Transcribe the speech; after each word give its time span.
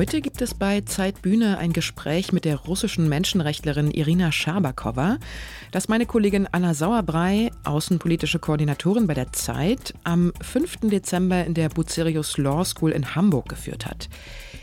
Heute 0.00 0.22
gibt 0.22 0.40
es 0.40 0.54
bei 0.54 0.80
Zeitbühne 0.80 1.58
ein 1.58 1.74
Gespräch 1.74 2.32
mit 2.32 2.46
der 2.46 2.56
russischen 2.56 3.06
Menschenrechtlerin 3.10 3.90
Irina 3.90 4.32
Schabakowa, 4.32 5.18
das 5.72 5.88
meine 5.88 6.06
Kollegin 6.06 6.48
Anna 6.50 6.72
Sauerbrei, 6.72 7.50
außenpolitische 7.64 8.38
Koordinatorin 8.38 9.06
bei 9.06 9.12
der 9.12 9.30
Zeit, 9.34 9.92
am 10.02 10.32
5. 10.40 10.88
Dezember 10.88 11.44
in 11.44 11.52
der 11.52 11.68
Bucerius 11.68 12.38
Law 12.38 12.64
School 12.64 12.92
in 12.92 13.14
Hamburg 13.14 13.50
geführt 13.50 13.84
hat. 13.84 14.08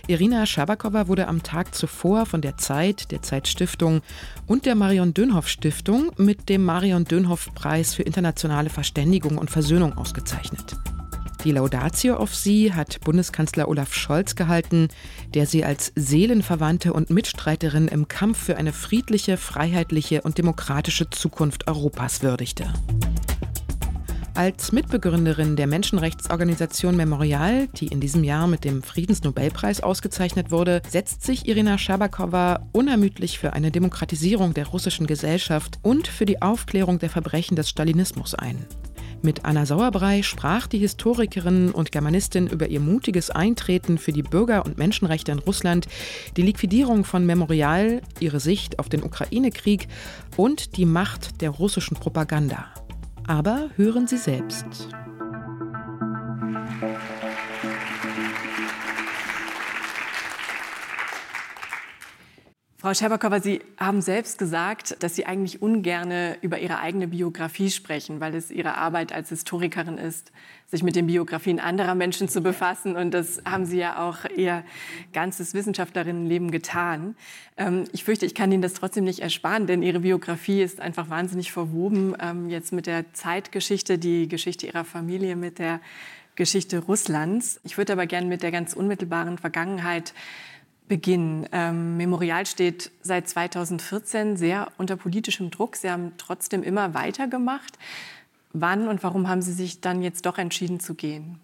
Irina 0.07 0.43
Schabakowa 0.47 1.07
wurde 1.07 1.27
am 1.27 1.43
Tag 1.43 1.75
zuvor 1.75 2.25
von 2.25 2.41
der 2.41 2.57
Zeit, 2.57 3.11
der 3.11 3.21
Zeitstiftung 3.21 4.01
und 4.47 4.65
der 4.65 4.73
Marion 4.73 5.13
Dönhoff 5.13 5.49
Stiftung 5.49 6.13
mit 6.17 6.49
dem 6.49 6.65
Marion 6.65 7.05
Dönhoff 7.05 7.53
Preis 7.53 7.93
für 7.93 8.01
internationale 8.01 8.71
Verständigung 8.71 9.37
und 9.37 9.51
Versöhnung 9.51 9.95
ausgezeichnet. 9.99 10.75
Die 11.43 11.51
Laudatio 11.51 12.15
auf 12.15 12.35
sie 12.35 12.73
hat 12.73 12.99
Bundeskanzler 13.01 13.67
Olaf 13.67 13.93
Scholz 13.93 14.35
gehalten, 14.35 14.87
der 15.33 15.45
sie 15.45 15.63
als 15.63 15.91
Seelenverwandte 15.95 16.93
und 16.93 17.09
Mitstreiterin 17.09 17.87
im 17.87 18.07
Kampf 18.07 18.37
für 18.37 18.57
eine 18.57 18.73
friedliche, 18.73 19.37
freiheitliche 19.37 20.21
und 20.23 20.37
demokratische 20.37 21.09
Zukunft 21.09 21.67
Europas 21.67 22.23
würdigte. 22.23 22.73
Als 24.37 24.71
Mitbegründerin 24.71 25.55
der 25.55 25.65
Menschenrechtsorganisation 25.65 26.95
Memorial, 26.95 27.67
die 27.69 27.87
in 27.87 27.99
diesem 27.99 28.23
Jahr 28.23 28.45
mit 28.45 28.65
dem 28.65 28.83
Friedensnobelpreis 28.83 29.81
ausgezeichnet 29.81 30.51
wurde, 30.51 30.83
setzt 30.87 31.23
sich 31.23 31.47
Irina 31.47 31.79
Schabakowa 31.79 32.67
unermüdlich 32.71 33.39
für 33.39 33.53
eine 33.53 33.71
Demokratisierung 33.71 34.53
der 34.53 34.67
russischen 34.67 35.07
Gesellschaft 35.07 35.79
und 35.81 36.07
für 36.07 36.27
die 36.27 36.39
Aufklärung 36.41 36.99
der 36.99 37.09
Verbrechen 37.09 37.55
des 37.55 37.67
Stalinismus 37.67 38.35
ein. 38.35 38.63
Mit 39.21 39.45
Anna 39.45 39.65
Sauerbrei 39.65 40.21
sprach 40.21 40.67
die 40.67 40.77
Historikerin 40.77 41.71
und 41.71 41.91
Germanistin 41.91 42.47
über 42.47 42.67
ihr 42.67 42.79
mutiges 42.79 43.29
Eintreten 43.29 43.97
für 43.97 44.11
die 44.11 44.23
Bürger- 44.23 44.65
und 44.65 44.77
Menschenrechte 44.77 45.31
in 45.31 45.39
Russland, 45.39 45.87
die 46.37 46.43
Liquidierung 46.43 47.03
von 47.03 47.25
Memorial, 47.25 48.01
ihre 48.19 48.39
Sicht 48.39 48.79
auf 48.79 48.89
den 48.89 49.03
Ukraine-Krieg 49.03 49.87
und 50.35 50.77
die 50.77 50.85
Macht 50.85 51.41
der 51.41 51.49
russischen 51.49 51.97
Propaganda. 51.97 52.65
Aber 53.25 53.69
hören 53.75 54.07
Sie 54.07 54.17
selbst. 54.17 54.87
Frau 62.87 62.93
Scherbakowa, 62.93 63.41
Sie 63.41 63.59
haben 63.77 64.01
selbst 64.01 64.39
gesagt, 64.39 65.03
dass 65.03 65.13
Sie 65.13 65.25
eigentlich 65.25 65.61
ungerne 65.61 66.37
über 66.39 66.59
Ihre 66.59 66.79
eigene 66.79 67.09
Biografie 67.09 67.69
sprechen, 67.69 68.21
weil 68.21 68.33
es 68.33 68.49
Ihre 68.49 68.77
Arbeit 68.77 69.11
als 69.11 69.27
Historikerin 69.27 69.97
ist, 69.97 70.31
sich 70.67 70.83
mit 70.83 70.95
den 70.95 71.07
Biografien 71.07 71.59
anderer 71.59 71.95
Menschen 71.95 72.29
zu 72.29 72.39
befassen. 72.39 72.95
Und 72.95 73.11
das 73.11 73.41
haben 73.43 73.65
Sie 73.65 73.77
ja 73.77 74.07
auch 74.07 74.19
Ihr 74.37 74.63
ganzes 75.11 75.53
Wissenschaftlerinnenleben 75.53 76.49
getan. 76.49 77.17
Ähm, 77.57 77.83
ich 77.91 78.05
fürchte, 78.05 78.25
ich 78.25 78.33
kann 78.33 78.53
Ihnen 78.53 78.61
das 78.61 78.75
trotzdem 78.75 79.03
nicht 79.03 79.19
ersparen, 79.19 79.67
denn 79.67 79.83
Ihre 79.83 79.99
Biografie 79.99 80.61
ist 80.61 80.79
einfach 80.79 81.09
wahnsinnig 81.09 81.51
verwoben 81.51 82.15
ähm, 82.21 82.49
jetzt 82.49 82.71
mit 82.71 82.85
der 82.87 83.11
Zeitgeschichte, 83.11 83.97
die 83.97 84.29
Geschichte 84.29 84.65
Ihrer 84.65 84.85
Familie, 84.85 85.35
mit 85.35 85.59
der 85.59 85.81
Geschichte 86.37 86.79
Russlands. 86.79 87.59
Ich 87.65 87.77
würde 87.77 87.91
aber 87.91 88.05
gerne 88.05 88.27
mit 88.27 88.43
der 88.43 88.51
ganz 88.51 88.71
unmittelbaren 88.71 89.37
Vergangenheit 89.37 90.13
Beginn. 90.87 91.47
Ähm, 91.51 91.97
Memorial 91.97 92.45
steht 92.45 92.91
seit 93.01 93.27
2014 93.27 94.37
sehr 94.37 94.67
unter 94.77 94.95
politischem 94.95 95.51
Druck. 95.51 95.75
Sie 95.75 95.89
haben 95.89 96.13
trotzdem 96.17 96.63
immer 96.63 96.93
weitergemacht. 96.93 97.77
Wann 98.53 98.87
und 98.87 99.03
warum 99.03 99.27
haben 99.27 99.41
Sie 99.41 99.53
sich 99.53 99.81
dann 99.81 100.01
jetzt 100.01 100.25
doch 100.25 100.37
entschieden 100.37 100.79
zu 100.79 100.95
gehen? 100.95 101.39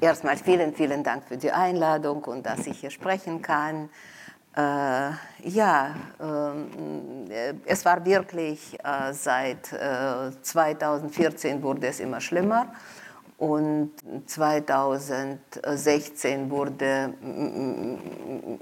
Erstmal 0.00 0.36
vielen, 0.36 0.74
vielen 0.74 1.02
Dank 1.02 1.24
für 1.24 1.36
die 1.36 1.52
Einladung 1.52 2.24
und 2.24 2.46
dass 2.46 2.66
ich 2.66 2.80
hier 2.80 2.90
sprechen 2.90 3.42
kann. 3.42 3.88
Äh, 4.56 5.10
ja, 5.48 5.94
äh, 6.18 7.54
es 7.66 7.84
war 7.84 8.04
wirklich 8.04 8.78
äh, 8.82 9.12
seit 9.12 9.66
2014 9.66 11.58
äh, 11.58 11.62
wurde 11.62 11.86
es 11.86 12.00
immer 12.00 12.20
schlimmer. 12.20 12.72
Und 13.40 13.90
2016 14.26 16.50
wurde 16.50 17.14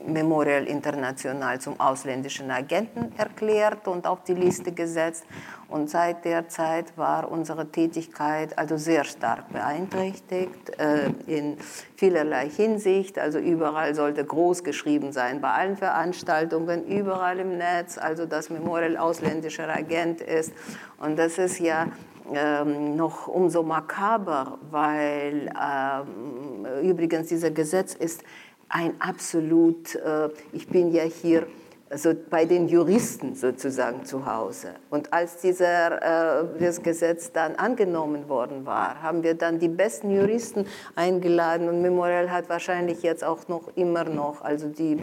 Memorial 0.06 0.68
International 0.68 1.60
zum 1.60 1.80
ausländischen 1.80 2.48
Agenten 2.52 3.12
erklärt 3.18 3.88
und 3.88 4.06
auf 4.06 4.22
die 4.22 4.34
Liste 4.34 4.70
gesetzt. 4.70 5.24
Und 5.68 5.90
seit 5.90 6.24
der 6.24 6.48
Zeit 6.48 6.96
war 6.96 7.28
unsere 7.28 7.72
Tätigkeit 7.72 8.56
also 8.56 8.76
sehr 8.76 9.02
stark 9.02 9.52
beeinträchtigt 9.52 10.78
äh, 10.78 11.10
in 11.26 11.56
vielerlei 11.96 12.48
Hinsicht. 12.48 13.18
Also 13.18 13.40
überall 13.40 13.96
sollte 13.96 14.24
groß 14.24 14.62
geschrieben 14.62 15.10
sein, 15.10 15.40
bei 15.40 15.50
allen 15.50 15.76
Veranstaltungen, 15.76 16.86
überall 16.86 17.40
im 17.40 17.58
Netz, 17.58 17.98
also 17.98 18.26
dass 18.26 18.48
Memorial 18.48 18.96
ausländischer 18.96 19.68
Agent 19.68 20.20
ist. 20.20 20.52
Und 20.98 21.18
das 21.18 21.36
ist 21.38 21.58
ja 21.58 21.88
ähm, 22.34 22.96
noch 22.96 23.28
umso 23.28 23.62
makaber, 23.62 24.58
weil 24.70 25.50
ähm, 25.60 26.66
übrigens 26.82 27.28
dieser 27.28 27.50
Gesetz 27.50 27.94
ist 27.94 28.22
ein 28.68 29.00
absolut, 29.00 29.94
äh, 29.94 30.28
ich 30.52 30.68
bin 30.68 30.92
ja 30.92 31.04
hier 31.04 31.46
also 31.90 32.12
bei 32.28 32.44
den 32.44 32.68
Juristen 32.68 33.34
sozusagen 33.34 34.04
zu 34.04 34.26
Hause. 34.26 34.74
Und 34.90 35.12
als 35.12 35.38
dieser, 35.38 36.42
äh, 36.42 36.44
das 36.60 36.82
Gesetz 36.82 37.32
dann 37.32 37.56
angenommen 37.56 38.28
worden 38.28 38.66
war, 38.66 39.02
haben 39.02 39.22
wir 39.22 39.34
dann 39.34 39.58
die 39.58 39.68
besten 39.68 40.10
Juristen 40.10 40.66
eingeladen 40.96 41.68
und 41.68 41.80
Memorial 41.80 42.30
hat 42.30 42.48
wahrscheinlich 42.48 43.02
jetzt 43.02 43.24
auch 43.24 43.48
noch 43.48 43.74
immer 43.76 44.04
noch, 44.04 44.42
also 44.42 44.68
die 44.68 45.00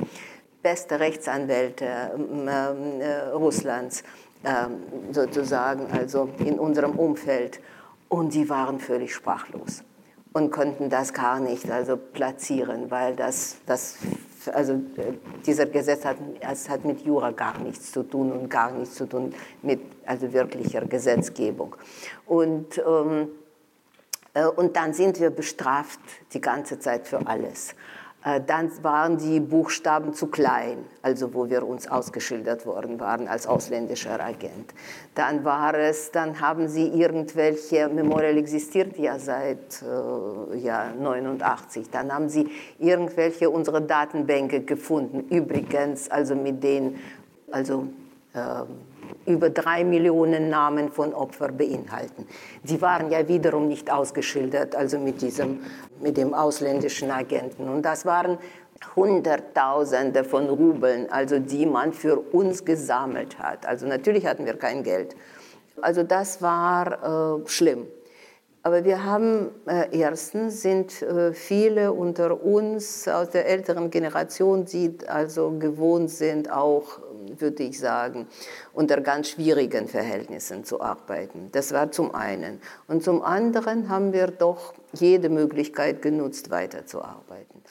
beste 0.61 0.99
Rechtsanwälte 0.99 1.85
äh, 1.85 2.49
äh, 2.49 3.29
Russlands 3.29 4.03
ähm, 4.45 5.11
sozusagen, 5.11 5.87
also 5.91 6.29
in 6.39 6.59
unserem 6.59 6.91
Umfeld. 6.91 7.59
Und 8.07 8.33
die 8.33 8.49
waren 8.49 8.79
völlig 8.79 9.13
sprachlos 9.13 9.83
und 10.35 10.51
konnten 10.51 10.89
das 10.89 11.13
gar 11.13 11.39
nicht 11.39 11.71
also 11.71 11.95
platzieren, 11.97 12.91
weil 12.91 13.15
das, 13.15 13.55
das 13.65 13.97
also 14.53 14.81
dieser 15.45 15.65
Gesetz 15.65 16.03
hat, 16.03 16.17
es 16.39 16.69
hat 16.69 16.83
mit 16.83 17.05
Jura 17.05 17.31
gar 17.31 17.57
nichts 17.59 17.91
zu 17.93 18.03
tun 18.03 18.33
und 18.33 18.49
gar 18.49 18.71
nichts 18.71 18.95
zu 18.95 19.05
tun 19.07 19.33
mit 19.61 19.79
also 20.05 20.33
wirklicher 20.33 20.81
Gesetzgebung. 20.81 21.75
Und, 22.25 22.77
ähm, 22.85 23.29
äh, 24.33 24.45
und 24.45 24.75
dann 24.75 24.93
sind 24.93 25.21
wir 25.21 25.29
bestraft 25.29 26.01
die 26.33 26.41
ganze 26.41 26.79
Zeit 26.79 27.07
für 27.07 27.25
alles. 27.25 27.73
Äh, 28.25 28.41
dann 28.45 28.71
waren 28.83 29.17
die 29.17 29.39
Buchstaben 29.39 30.13
zu 30.13 30.27
klein, 30.27 30.79
also 31.03 31.33
wo 31.33 31.47
wir 31.49 31.65
uns 31.65 31.87
ausgeschildert 31.87 32.65
worden 32.65 32.99
waren 32.99 33.27
als 33.27 33.45
ausländischer 33.45 34.19
Agent. 34.19 34.73
Dann 35.13 35.45
war 35.45 35.75
es, 35.75 36.11
dann 36.11 36.41
haben 36.41 36.67
sie 36.67 36.87
irgendwelche, 36.87 37.87
Memorial 37.87 38.37
existiert 38.37 38.97
ja 38.97 39.19
seit 39.19 39.83
äh, 39.83 40.57
ja, 40.57 40.91
89, 40.99 41.91
dann 41.91 42.11
haben 42.11 42.27
sie 42.27 42.49
irgendwelche 42.79 43.49
unsere 43.49 43.81
Datenbänke 43.81 44.61
gefunden, 44.61 45.27
übrigens 45.29 46.09
also 46.09 46.35
mit 46.35 46.63
den, 46.63 46.97
also 47.51 47.87
äh, 48.33 48.63
über 49.25 49.49
drei 49.49 49.83
Millionen 49.83 50.49
Namen 50.49 50.91
von 50.91 51.13
Opfern 51.13 51.57
beinhalten. 51.57 52.27
Die 52.63 52.81
waren 52.81 53.11
ja 53.11 53.27
wiederum 53.27 53.67
nicht 53.67 53.91
ausgeschildert, 53.91 54.75
also 54.75 54.99
mit, 54.99 55.21
diesem, 55.21 55.61
mit 56.01 56.17
dem 56.17 56.33
ausländischen 56.33 57.11
Agenten. 57.11 57.67
Und 57.69 57.83
das 57.83 58.05
waren 58.05 58.37
Hunderttausende 58.95 60.23
von 60.23 60.49
Rubeln, 60.49 61.09
also 61.09 61.39
die 61.39 61.65
man 61.65 61.93
für 61.93 62.17
uns 62.17 62.65
gesammelt 62.65 63.39
hat. 63.39 63.65
Also 63.65 63.87
natürlich 63.87 64.25
hatten 64.25 64.45
wir 64.45 64.57
kein 64.57 64.83
Geld. 64.83 65.15
Also 65.81 66.03
das 66.03 66.41
war 66.41 67.41
äh, 67.43 67.47
schlimm. 67.47 67.87
Aber 68.65 68.83
wir 68.83 69.03
haben 69.03 69.51
äh, 69.67 69.87
erstens 69.91 70.63
sind 70.63 71.01
äh, 71.03 71.33
viele 71.33 71.93
unter 71.93 72.43
uns 72.43 73.07
aus 73.07 73.29
der 73.29 73.45
älteren 73.47 73.91
Generation, 73.91 74.65
die 74.65 74.97
also 75.07 75.51
gewohnt 75.59 76.09
sind, 76.09 76.51
auch 76.51 76.99
würde 77.39 77.63
ich 77.63 77.79
sagen, 77.79 78.27
unter 78.73 79.01
ganz 79.01 79.29
schwierigen 79.29 79.87
Verhältnissen 79.87 80.63
zu 80.63 80.81
arbeiten. 80.81 81.49
Das 81.51 81.73
war 81.73 81.91
zum 81.91 82.13
einen. 82.13 82.61
Und 82.87 83.03
zum 83.03 83.21
anderen 83.21 83.89
haben 83.89 84.13
wir 84.13 84.27
doch 84.27 84.73
jede 84.93 85.29
Möglichkeit 85.29 86.01
genutzt, 86.01 86.49
weiterzuarbeiten. 86.49 87.61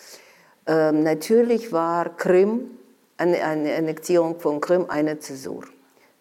Ähm, 0.66 1.02
natürlich 1.02 1.72
war 1.72 2.16
Krim, 2.16 2.70
eine, 3.16 3.42
eine 3.44 3.74
Annektierung 3.76 4.40
von 4.40 4.60
Krim, 4.60 4.86
eine 4.88 5.18
Zäsur. 5.18 5.64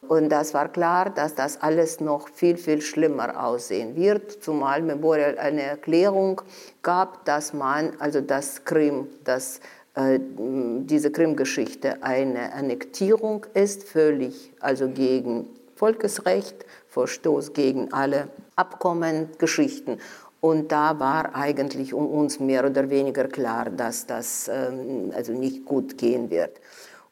Und 0.08 0.30
das 0.30 0.54
war 0.54 0.68
klar, 0.68 1.10
dass 1.10 1.34
das 1.34 1.62
alles 1.62 2.02
noch 2.02 2.28
viel, 2.28 2.58
viel 2.58 2.82
schlimmer 2.82 3.42
aussehen 3.42 3.96
wird, 3.96 4.44
zumal 4.44 4.82
Memorial 4.82 5.38
eine 5.38 5.62
Erklärung 5.62 6.42
gab, 6.82 7.24
dass 7.26 7.54
man, 7.54 7.94
also 8.00 8.20
das 8.20 8.66
Krim, 8.66 9.08
das 9.24 9.62
diese 9.96 11.12
Krim-Geschichte 11.12 12.02
eine 12.02 12.54
Annektierung 12.54 13.46
ist, 13.54 13.84
völlig 13.84 14.52
also 14.60 14.90
gegen 14.90 15.48
Volksrecht, 15.76 16.66
Verstoß 16.88 17.54
gegen 17.54 17.94
alle 17.94 18.30
Abkommen, 18.56 19.30
Geschichten. 19.38 20.00
Und 20.42 20.72
da 20.72 21.00
war 21.00 21.36
eigentlich 21.36 21.94
um 21.94 22.08
uns 22.08 22.40
mehr 22.40 22.66
oder 22.66 22.90
weniger 22.90 23.28
klar, 23.28 23.70
dass 23.70 24.06
das 24.06 24.50
ähm, 24.52 25.12
also 25.16 25.32
nicht 25.32 25.64
gut 25.64 25.98
gehen 25.98 26.30
wird. 26.30 26.60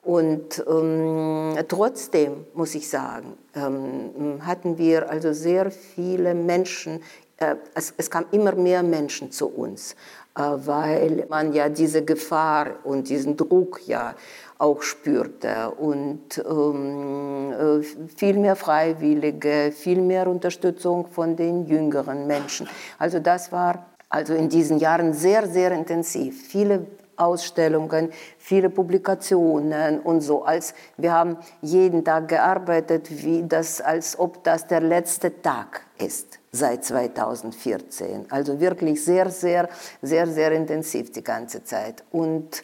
Und 0.04 0.64
ähm, 0.68 1.56
trotzdem 1.68 2.46
muss 2.54 2.76
ich 2.76 2.90
sagen, 2.90 3.38
ähm, 3.56 4.46
hatten 4.46 4.78
wir 4.78 5.10
also 5.10 5.32
sehr 5.32 5.72
viele 5.72 6.34
Menschen, 6.34 7.02
äh, 7.38 7.56
es, 7.76 7.94
es 7.98 8.10
kamen 8.10 8.26
immer 8.32 8.54
mehr 8.56 8.84
Menschen 8.84 9.32
zu 9.32 9.48
uns, 9.48 9.94
äh, 9.94 9.96
weil 10.36 11.26
man 11.30 11.54
ja 11.54 11.70
diese 11.70 12.04
Gefahr 12.06 12.68
und 12.84 13.10
diesen 13.10 13.36
Druck 13.36 13.82
ja 13.86 14.16
auch 14.58 14.82
spürte 14.82 15.72
und 15.72 16.38
ähm, 16.48 17.52
äh, 17.52 17.84
viel 18.16 18.38
mehr 18.38 18.56
Freiwillige, 18.56 19.72
viel 19.76 20.02
mehr 20.02 20.28
Unterstützung 20.28 21.08
von 21.08 21.36
den 21.36 21.66
jüngeren 21.66 22.28
Menschen. 22.28 22.70
Also 23.00 23.20
das 23.20 23.52
war 23.52 23.88
also 24.10 24.34
in 24.34 24.50
diesen 24.50 24.78
Jahren 24.78 25.14
sehr, 25.14 25.48
sehr 25.48 25.72
intensiv. 25.72 26.48
Viele 26.48 26.86
Ausstellungen, 27.18 28.12
viele 28.38 28.70
Publikationen 28.70 30.00
und 30.00 30.22
so. 30.22 30.44
Als 30.44 30.74
wir 30.98 31.12
haben 31.12 31.38
jeden 31.62 32.04
Tag 32.04 32.28
gearbeitet, 32.28 33.10
wie 33.10 33.44
das, 33.48 33.82
als 33.82 34.18
ob 34.18 34.44
das 34.44 34.68
der 34.68 34.82
letzte 34.82 35.42
Tag 35.42 35.82
ist 35.98 36.41
seit 36.52 36.84
2014. 36.84 38.26
Also 38.30 38.60
wirklich 38.60 39.04
sehr, 39.04 39.30
sehr, 39.30 39.70
sehr, 40.02 40.28
sehr 40.28 40.52
intensiv 40.52 41.12
die 41.12 41.24
ganze 41.24 41.64
Zeit. 41.64 42.04
Und 42.12 42.64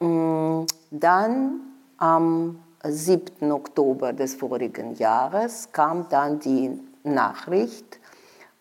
mh, 0.00 0.08
mm, 0.08 0.66
dann 0.90 1.60
am 1.98 2.60
7. 2.82 3.50
Oktober 3.52 4.12
des 4.12 4.34
vorigen 4.34 4.94
Jahres 4.94 5.70
kam 5.72 6.08
dann 6.08 6.38
die 6.38 6.80
Nachricht, 7.02 8.00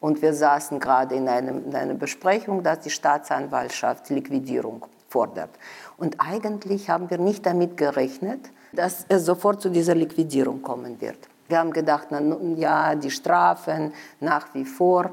und 0.06 0.22
wir 0.22 0.36
saßen 0.36 0.80
gerade 0.80 1.16
in, 1.16 1.28
einem, 1.28 1.66
in 1.66 1.76
einer 1.76 1.96
Besprechung, 1.96 2.62
dass 2.62 2.82
die 2.82 2.92
Staatsanwaltschaft 2.92 4.12
Liquidierung 4.12 4.86
fordert. 5.10 5.50
Und 5.98 6.18
eigentlich 6.20 6.92
haben 6.92 7.10
wir 7.10 7.18
nicht 7.18 7.44
damit 7.44 7.76
gerechnet, 7.76 8.52
dass 8.72 9.06
es 9.10 9.26
sofort 9.26 9.64
zu 9.64 9.70
dieser 9.70 9.96
Liquidierung 9.96 10.62
kommen 10.62 11.02
wird. 11.02 11.18
Wir 11.48 11.60
haben 11.60 11.72
gedacht, 11.72 12.08
na, 12.10 12.22
ja, 12.56 12.96
die 12.96 13.12
Strafen 13.12 13.94
nach 14.20 14.54
wie 14.54 14.66
vor. 14.66 15.12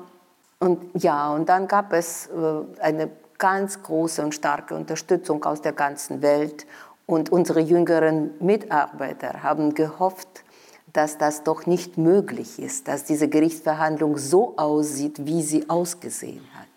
Und 0.58 0.82
ja, 0.94 1.32
und 1.32 1.48
dann 1.48 1.68
gab 1.68 1.92
es 1.92 2.28
äh, 2.28 2.80
eine 2.80 3.10
ganz 3.38 3.82
große 3.82 4.22
und 4.22 4.34
starke 4.34 4.74
Unterstützung 4.74 5.44
aus 5.44 5.60
der 5.60 5.72
ganzen 5.72 6.22
Welt. 6.22 6.66
Und 7.06 7.30
unsere 7.30 7.60
jüngeren 7.60 8.30
Mitarbeiter 8.40 9.42
haben 9.42 9.74
gehofft, 9.74 10.44
dass 10.92 11.18
das 11.18 11.42
doch 11.42 11.66
nicht 11.66 11.98
möglich 11.98 12.58
ist, 12.58 12.88
dass 12.88 13.04
diese 13.04 13.28
Gerichtsverhandlung 13.28 14.18
so 14.18 14.54
aussieht, 14.56 15.26
wie 15.26 15.42
sie 15.42 15.68
ausgesehen 15.68 16.44
hat 16.54 16.71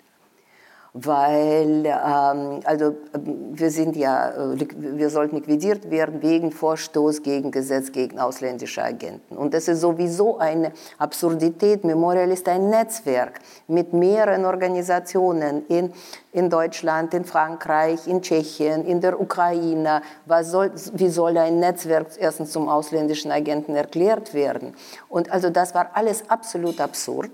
weil 0.97 1.85
ähm, 1.85 2.61
also 2.63 2.95
wir 3.51 3.69
sind 3.69 3.97
ja 3.97 4.29
äh, 4.29 4.65
wir 4.77 5.09
sollten 5.09 5.35
liquidiert 5.35 5.91
werden 5.91 6.21
wegen 6.21 6.53
Vorstoß 6.53 7.21
gegen 7.21 7.51
Gesetz 7.51 7.91
gegen 7.91 8.17
ausländische 8.17 8.81
Agenten 8.81 9.35
und 9.35 9.53
das 9.53 9.67
ist 9.67 9.81
sowieso 9.81 10.37
eine 10.37 10.71
Absurdität. 10.97 11.83
Memorial 11.83 12.31
ist 12.31 12.47
ein 12.47 12.69
Netzwerk 12.69 13.41
mit 13.67 13.91
mehreren 13.91 14.45
Organisationen 14.45 15.65
in 15.67 15.91
in 16.35 16.49
Deutschland, 16.49 17.13
in 17.13 17.23
Frankreich, 17.23 18.07
in 18.07 18.21
Tschechien, 18.21 18.85
in 18.85 18.99
der 18.99 19.19
Ukraine. 19.19 20.01
Was 20.25 20.51
soll, 20.51 20.69
wie 20.93 21.07
soll 21.07 21.37
ein 21.37 21.59
Netzwerk 21.59 22.07
erstens 22.19 22.51
zum 22.51 22.67
ausländischen 22.67 23.31
Agenten 23.31 23.73
erklärt 23.73 24.33
werden? 24.33 24.75
Und 25.07 25.31
also 25.31 25.49
das 25.49 25.73
war 25.73 25.91
alles 25.93 26.29
absolut 26.29 26.81
absurd. 26.81 27.31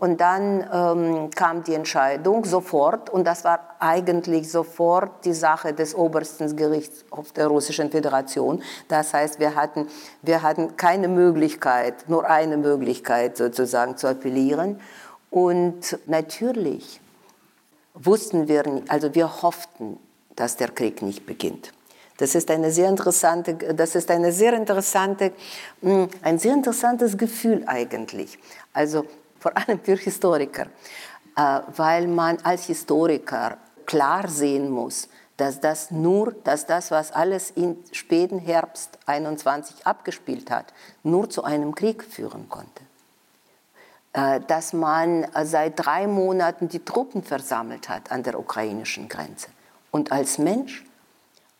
Und 0.00 0.22
dann 0.22 0.66
ähm, 0.72 1.30
kam 1.30 1.62
die 1.62 1.74
Entscheidung 1.74 2.46
sofort, 2.46 3.10
und 3.10 3.26
das 3.26 3.44
war 3.44 3.76
eigentlich 3.80 4.50
sofort 4.50 5.26
die 5.26 5.34
Sache 5.34 5.74
des 5.74 5.94
obersten 5.94 6.56
Gerichtshofs 6.56 7.34
der 7.34 7.48
Russischen 7.48 7.90
Föderation. 7.90 8.62
Das 8.88 9.12
heißt, 9.12 9.38
wir 9.40 9.54
hatten, 9.54 9.88
wir 10.22 10.42
hatten 10.42 10.78
keine 10.78 11.06
Möglichkeit, 11.06 12.08
nur 12.08 12.24
eine 12.28 12.56
Möglichkeit 12.56 13.36
sozusagen 13.36 13.98
zu 13.98 14.08
appellieren. 14.08 14.80
Und 15.30 15.98
natürlich 16.06 17.02
wussten 17.92 18.48
wir, 18.48 18.64
also 18.88 19.14
wir 19.14 19.42
hofften, 19.42 19.98
dass 20.34 20.56
der 20.56 20.68
Krieg 20.68 21.02
nicht 21.02 21.26
beginnt. 21.26 21.72
Das 22.16 22.34
ist 22.34 22.50
eine 22.50 22.70
sehr 22.70 22.88
interessante, 22.88 23.54
das 23.54 23.94
ist 23.94 24.10
eine 24.10 24.32
sehr 24.32 24.54
interessante, 24.54 25.32
hm, 25.82 26.08
ein 26.22 26.38
sehr 26.38 26.54
interessantes 26.54 27.18
Gefühl 27.18 27.64
eigentlich. 27.66 28.38
Also 28.72 29.04
vor 29.40 29.56
allem 29.56 29.80
für 29.80 29.96
Historiker, 29.96 30.66
äh, 31.36 31.60
weil 31.76 32.06
man 32.06 32.38
als 32.44 32.66
Historiker 32.66 33.58
klar 33.86 34.28
sehen 34.28 34.70
muss, 34.70 35.08
dass 35.36 35.58
das 35.58 35.90
nur, 35.90 36.32
dass 36.44 36.66
das, 36.66 36.90
was 36.90 37.12
alles 37.12 37.50
im 37.52 37.78
späten 37.92 38.38
Herbst 38.38 38.98
21 39.06 39.86
abgespielt 39.86 40.50
hat, 40.50 40.72
nur 41.02 41.28
zu 41.30 41.42
einem 41.42 41.74
Krieg 41.74 42.04
führen 42.04 42.48
konnte. 42.48 42.84
Äh, 44.12 44.40
dass 44.46 44.72
man 44.72 45.26
seit 45.44 45.84
drei 45.84 46.06
Monaten 46.06 46.68
die 46.68 46.84
Truppen 46.84 47.22
versammelt 47.22 47.88
hat 47.88 48.12
an 48.12 48.22
der 48.22 48.38
ukrainischen 48.38 49.08
Grenze. 49.08 49.48
Und 49.90 50.12
als 50.12 50.38
Mensch 50.38 50.84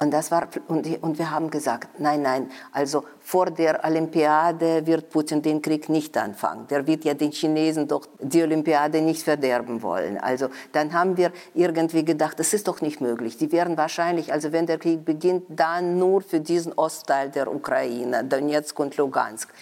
und, 0.02 0.12
das 0.12 0.30
war, 0.30 0.48
und, 0.68 0.86
und 1.02 1.18
wir 1.18 1.30
haben 1.30 1.50
gesagt, 1.50 2.00
nein, 2.00 2.22
nein, 2.22 2.50
also 2.72 3.04
vor 3.20 3.50
der 3.50 3.84
Olympiade 3.84 4.86
wird 4.86 5.10
Putin 5.10 5.42
den 5.42 5.60
Krieg 5.60 5.90
nicht 5.90 6.16
anfangen. 6.16 6.66
Der 6.68 6.86
wird 6.86 7.04
ja 7.04 7.12
den 7.12 7.32
Chinesen 7.32 7.86
doch 7.86 8.08
die 8.18 8.42
Olympiade 8.42 9.02
nicht 9.02 9.22
verderben 9.22 9.82
wollen. 9.82 10.16
Also 10.16 10.48
dann 10.72 10.94
haben 10.94 11.18
wir 11.18 11.32
irgendwie 11.52 12.02
gedacht, 12.02 12.40
das 12.40 12.54
ist 12.54 12.66
doch 12.66 12.80
nicht 12.80 13.02
möglich. 13.02 13.36
Die 13.36 13.52
werden 13.52 13.76
wahrscheinlich, 13.76 14.32
also 14.32 14.52
wenn 14.52 14.64
der 14.64 14.78
Krieg 14.78 15.04
beginnt, 15.04 15.44
dann 15.50 15.98
nur 15.98 16.22
für 16.22 16.40
diesen 16.40 16.72
Ostteil 16.72 17.28
der 17.28 17.54
Ukraine, 17.54 18.24
Donetsk 18.24 18.80
und 18.80 18.96
Lugansk. 18.96 19.52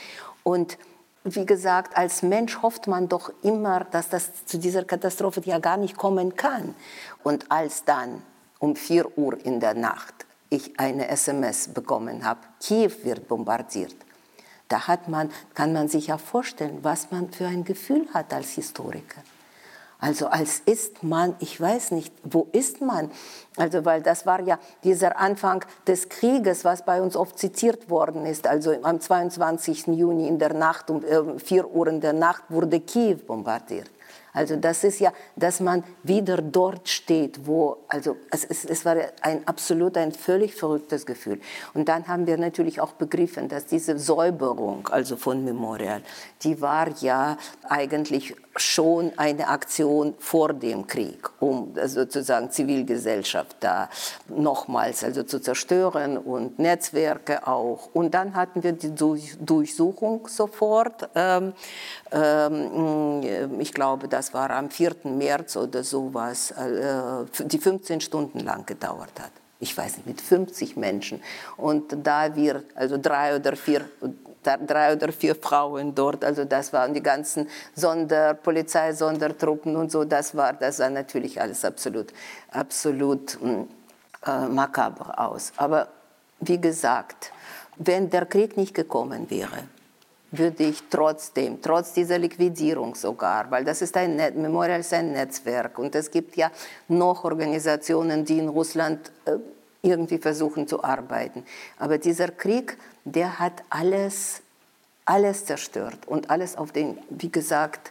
Und 0.44 0.78
wie 1.24 1.46
gesagt, 1.46 1.96
als 1.96 2.22
Mensch 2.22 2.62
hofft 2.62 2.86
man 2.86 3.08
doch 3.08 3.32
immer, 3.42 3.80
dass 3.90 4.08
das 4.08 4.44
zu 4.46 4.58
dieser 4.58 4.84
Katastrophe 4.84 5.42
ja 5.44 5.58
gar 5.58 5.78
nicht 5.78 5.96
kommen 5.96 6.36
kann. 6.36 6.76
Und 7.24 7.50
als 7.50 7.84
dann 7.84 8.22
um 8.60 8.76
4 8.76 9.18
Uhr 9.18 9.36
in 9.44 9.58
der 9.58 9.74
Nacht 9.74 10.27
ich 10.50 10.78
eine 10.78 11.08
SMS 11.08 11.68
bekommen 11.68 12.24
habe, 12.24 12.40
Kiew 12.60 12.92
wird 13.02 13.28
bombardiert. 13.28 13.94
Da 14.68 14.86
hat 14.86 15.08
man, 15.08 15.30
kann 15.54 15.72
man 15.72 15.88
sich 15.88 16.08
ja 16.08 16.18
vorstellen, 16.18 16.78
was 16.82 17.10
man 17.10 17.30
für 17.30 17.46
ein 17.46 17.64
Gefühl 17.64 18.06
hat 18.12 18.32
als 18.32 18.50
Historiker. 18.50 19.22
Also 20.00 20.28
als 20.28 20.60
ist 20.64 21.02
man, 21.02 21.34
ich 21.40 21.60
weiß 21.60 21.90
nicht, 21.90 22.14
wo 22.22 22.46
ist 22.52 22.80
man? 22.80 23.10
Also 23.56 23.84
weil 23.84 24.00
das 24.00 24.26
war 24.26 24.40
ja 24.40 24.60
dieser 24.84 25.18
Anfang 25.18 25.64
des 25.88 26.08
Krieges, 26.08 26.64
was 26.64 26.84
bei 26.84 27.02
uns 27.02 27.16
oft 27.16 27.36
zitiert 27.36 27.90
worden 27.90 28.24
ist. 28.24 28.46
Also 28.46 28.76
am 28.82 29.00
22. 29.00 29.88
Juni 29.88 30.28
in 30.28 30.38
der 30.38 30.54
Nacht, 30.54 30.88
um 30.90 31.04
äh, 31.04 31.40
4 31.40 31.68
Uhr 31.68 31.88
in 31.88 32.00
der 32.00 32.12
Nacht 32.12 32.44
wurde 32.48 32.78
Kiew 32.78 33.16
bombardiert. 33.26 33.90
Also 34.32 34.56
das 34.56 34.84
ist 34.84 35.00
ja, 35.00 35.12
dass 35.36 35.60
man 35.60 35.84
wieder 36.02 36.42
dort 36.42 36.88
steht, 36.88 37.46
wo, 37.46 37.78
also 37.88 38.16
es, 38.30 38.44
es, 38.44 38.64
es 38.64 38.84
war 38.84 38.96
ein 39.22 39.46
absolut 39.46 39.96
ein 39.96 40.12
völlig 40.12 40.54
verrücktes 40.54 41.06
Gefühl. 41.06 41.40
Und 41.74 41.88
dann 41.88 42.06
haben 42.08 42.26
wir 42.26 42.38
natürlich 42.38 42.80
auch 42.80 42.92
begriffen, 42.92 43.48
dass 43.48 43.66
diese 43.66 43.98
Säuberung, 43.98 44.88
also 44.88 45.16
von 45.16 45.44
Memorial, 45.44 46.02
die 46.42 46.60
war 46.60 46.88
ja 47.00 47.36
eigentlich 47.68 48.34
schon 48.56 49.12
eine 49.16 49.48
Aktion 49.48 50.14
vor 50.18 50.52
dem 50.52 50.86
Krieg, 50.86 51.28
um 51.40 51.74
sozusagen 51.86 52.50
Zivilgesellschaft 52.50 53.56
da 53.60 53.88
nochmals 54.28 55.04
also 55.04 55.22
zu 55.22 55.40
zerstören 55.40 56.18
und 56.18 56.58
Netzwerke 56.58 57.46
auch. 57.46 57.90
Und 57.92 58.14
dann 58.14 58.34
hatten 58.34 58.62
wir 58.62 58.72
die 58.72 58.94
Durchsuchung 58.94 60.26
sofort. 60.28 61.08
Ähm, 61.14 61.52
ich 62.10 63.74
glaube, 63.74 64.08
das 64.08 64.32
war 64.32 64.50
am 64.50 64.70
4. 64.70 64.96
März 65.04 65.56
oder 65.56 65.84
sowas, 65.84 66.52
äh, 66.52 67.44
die 67.44 67.58
15 67.58 68.00
Stunden 68.00 68.40
lang 68.40 68.64
gedauert 68.66 69.12
hat 69.20 69.32
ich 69.60 69.76
weiß 69.76 69.96
nicht, 69.96 70.06
mit 70.06 70.20
50 70.20 70.76
Menschen. 70.76 71.20
Und 71.56 72.06
da 72.06 72.36
wir, 72.36 72.62
also 72.76 72.96
drei 72.96 73.34
oder 73.34 73.56
vier 73.56 73.84
drei 74.42 74.94
oder 74.94 75.12
vier 75.12 75.34
Frauen 75.34 75.94
dort. 75.94 76.24
Also 76.24 76.44
das 76.44 76.72
waren 76.72 76.94
die 76.94 77.02
ganzen 77.02 77.48
Sonder, 77.74 78.34
Polizei, 78.34 78.92
Sondertruppen 78.92 79.76
und 79.76 79.90
so. 79.90 80.04
Das 80.04 80.34
war, 80.34 80.52
das 80.52 80.78
sah 80.78 80.88
natürlich 80.88 81.40
alles 81.40 81.64
absolut, 81.64 82.12
absolut 82.50 83.38
hm, 83.40 83.68
äh, 84.26 84.46
makaber 84.46 85.18
aus. 85.18 85.52
Aber 85.56 85.88
wie 86.40 86.60
gesagt, 86.60 87.32
wenn 87.76 88.08
der 88.10 88.26
Krieg 88.26 88.56
nicht 88.56 88.74
gekommen 88.74 89.28
wäre, 89.30 89.64
würde 90.30 90.64
ich 90.64 90.82
trotzdem, 90.90 91.62
trotz 91.62 91.94
dieser 91.94 92.18
Liquidierung 92.18 92.94
sogar, 92.94 93.50
weil 93.50 93.64
das 93.64 93.82
ist 93.82 93.96
ein 93.96 94.16
Net 94.16 94.36
Memorial 94.36 94.80
ist 94.80 94.92
ein 94.92 95.12
Netzwerk 95.12 95.78
und 95.78 95.94
es 95.94 96.10
gibt 96.10 96.36
ja 96.36 96.50
noch 96.88 97.24
Organisationen, 97.24 98.24
die 98.24 98.38
in 98.38 98.48
Russland 98.48 99.10
äh, 99.24 99.36
irgendwie 99.80 100.18
versuchen 100.18 100.66
zu 100.66 100.82
arbeiten. 100.84 101.44
Aber 101.78 101.98
dieser 101.98 102.28
Krieg 102.28 102.76
der 103.12 103.38
hat 103.38 103.62
alles, 103.70 104.42
alles 105.04 105.46
zerstört 105.46 106.06
und 106.06 106.30
alles 106.30 106.56
auf 106.56 106.72
den, 106.72 106.98
wie 107.10 107.30
gesagt, 107.30 107.90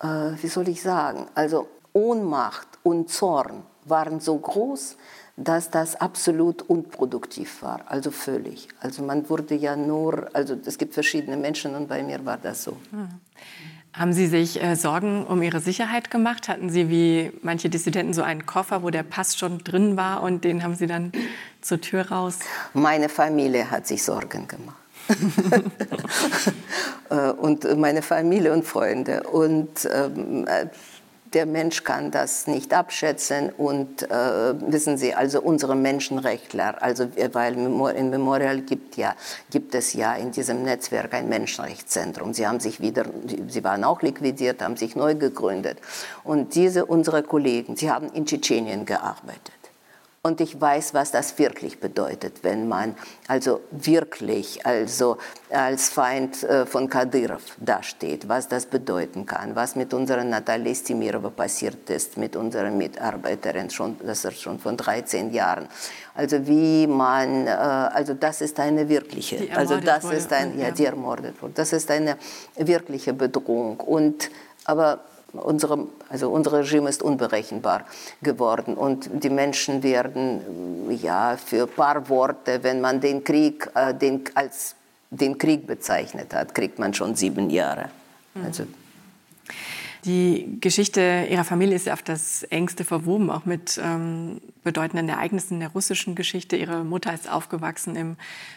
äh, 0.00 0.06
wie 0.06 0.48
soll 0.48 0.68
ich 0.68 0.82
sagen, 0.82 1.26
also 1.34 1.68
Ohnmacht 1.92 2.68
und 2.82 3.10
Zorn 3.10 3.62
waren 3.84 4.20
so 4.20 4.36
groß, 4.36 4.96
dass 5.36 5.70
das 5.70 5.96
absolut 5.96 6.62
unproduktiv 6.62 7.62
war, 7.62 7.80
also 7.86 8.10
völlig. 8.10 8.68
Also 8.80 9.02
man 9.02 9.28
wurde 9.28 9.54
ja 9.54 9.76
nur, 9.76 10.28
also 10.34 10.56
es 10.64 10.78
gibt 10.78 10.94
verschiedene 10.94 11.36
Menschen 11.36 11.74
und 11.74 11.88
bei 11.88 12.02
mir 12.02 12.24
war 12.24 12.36
das 12.36 12.64
so. 12.64 12.76
Hm. 12.90 13.08
Haben 13.94 14.14
Sie 14.14 14.26
sich 14.26 14.62
äh, 14.62 14.74
Sorgen 14.74 15.26
um 15.26 15.42
Ihre 15.42 15.60
Sicherheit 15.60 16.10
gemacht? 16.10 16.48
Hatten 16.48 16.70
Sie 16.70 16.88
wie 16.88 17.30
manche 17.42 17.68
Dissidenten 17.68 18.14
so 18.14 18.22
einen 18.22 18.46
Koffer, 18.46 18.82
wo 18.82 18.88
der 18.88 19.02
Pass 19.02 19.36
schon 19.36 19.58
drin 19.58 19.98
war 19.98 20.22
und 20.22 20.44
den 20.44 20.62
haben 20.62 20.74
Sie 20.74 20.86
dann 20.86 21.12
zur 21.60 21.80
Tür 21.80 22.08
raus? 22.10 22.38
Meine 22.72 23.10
Familie 23.10 23.70
hat 23.70 23.86
sich 23.86 24.02
Sorgen 24.02 24.48
gemacht. 24.48 24.76
Äh, 27.12 27.30
und 27.32 27.78
meine 27.78 28.00
Familie 28.00 28.52
und 28.52 28.64
Freunde. 28.64 29.24
Und 29.24 29.86
ähm, 29.92 30.46
äh, 30.46 30.66
der 31.34 31.46
Mensch 31.46 31.84
kann 31.84 32.10
das 32.10 32.46
nicht 32.46 32.74
abschätzen 32.74 33.50
und 33.50 34.02
äh, 34.02 34.54
wissen 34.70 34.98
Sie, 34.98 35.14
also 35.14 35.40
unsere 35.40 35.74
Menschenrechtler, 35.74 36.82
also 36.82 37.08
weil 37.32 37.54
in 37.54 38.10
Memorial 38.10 38.60
gibt, 38.60 38.96
ja, 38.96 39.14
gibt 39.50 39.74
es 39.74 39.92
ja 39.94 40.14
in 40.14 40.32
diesem 40.32 40.62
Netzwerk 40.62 41.14
ein 41.14 41.28
Menschenrechtszentrum. 41.28 42.34
Sie 42.34 42.46
haben 42.46 42.60
sich 42.60 42.80
wieder, 42.80 43.04
sie 43.48 43.64
waren 43.64 43.84
auch 43.84 44.02
liquidiert, 44.02 44.62
haben 44.62 44.76
sich 44.76 44.96
neu 44.96 45.14
gegründet 45.14 45.78
und 46.24 46.54
diese 46.54 46.86
unsere 46.86 47.22
Kollegen, 47.22 47.76
sie 47.76 47.90
haben 47.90 48.10
in 48.12 48.26
Tschetschenien 48.26 48.84
gearbeitet. 48.84 49.61
Und 50.24 50.40
ich 50.40 50.60
weiß, 50.60 50.94
was 50.94 51.10
das 51.10 51.36
wirklich 51.36 51.80
bedeutet, 51.80 52.44
wenn 52.44 52.68
man 52.68 52.94
also 53.26 53.58
wirklich 53.72 54.64
also 54.64 55.18
als 55.50 55.88
Feind 55.88 56.44
äh, 56.44 56.64
von 56.64 56.88
Kadyrov 56.88 57.42
dasteht, 57.58 58.28
was 58.28 58.46
das 58.46 58.66
bedeuten 58.66 59.26
kann, 59.26 59.56
was 59.56 59.74
mit 59.74 59.92
unserer 59.92 60.22
Natalie 60.22 60.76
Stimirova 60.76 61.30
passiert 61.30 61.90
ist, 61.90 62.18
mit 62.18 62.36
unserer 62.36 62.70
Mitarbeiterin, 62.70 63.68
schon, 63.68 63.96
das 64.06 64.24
ist 64.24 64.40
schon 64.40 64.60
von 64.60 64.76
13 64.76 65.32
Jahren. 65.32 65.66
Also 66.14 66.46
wie 66.46 66.86
man, 66.86 67.48
äh, 67.48 67.50
also 67.50 68.14
das 68.14 68.42
ist 68.42 68.60
eine 68.60 68.88
wirkliche, 68.88 69.48
also 69.56 69.78
das 69.78 70.04
ist 70.04 70.32
ein, 70.32 70.56
ja, 70.56 70.70
die 70.70 70.84
ermordet 70.84 71.42
wurde. 71.42 71.54
Das 71.54 71.72
ist 71.72 71.90
eine 71.90 72.16
wirkliche 72.54 73.12
Bedrohung. 73.12 73.80
Und 73.80 74.30
aber 74.64 75.00
Unsere, 75.32 75.86
also 76.10 76.30
unser 76.30 76.52
Regime 76.52 76.88
ist 76.90 77.02
unberechenbar 77.02 77.86
geworden 78.22 78.74
und 78.74 79.08
die 79.24 79.30
Menschen 79.30 79.82
werden 79.82 80.90
ja 81.00 81.36
für 81.36 81.62
ein 81.62 81.68
paar 81.68 82.08
Worte, 82.10 82.62
wenn 82.62 82.82
man 82.82 83.00
den 83.00 83.24
Krieg 83.24 83.70
äh, 83.74 83.94
den, 83.94 84.24
als 84.34 84.74
den 85.10 85.38
Krieg 85.38 85.66
bezeichnet 85.66 86.34
hat, 86.34 86.54
kriegt 86.54 86.78
man 86.78 86.92
schon 86.92 87.14
sieben 87.14 87.48
Jahre. 87.50 87.88
Also 88.44 88.64
die 90.04 90.58
Geschichte 90.60 91.28
Ihrer 91.30 91.44
Familie 91.44 91.76
ist 91.76 91.86
ja 91.86 91.92
auf 91.92 92.02
das 92.02 92.42
engste 92.44 92.84
verwoben, 92.84 93.30
auch 93.30 93.44
mit 93.44 93.80
ähm, 93.82 94.40
bedeutenden 94.64 95.08
Ereignissen 95.08 95.60
der 95.60 95.68
russischen 95.68 96.16
Geschichte. 96.16 96.56
Ihre 96.56 96.82
Mutter 96.82 97.14
ist 97.14 97.30
aufgewachsen 97.30 97.94
im 97.94 98.16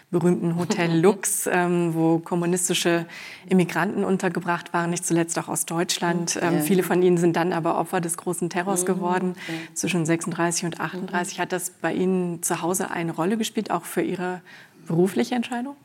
berühmten 0.10 0.58
Hotel 0.58 1.00
Lux, 1.02 1.48
ähm, 1.52 1.94
wo 1.94 2.18
kommunistische 2.18 3.06
Immigranten 3.48 4.04
untergebracht 4.04 4.74
waren, 4.74 4.90
nicht 4.90 5.06
zuletzt 5.06 5.38
auch 5.38 5.48
aus 5.48 5.68
Deutschland. 5.68 6.40
Ähm, 6.42 6.62
viele 6.62 6.82
von 6.82 7.04
ihnen 7.04 7.18
sind 7.18 7.36
dann 7.36 7.54
aber 7.54 7.78
Opfer 7.78 8.02
des 8.02 8.18
großen 8.18 8.50
Terrors 8.50 8.82
mhm. 8.82 8.88
geworden 8.88 9.36
zwischen 9.76 10.04
36 10.04 10.66
und 10.66 10.80
38. 10.80 11.40
Hat 11.40 11.52
das 11.52 11.70
bei 11.70 11.94
Ihnen 11.94 12.42
zu 12.42 12.64
Hause 12.64 12.90
eine 12.90 13.12
Rolle 13.12 13.38
gespielt, 13.38 13.70
auch 13.70 13.86
für 13.86 14.02
Ihre 14.02 14.42
berufliche 14.88 15.36
Entscheidung? 15.36 15.76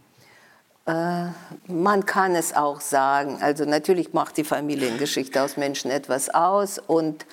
Äh, 0.86 1.26
man 1.66 2.06
kann 2.06 2.34
es 2.34 2.54
auch 2.54 2.80
sagen. 2.80 3.38
Also 3.40 3.64
natürlich 3.64 4.12
macht 4.12 4.36
die 4.36 4.44
Familiengeschichte 4.44 5.42
aus 5.42 5.56
Menschen 5.56 5.90
etwas 5.90 6.28
aus 6.30 6.78
und 6.78 7.26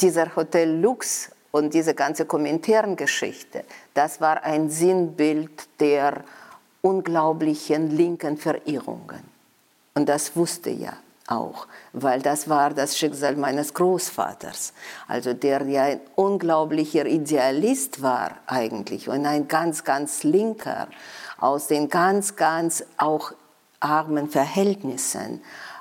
dieser 0.00 0.34
Hotel 0.36 0.80
Lux 0.80 1.30
und 1.50 1.74
diese 1.74 1.94
ganze 1.94 2.24
Kommentargeschichte, 2.24 3.64
das 3.94 4.20
war 4.20 4.44
ein 4.44 4.70
Sinnbild 4.70 5.68
der 5.80 6.24
unglaublichen 6.82 7.90
linken 7.96 8.36
Verirrungen. 8.36 9.22
Und 9.94 10.08
das 10.08 10.36
wusste 10.36 10.70
ja 10.70 10.92
auch, 11.26 11.66
weil 11.92 12.22
das 12.22 12.48
war 12.48 12.70
das 12.70 12.96
Schicksal 12.96 13.36
meines 13.36 13.74
Großvaters, 13.74 14.72
also 15.08 15.34
der 15.34 15.62
ja 15.66 15.82
ein 15.84 16.00
unglaublicher 16.14 17.06
Idealist 17.06 18.02
war 18.02 18.36
eigentlich 18.46 19.08
und 19.08 19.26
ein 19.26 19.48
ganz, 19.48 19.84
ganz 19.84 20.22
linker 20.22 20.88
aus 21.38 21.66
den 21.66 21.88
ganz, 21.88 22.36
ganz 22.36 22.84
auch 22.96 23.32
armen 23.80 24.28
Verhältnissen. 24.28 25.40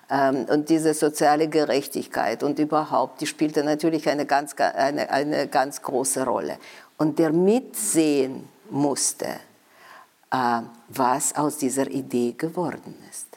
Ähm, 0.10 0.46
und 0.50 0.70
diese 0.70 0.94
soziale 0.94 1.48
Gerechtigkeit 1.50 2.44
und 2.44 2.60
überhaupt, 2.60 3.22
die 3.22 3.28
spielte 3.28 3.64
natürlich 3.64 4.08
eine 4.10 4.26
ganz, 4.26 4.56
eine, 4.56 5.10
eine 5.10 5.48
ganz 5.48 5.82
große 5.82 6.24
Rolle. 6.24 6.58
Und 6.98 7.20
der 7.20 7.32
mitsehen 7.32 8.48
musste, 8.70 9.28
äh, 10.32 10.62
was 10.88 11.36
aus 11.36 11.58
dieser 11.58 11.88
Idee 11.88 12.34
geworden 12.38 12.96
ist. 13.10 13.28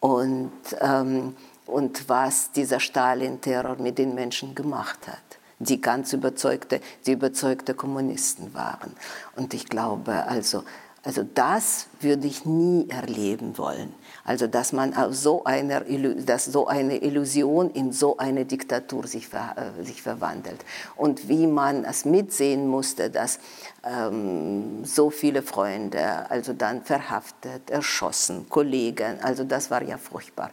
Und, 0.00 0.52
ähm, 0.80 1.36
und 1.66 2.08
was 2.08 2.52
dieser 2.52 2.80
Stalin-Terror 2.80 3.76
mit 3.78 3.98
den 3.98 4.14
Menschen 4.14 4.54
gemacht 4.54 5.06
hat 5.06 5.18
die 5.58 5.80
ganz 5.80 6.12
überzeugte, 6.12 6.80
die 7.06 7.12
überzeugte 7.12 7.74
Kommunisten 7.74 8.54
waren. 8.54 8.94
Und 9.36 9.54
ich 9.54 9.66
glaube, 9.66 10.24
also 10.26 10.62
also 11.08 11.24
das 11.34 11.86
würde 12.00 12.26
ich 12.26 12.44
nie 12.44 12.86
erleben 12.90 13.56
wollen. 13.56 13.94
Also 14.24 14.46
dass 14.46 14.74
man 14.74 14.92
aus 14.92 15.22
so 15.22 15.42
einer, 15.44 15.80
dass 15.80 16.44
so 16.44 16.66
eine 16.66 16.98
Illusion 16.98 17.70
in 17.70 17.92
so 17.92 18.18
eine 18.18 18.44
Diktatur 18.44 19.06
sich, 19.06 19.26
ver, 19.26 19.54
äh, 19.56 19.84
sich 19.84 20.02
verwandelt. 20.02 20.62
Und 20.96 21.30
wie 21.30 21.46
man 21.46 21.86
es 21.86 22.04
mitsehen 22.04 22.68
musste, 22.68 23.08
dass 23.08 23.38
ähm, 23.84 24.84
so 24.84 25.08
viele 25.08 25.40
Freunde, 25.40 26.30
also 26.30 26.52
dann 26.52 26.82
verhaftet, 26.82 27.70
erschossen, 27.70 28.46
Kollegen, 28.50 29.18
also 29.22 29.44
das 29.44 29.70
war 29.70 29.82
ja 29.82 29.96
furchtbar, 29.96 30.50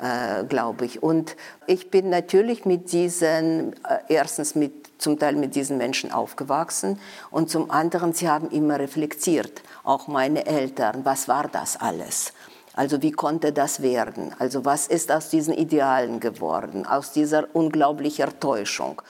äh, 0.00 0.44
glaube 0.44 0.84
ich. 0.84 1.02
Und 1.02 1.34
ich 1.66 1.90
bin 1.90 2.10
natürlich 2.10 2.64
mit 2.64 2.92
diesen, 2.92 3.72
äh, 3.72 3.98
erstens 4.08 4.54
mit, 4.54 4.72
zum 4.98 5.18
Teil 5.18 5.34
mit 5.34 5.56
diesen 5.56 5.78
Menschen 5.78 6.12
aufgewachsen 6.12 7.00
und 7.32 7.50
zum 7.50 7.72
anderen, 7.72 8.12
sie 8.12 8.28
haben 8.28 8.50
immer 8.50 8.78
reflektiert 8.78 9.62
auch 9.86 10.08
meine 10.08 10.44
Eltern, 10.46 11.04
was 11.04 11.28
war 11.28 11.48
das 11.48 11.76
alles? 11.76 12.32
Also 12.74 13.00
wie 13.00 13.12
konnte 13.12 13.52
das 13.52 13.80
werden? 13.80 14.34
Also 14.38 14.64
was 14.64 14.86
ist 14.86 15.10
aus 15.10 15.30
diesen 15.30 15.54
Idealen 15.54 16.20
geworden, 16.20 16.84
aus 16.86 17.12
dieser 17.12 17.46
unglaublichen 17.54 18.38
Täuschung? 18.38 19.00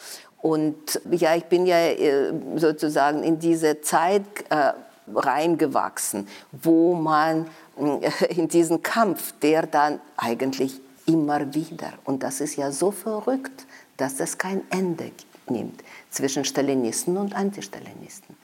Und 0.40 1.00
ja, 1.10 1.34
ich 1.34 1.46
bin 1.46 1.66
ja 1.66 1.78
äh, 1.78 2.32
sozusagen 2.56 3.24
in 3.24 3.40
diese 3.40 3.80
Zeit 3.80 4.22
äh, 4.50 4.72
reingewachsen, 5.12 6.28
wo 6.52 6.94
man 6.94 7.48
äh, 7.78 8.34
in 8.34 8.46
diesen 8.46 8.82
Kampf, 8.82 9.34
der 9.42 9.66
dann 9.66 10.00
eigentlich 10.16 10.80
immer 11.06 11.54
wieder, 11.54 11.94
und 12.04 12.22
das 12.22 12.40
ist 12.40 12.56
ja 12.56 12.70
so 12.70 12.90
verrückt, 12.90 13.66
dass 13.96 14.20
es 14.20 14.38
kein 14.38 14.62
Ende 14.70 15.10
nimmt 15.48 15.82
zwischen 16.10 16.44
Stalinisten 16.44 17.16
und 17.16 17.34
Antistalinisten. 17.34 18.36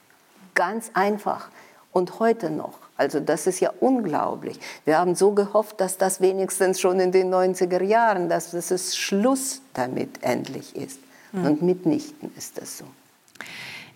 Ganz 0.55 0.91
einfach. 0.93 1.49
Und 1.93 2.19
heute 2.19 2.49
noch. 2.49 2.73
Also 2.97 3.19
das 3.19 3.47
ist 3.47 3.59
ja 3.59 3.71
unglaublich. 3.79 4.59
Wir 4.85 4.97
haben 4.97 5.15
so 5.15 5.31
gehofft, 5.31 5.79
dass 5.79 5.97
das 5.97 6.21
wenigstens 6.21 6.79
schon 6.79 6.99
in 6.99 7.11
den 7.11 7.33
90er 7.33 7.83
Jahren, 7.83 8.29
dass 8.29 8.53
es 8.53 8.97
Schluss 8.97 9.61
damit 9.73 10.23
endlich 10.23 10.75
ist. 10.75 10.99
Mhm. 11.31 11.45
Und 11.45 11.61
mitnichten 11.61 12.31
ist 12.37 12.59
das 12.59 12.79
so. 12.79 12.85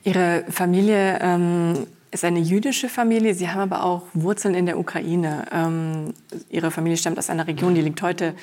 Ihre 0.04 0.46
Familie 0.50 1.20
ähm, 1.22 1.88
ist 2.12 2.24
eine 2.24 2.39
jüdische 2.39 2.89
Familie. 2.89 3.34
Sie 3.34 3.50
haben 3.50 3.62
aber 3.62 3.84
auch 3.84 4.04
Wurzeln 4.13 4.56
in 4.56 4.66
der 4.66 4.80
Ukraine. 4.80 5.46
Ähm, 5.51 6.13
ihre 6.50 6.72
Familie 6.72 6.98
stammt 6.98 7.20
aus 7.20 7.30
einer 7.30 7.48
Region, 7.48 7.75
die 7.75 7.82
liegt 7.82 8.01
heute 8.01 8.34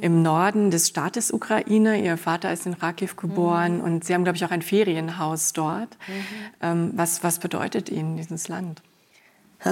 im 0.00 0.22
Norden 0.22 0.70
des 0.70 0.88
Staates 0.88 1.32
Ukraine. 1.32 2.00
Ihr 2.02 2.16
Vater 2.18 2.52
ist 2.52 2.66
in 2.66 2.74
Rakiv 2.74 3.16
geboren 3.16 3.78
mhm. 3.78 3.84
und 3.84 4.04
Sie 4.04 4.14
haben, 4.14 4.24
glaube 4.24 4.36
ich, 4.36 4.44
auch 4.44 4.50
ein 4.50 4.62
Ferienhaus 4.62 5.52
dort. 5.52 5.96
Mhm. 6.06 6.12
Ähm, 6.60 6.90
was, 6.94 7.24
was 7.24 7.38
bedeutet 7.38 7.88
Ihnen 7.88 8.16
dieses 8.16 8.48
Land? 8.48 8.82
Äh, 9.64 9.70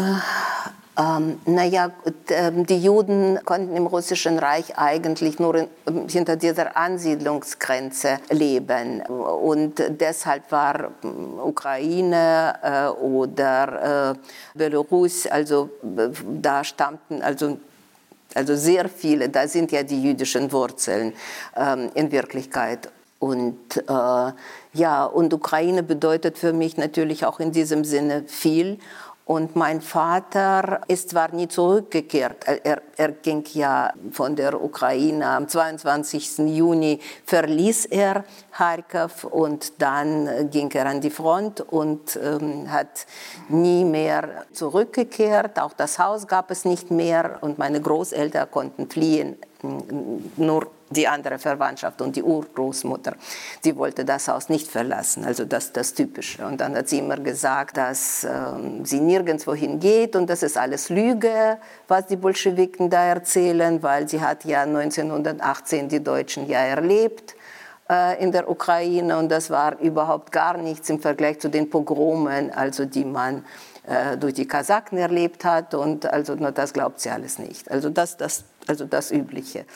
ähm, 0.96 1.40
naja, 1.44 1.90
ähm, 2.28 2.66
die 2.66 2.78
Juden 2.78 3.40
konnten 3.44 3.74
im 3.74 3.86
Russischen 3.86 4.38
Reich 4.38 4.78
eigentlich 4.78 5.40
nur 5.40 5.56
in, 5.56 5.68
ähm, 5.88 6.06
hinter 6.08 6.36
dieser 6.36 6.76
Ansiedlungsgrenze 6.76 8.18
leben. 8.30 9.00
Und 9.02 9.82
deshalb 9.88 10.52
war 10.52 10.90
ähm, 11.02 11.40
Ukraine 11.42 12.54
äh, 12.62 12.86
oder 13.02 14.12
äh, 14.12 14.56
Belarus, 14.56 15.26
also 15.26 15.70
da 15.82 16.62
stammten 16.62 17.22
also 17.22 17.58
also 18.34 18.56
sehr 18.56 18.88
viele, 18.88 19.28
da 19.28 19.46
sind 19.46 19.70
ja 19.70 19.84
die 19.84 20.02
jüdischen 20.02 20.50
Wurzeln 20.50 21.12
ähm, 21.56 21.90
in 21.94 22.10
Wirklichkeit. 22.10 22.90
Und 23.20 23.76
äh, 23.76 24.32
ja, 24.74 25.04
und 25.04 25.32
Ukraine 25.32 25.82
bedeutet 25.82 26.36
für 26.36 26.52
mich 26.52 26.76
natürlich 26.76 27.24
auch 27.24 27.40
in 27.40 27.52
diesem 27.52 27.84
Sinne 27.84 28.24
viel. 28.26 28.78
Und 29.26 29.56
mein 29.56 29.80
Vater 29.80 30.82
ist 30.86 31.10
zwar 31.10 31.32
nie 31.32 31.48
zurückgekehrt, 31.48 32.44
er, 32.62 32.82
er 32.96 33.12
ging 33.12 33.42
ja 33.54 33.90
von 34.12 34.36
der 34.36 34.62
Ukraine 34.62 35.26
am 35.26 35.48
22. 35.48 36.38
Juni, 36.54 37.00
verließ 37.24 37.86
er 37.86 38.24
Kharkov 38.52 39.24
und 39.24 39.80
dann 39.80 40.50
ging 40.50 40.70
er 40.72 40.84
an 40.84 41.00
die 41.00 41.08
Front 41.08 41.62
und 41.62 42.18
ähm, 42.22 42.70
hat 42.70 43.06
nie 43.48 43.86
mehr 43.86 44.44
zurückgekehrt. 44.52 45.58
Auch 45.58 45.72
das 45.72 45.98
Haus 45.98 46.26
gab 46.26 46.50
es 46.50 46.66
nicht 46.66 46.90
mehr 46.90 47.38
und 47.40 47.56
meine 47.56 47.80
Großeltern 47.80 48.50
konnten 48.50 48.90
fliehen. 48.90 49.38
Nur 50.36 50.66
die 50.96 51.06
andere 51.08 51.38
Verwandtschaft 51.38 52.00
und 52.00 52.16
die 52.16 52.22
Urgroßmutter, 52.22 53.14
die 53.64 53.76
wollte 53.76 54.04
das 54.04 54.28
Haus 54.28 54.48
nicht 54.48 54.68
verlassen. 54.68 55.24
Also 55.24 55.44
das 55.44 55.72
das 55.72 55.94
Typische. 55.94 56.46
Und 56.46 56.60
dann 56.60 56.76
hat 56.76 56.88
sie 56.88 56.98
immer 56.98 57.16
gesagt, 57.16 57.76
dass 57.76 58.24
ähm, 58.24 58.84
sie 58.84 59.00
nirgendwo 59.00 59.54
hingeht 59.54 60.16
und 60.16 60.28
das 60.30 60.42
ist 60.42 60.56
alles 60.56 60.88
Lüge, 60.88 61.58
was 61.88 62.06
die 62.06 62.16
Bolschewiken 62.16 62.90
da 62.90 63.04
erzählen, 63.04 63.82
weil 63.82 64.08
sie 64.08 64.20
hat 64.20 64.44
ja 64.44 64.62
1918 64.62 65.88
die 65.88 66.02
Deutschen 66.02 66.48
ja 66.48 66.60
erlebt 66.60 67.34
äh, 67.88 68.22
in 68.22 68.32
der 68.32 68.48
Ukraine 68.48 69.18
und 69.18 69.28
das 69.28 69.50
war 69.50 69.78
überhaupt 69.78 70.32
gar 70.32 70.56
nichts 70.56 70.88
im 70.90 71.00
Vergleich 71.00 71.40
zu 71.40 71.48
den 71.48 71.68
Pogromen, 71.70 72.50
also 72.52 72.84
die 72.84 73.04
man 73.04 73.44
äh, 73.86 74.16
durch 74.16 74.34
die 74.34 74.46
Kasaken 74.46 74.98
erlebt 74.98 75.44
hat 75.44 75.74
und 75.74 76.06
also 76.06 76.34
das 76.36 76.72
glaubt 76.72 77.00
sie 77.00 77.10
alles 77.10 77.38
nicht. 77.38 77.70
Also 77.70 77.90
das, 77.90 78.16
das, 78.16 78.44
also 78.66 78.86
das 78.86 79.10
Übliche. 79.10 79.66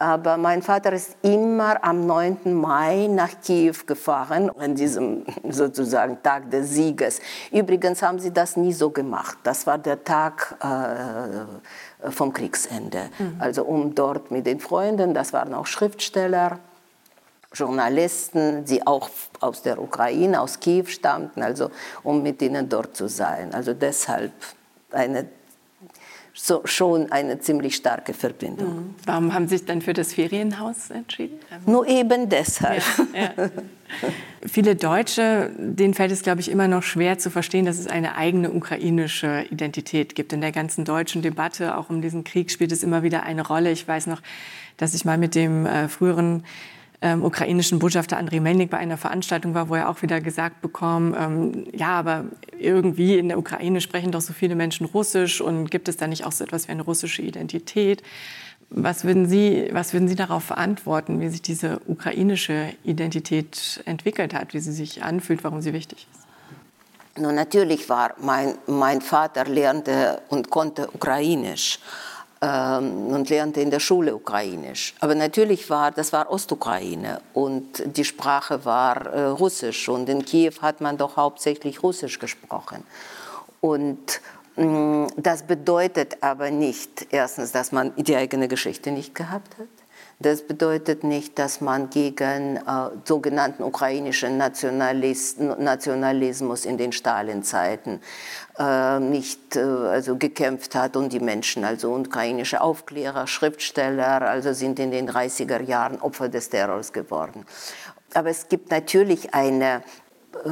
Aber 0.00 0.36
mein 0.36 0.62
Vater 0.62 0.92
ist 0.92 1.16
immer 1.22 1.82
am 1.82 2.06
9. 2.06 2.54
Mai 2.54 3.08
nach 3.10 3.40
Kiew 3.42 3.74
gefahren, 3.84 4.48
an 4.56 4.76
diesem 4.76 5.24
sozusagen 5.48 6.22
Tag 6.22 6.52
des 6.52 6.70
Sieges. 6.70 7.20
Übrigens 7.50 8.00
haben 8.02 8.20
sie 8.20 8.32
das 8.32 8.56
nie 8.56 8.72
so 8.72 8.90
gemacht. 8.90 9.38
Das 9.42 9.66
war 9.66 9.76
der 9.76 10.04
Tag 10.04 10.56
äh, 10.62 12.10
vom 12.10 12.32
Kriegsende. 12.32 13.10
Mhm. 13.18 13.36
Also 13.40 13.64
um 13.64 13.96
dort 13.96 14.30
mit 14.30 14.46
den 14.46 14.60
Freunden, 14.60 15.14
das 15.14 15.32
waren 15.32 15.52
auch 15.52 15.66
Schriftsteller, 15.66 16.60
Journalisten, 17.52 18.64
die 18.66 18.86
auch 18.86 19.10
aus 19.40 19.62
der 19.62 19.80
Ukraine, 19.80 20.40
aus 20.40 20.60
Kiew 20.60 20.86
stammten, 20.86 21.42
also 21.42 21.70
um 22.04 22.22
mit 22.22 22.40
ihnen 22.40 22.68
dort 22.68 22.94
zu 22.96 23.08
sein. 23.08 23.52
Also 23.52 23.74
deshalb 23.74 24.32
eine 24.92 25.26
so 26.40 26.62
schon 26.64 27.10
eine 27.10 27.40
ziemlich 27.40 27.74
starke 27.74 28.14
Verbindung. 28.14 28.68
Mhm. 28.68 28.94
Warum 29.04 29.34
haben 29.34 29.48
Sie 29.48 29.56
sich 29.56 29.66
dann 29.66 29.82
für 29.82 29.92
das 29.92 30.12
Ferienhaus 30.12 30.90
entschieden? 30.90 31.38
Nur 31.66 31.86
eben 31.86 32.28
deshalb. 32.28 32.82
Ja, 33.12 33.20
ja. 33.36 33.50
Viele 34.46 34.76
Deutsche, 34.76 35.50
denen 35.58 35.94
fällt 35.94 36.12
es, 36.12 36.22
glaube 36.22 36.40
ich, 36.40 36.50
immer 36.50 36.68
noch 36.68 36.84
schwer 36.84 37.18
zu 37.18 37.30
verstehen, 37.30 37.64
dass 37.64 37.78
es 37.78 37.88
eine 37.88 38.14
eigene 38.14 38.52
ukrainische 38.52 39.46
Identität 39.50 40.14
gibt. 40.14 40.32
In 40.32 40.40
der 40.40 40.52
ganzen 40.52 40.84
deutschen 40.84 41.22
Debatte, 41.22 41.76
auch 41.76 41.90
um 41.90 42.02
diesen 42.02 42.22
Krieg, 42.22 42.52
spielt 42.52 42.70
es 42.70 42.84
immer 42.84 43.02
wieder 43.02 43.24
eine 43.24 43.44
Rolle. 43.44 43.72
Ich 43.72 43.88
weiß 43.88 44.06
noch, 44.06 44.22
dass 44.76 44.94
ich 44.94 45.04
mal 45.04 45.18
mit 45.18 45.34
dem 45.34 45.66
äh, 45.66 45.88
früheren 45.88 46.44
ähm, 47.00 47.24
ukrainischen 47.24 47.78
Botschafter 47.78 48.16
Andrei 48.16 48.40
Melnik 48.40 48.70
bei 48.70 48.78
einer 48.78 48.96
Veranstaltung 48.96 49.54
war, 49.54 49.68
wo 49.68 49.76
er 49.76 49.88
auch 49.88 50.02
wieder 50.02 50.20
gesagt 50.20 50.60
bekommen, 50.60 51.14
ähm, 51.16 51.66
ja, 51.72 51.90
aber 51.90 52.24
irgendwie 52.58 53.18
in 53.18 53.28
der 53.28 53.38
Ukraine 53.38 53.80
sprechen 53.80 54.10
doch 54.10 54.20
so 54.20 54.32
viele 54.32 54.56
Menschen 54.56 54.86
Russisch 54.86 55.40
und 55.40 55.70
gibt 55.70 55.88
es 55.88 55.96
da 55.96 56.06
nicht 56.06 56.24
auch 56.24 56.32
so 56.32 56.44
etwas 56.44 56.66
wie 56.66 56.72
eine 56.72 56.82
russische 56.82 57.22
Identität? 57.22 58.02
Was 58.70 59.04
würden 59.04 59.26
Sie, 59.26 59.68
was 59.72 59.92
würden 59.92 60.08
Sie 60.08 60.16
darauf 60.16 60.52
antworten, 60.52 61.20
wie 61.20 61.28
sich 61.28 61.40
diese 61.40 61.80
ukrainische 61.86 62.72
Identität 62.84 63.80
entwickelt 63.86 64.34
hat, 64.34 64.52
wie 64.52 64.60
sie 64.60 64.72
sich 64.72 65.02
anfühlt, 65.02 65.42
warum 65.42 65.62
sie 65.62 65.72
wichtig 65.72 66.06
ist? 66.12 66.28
Nun, 67.22 67.34
natürlich 67.34 67.88
war 67.88 68.14
mein, 68.20 68.56
mein 68.66 69.00
Vater 69.00 69.44
lernte 69.44 70.20
und 70.28 70.50
konnte 70.50 70.88
Ukrainisch 70.92 71.78
und 72.40 73.28
lernte 73.30 73.60
in 73.60 73.70
der 73.70 73.80
Schule 73.80 74.14
Ukrainisch. 74.14 74.94
Aber 75.00 75.14
natürlich 75.16 75.68
war, 75.70 75.90
das 75.90 76.12
war 76.12 76.30
Ostukraine 76.30 77.20
und 77.34 77.82
die 77.96 78.04
Sprache 78.04 78.64
war 78.64 79.06
äh, 79.06 79.24
Russisch 79.24 79.88
und 79.88 80.08
in 80.08 80.24
Kiew 80.24 80.52
hat 80.62 80.80
man 80.80 80.96
doch 80.96 81.16
hauptsächlich 81.16 81.82
Russisch 81.82 82.20
gesprochen. 82.20 82.84
Und 83.60 84.20
mm, 84.54 85.06
das 85.16 85.42
bedeutet 85.42 86.22
aber 86.22 86.50
nicht 86.52 87.08
erstens, 87.10 87.50
dass 87.50 87.72
man 87.72 87.92
die 87.96 88.14
eigene 88.14 88.46
Geschichte 88.46 88.92
nicht 88.92 89.16
gehabt 89.16 89.58
hat. 89.58 89.77
Das 90.20 90.42
bedeutet 90.42 91.04
nicht, 91.04 91.38
dass 91.38 91.60
man 91.60 91.90
gegen 91.90 92.56
äh, 92.56 92.60
sogenannten 93.04 93.62
ukrainischen 93.62 94.36
Nationalismus 94.36 96.64
in 96.64 96.76
den 96.76 96.90
Stalinzeiten 96.90 98.00
äh, 98.58 98.98
nicht 98.98 99.54
äh, 99.54 99.60
also 99.60 100.16
gekämpft 100.16 100.74
hat 100.74 100.96
und 100.96 101.12
die 101.12 101.20
Menschen, 101.20 101.62
also 101.62 101.94
ukrainische 101.94 102.60
Aufklärer, 102.60 103.28
Schriftsteller, 103.28 104.22
also 104.22 104.52
sind 104.52 104.80
in 104.80 104.90
den 104.90 105.08
30er 105.08 105.62
Jahren 105.62 106.00
Opfer 106.00 106.28
des 106.28 106.50
Terrors 106.50 106.92
geworden. 106.92 107.46
Aber 108.12 108.30
es 108.30 108.48
gibt 108.48 108.72
natürlich 108.72 109.34
eine, 109.34 109.84
äh, 110.44 110.48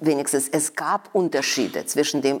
wenigstens 0.00 0.48
es 0.48 0.74
gab 0.74 1.14
Unterschiede 1.14 1.84
zwischen 1.84 2.22
dem 2.22 2.40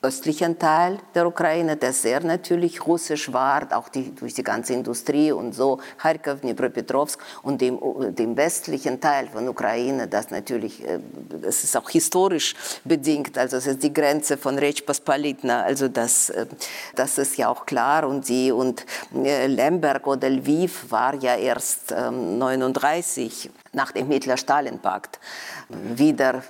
östlichen 0.00 0.58
Teil 0.58 0.98
der 1.14 1.26
Ukraine, 1.26 1.76
der 1.76 1.92
sehr 1.92 2.22
natürlich 2.22 2.86
russisch 2.86 3.32
war, 3.32 3.66
auch 3.76 3.88
die, 3.88 4.14
durch 4.14 4.32
die 4.32 4.44
ganze 4.44 4.72
Industrie 4.72 5.32
und 5.32 5.54
so, 5.54 5.80
Kharkov, 5.96 6.40
Dnipropetrovsk 6.40 7.20
und 7.42 7.60
dem, 7.60 7.80
dem 8.14 8.36
westlichen 8.36 9.00
Teil 9.00 9.26
von 9.26 9.48
Ukraine, 9.48 10.06
das 10.06 10.30
natürlich, 10.30 10.86
äh, 10.86 11.00
das 11.42 11.64
ist 11.64 11.76
auch 11.76 11.90
historisch 11.90 12.54
bedingt, 12.84 13.36
also 13.36 13.56
es 13.56 13.66
ist 13.66 13.82
die 13.82 13.92
Grenze 13.92 14.36
von 14.36 14.56
Rech 14.58 14.86
Pospolitna, 14.86 15.62
also 15.62 15.88
das, 15.88 16.30
äh, 16.30 16.46
das 16.94 17.18
ist 17.18 17.36
ja 17.36 17.48
auch 17.48 17.66
klar. 17.66 18.06
Und 18.06 18.28
die, 18.28 18.52
und 18.52 18.86
äh, 19.14 19.48
Lemberg 19.48 20.06
oder 20.06 20.30
Lviv 20.30 20.90
war 20.90 21.14
ja 21.14 21.34
erst 21.34 21.90
39 21.90 23.46
ähm, 23.46 23.52
nach 23.72 23.90
dem 23.92 24.08
Hitler-Stalin-Pakt 24.10 25.18
wieder 25.68 26.42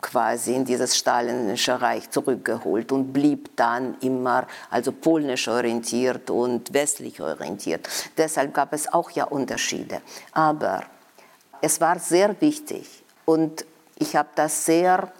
quasi 0.00 0.54
in 0.54 0.64
dieses 0.64 0.96
stalinische 0.96 1.80
Reich 1.80 2.10
zurückgeholt 2.10 2.92
und 2.92 3.12
blieb 3.12 3.56
dann 3.56 3.96
immer 4.00 4.46
also 4.70 4.92
polnisch 4.92 5.48
orientiert 5.48 6.30
und 6.30 6.72
westlich 6.72 7.20
orientiert. 7.20 7.88
Deshalb 8.16 8.54
gab 8.54 8.72
es 8.72 8.92
auch 8.92 9.10
ja 9.10 9.24
Unterschiede. 9.24 10.00
Aber 10.32 10.84
es 11.60 11.80
war 11.80 11.98
sehr 11.98 12.40
wichtig 12.40 13.04
und 13.24 13.64
ich 13.98 14.16
habe 14.16 14.28
das 14.34 14.64
sehr, 14.64 15.12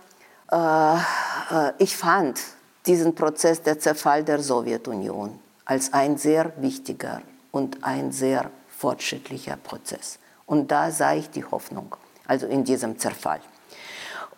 äh, 0.50 0.94
äh, 0.96 1.72
ich 1.78 1.96
fand 1.96 2.40
diesen 2.86 3.14
Prozess 3.14 3.62
der 3.62 3.78
Zerfall 3.78 4.24
der 4.24 4.40
Sowjetunion 4.40 5.38
als 5.64 5.92
ein 5.92 6.18
sehr 6.18 6.52
wichtiger 6.56 7.22
und 7.52 7.84
ein 7.84 8.10
sehr 8.10 8.50
fortschrittlicher 8.68 9.56
Prozess. 9.56 10.18
Und 10.46 10.70
da 10.72 10.90
sah 10.90 11.14
ich 11.14 11.30
die 11.30 11.44
Hoffnung, 11.44 11.94
also 12.26 12.46
in 12.46 12.64
diesem 12.64 12.98
Zerfall. 12.98 13.40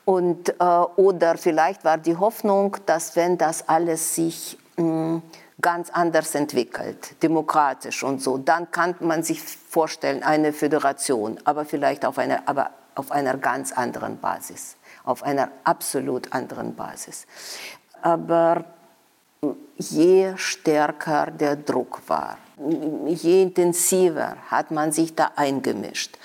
Und, 0.04 0.50
äh, 0.60 0.64
oder 0.96 1.36
vielleicht 1.36 1.84
war 1.84 1.98
die 1.98 2.16
Hoffnung, 2.16 2.76
dass 2.86 3.16
wenn 3.16 3.38
das 3.38 3.68
alles 3.68 4.14
sich 4.14 4.58
mh, 4.76 4.84
hm, 4.84 5.22
ganz 5.60 5.90
anders 5.90 6.34
entwickelt, 6.34 7.22
demokratisch 7.22 8.02
und 8.02 8.20
so, 8.20 8.38
dann 8.38 8.70
kann 8.70 8.96
man 9.00 9.22
sich 9.22 9.40
vorstellen, 9.42 10.22
eine 10.22 10.52
Föderation, 10.52 11.38
aber 11.44 11.64
vielleicht 11.64 12.04
auf 12.04 12.18
einer, 12.18 12.42
aber 12.46 12.70
auf 12.94 13.10
einer 13.10 13.36
ganz 13.38 13.72
anderen 13.72 14.18
Basis, 14.18 14.76
auf 15.04 15.22
einer 15.22 15.48
absolut 15.64 16.32
anderen 16.32 16.74
Basis. 16.74 17.26
Aber 18.02 18.64
je 19.76 20.32
stärker 20.36 21.30
der 21.30 21.56
Druck 21.56 22.02
war, 22.08 22.38
je 23.06 23.42
intensiver 23.42 24.36
hat 24.50 24.70
man 24.70 24.92
sich 24.92 25.14
da 25.14 25.32
eingemischt 25.36 26.18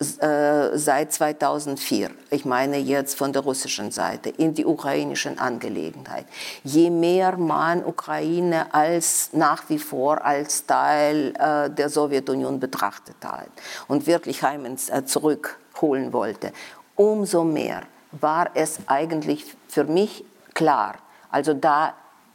äh, 0.00 0.78
seit 0.78 1.12
2004, 1.12 2.10
ich 2.30 2.44
meine 2.44 2.78
jetzt 2.78 3.18
von 3.18 3.32
der 3.32 3.42
russischen 3.42 3.90
Seite, 3.90 4.28
in 4.28 4.54
die 4.54 4.64
ukrainischen 4.64 5.40
Angelegenheiten. 5.40 6.28
Je 6.62 6.88
mehr 6.88 7.36
man 7.36 7.84
Ukraine 7.84 8.72
als 8.72 9.30
nach 9.32 9.68
wie 9.68 9.80
vor 9.80 10.24
als 10.24 10.66
Teil 10.66 11.34
äh, 11.36 11.68
der 11.68 11.88
Sowjetunion 11.88 12.60
betrachtet 12.60 13.16
hat 13.24 13.48
und 13.88 14.06
wirklich 14.06 14.44
heim 14.44 14.64
äh, 14.66 15.04
zurückholen 15.04 16.12
wollte, 16.12 16.52
umso 16.94 17.42
mehr 17.42 17.82
war 18.12 18.50
es 18.54 18.78
eigentlich 18.86 19.56
für 19.66 19.82
mich 19.82 20.24
klar, 20.54 20.94
also 21.30 21.54
da 21.54 21.94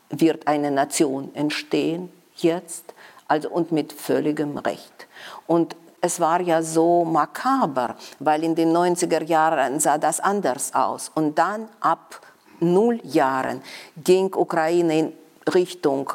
wird 0.10 0.48
eine 0.48 0.70
Nation 0.70 1.34
entstehen 1.34 2.12
jetzt, 2.36 2.94
also 3.30 3.50
und 3.50 3.72
mit 3.72 3.94
völligem 3.94 4.58
Recht. 4.58 5.08
Und 5.48 5.78
es 6.04 6.20
war 6.20 6.42
ja 6.42 6.62
so 6.62 7.06
makaber, 7.06 7.96
weil 8.20 8.44
in 8.44 8.56
den 8.56 8.76
90er 8.76 9.24
Jahren 9.24 9.80
sah 9.80 9.98
das 9.98 10.20
anders 10.20 10.74
aus. 10.76 11.10
Und 11.16 11.40
dann 11.40 11.70
ab 11.80 12.20
null 12.60 13.00
Jahren 13.04 13.62
ging 14.04 14.34
Ukraine 14.36 15.00
in 15.00 15.14
Richtung 15.54 16.12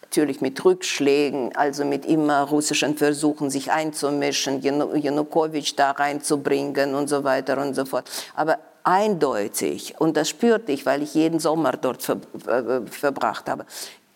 natürlich 0.00 0.40
mit 0.40 0.64
Rückschlägen, 0.64 1.54
also 1.54 1.84
mit 1.84 2.06
immer 2.06 2.44
russischen 2.44 2.96
Versuchen, 2.96 3.50
sich 3.50 3.70
einzumischen, 3.70 4.62
Janukowitsch 4.62 5.74
da 5.76 5.90
reinzubringen 5.90 6.94
und 6.94 7.08
so 7.08 7.22
weiter 7.22 7.58
und 7.58 7.74
so 7.74 7.84
fort. 7.84 8.10
Aber 8.34 8.58
eindeutig, 8.82 9.94
und 9.98 10.16
das 10.16 10.30
spürte 10.30 10.72
ich, 10.72 10.86
weil 10.86 11.02
ich 11.02 11.12
jeden 11.12 11.38
Sommer 11.38 11.72
dort 11.72 12.02
ver, 12.02 12.16
ver, 12.42 12.86
verbracht 12.86 13.50
habe, 13.50 13.66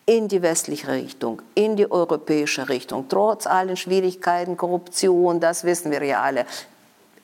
in 0.05 0.27
die 0.27 0.41
westliche 0.41 0.89
Richtung, 0.89 1.41
in 1.55 1.75
die 1.75 1.89
europäische 1.89 2.67
Richtung, 2.67 3.07
trotz 3.07 3.47
allen 3.47 3.77
Schwierigkeiten, 3.77 4.57
Korruption, 4.57 5.39
das 5.39 5.63
wissen 5.63 5.91
wir 5.91 6.03
ja 6.03 6.21
alle. 6.21 6.45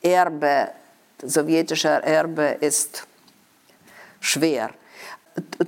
Erbe, 0.02 0.70
sowjetischer 1.22 2.04
Erbe 2.04 2.58
ist 2.62 3.06
schwer. 4.20 4.70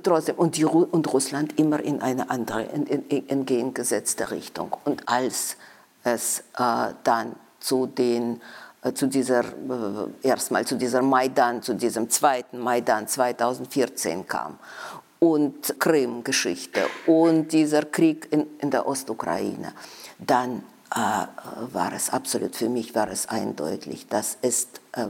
Trotzdem, 0.02 0.36
und, 0.36 0.56
die, 0.56 0.64
und 0.64 1.12
Russland 1.12 1.58
immer 1.58 1.80
in 1.80 2.02
eine 2.02 2.30
andere, 2.30 2.64
in, 2.64 2.86
in, 2.86 3.28
entgegengesetzte 3.28 4.30
Richtung. 4.30 4.76
Und 4.84 5.08
als 5.08 5.56
es 6.04 6.40
äh, 6.58 6.92
dann 7.04 7.36
zu 7.60 7.86
den 7.86 8.40
äh, 8.82 8.92
zu 8.92 9.06
dieser, 9.06 9.44
äh, 9.44 10.26
erstmal 10.26 10.66
zu 10.66 10.76
dieser 10.76 11.02
Maidan, 11.02 11.62
zu 11.62 11.74
diesem 11.74 12.10
zweiten 12.10 12.58
Maidan 12.58 13.06
2014 13.06 14.26
kam 14.26 14.58
und 15.22 15.78
Krim-Geschichte 15.78 16.80
und 17.06 17.52
dieser 17.52 17.82
Krieg 17.84 18.26
in, 18.32 18.44
in 18.58 18.72
der 18.72 18.88
Ostukraine, 18.88 19.72
dann 20.18 20.64
äh, 20.92 20.98
war 21.72 21.92
es 21.92 22.10
absolut, 22.10 22.56
für 22.56 22.68
mich 22.68 22.92
war 22.96 23.08
es 23.08 23.28
eindeutig, 23.28 24.08
das 24.08 24.36
ist 24.42 24.80
äh, 24.94 25.06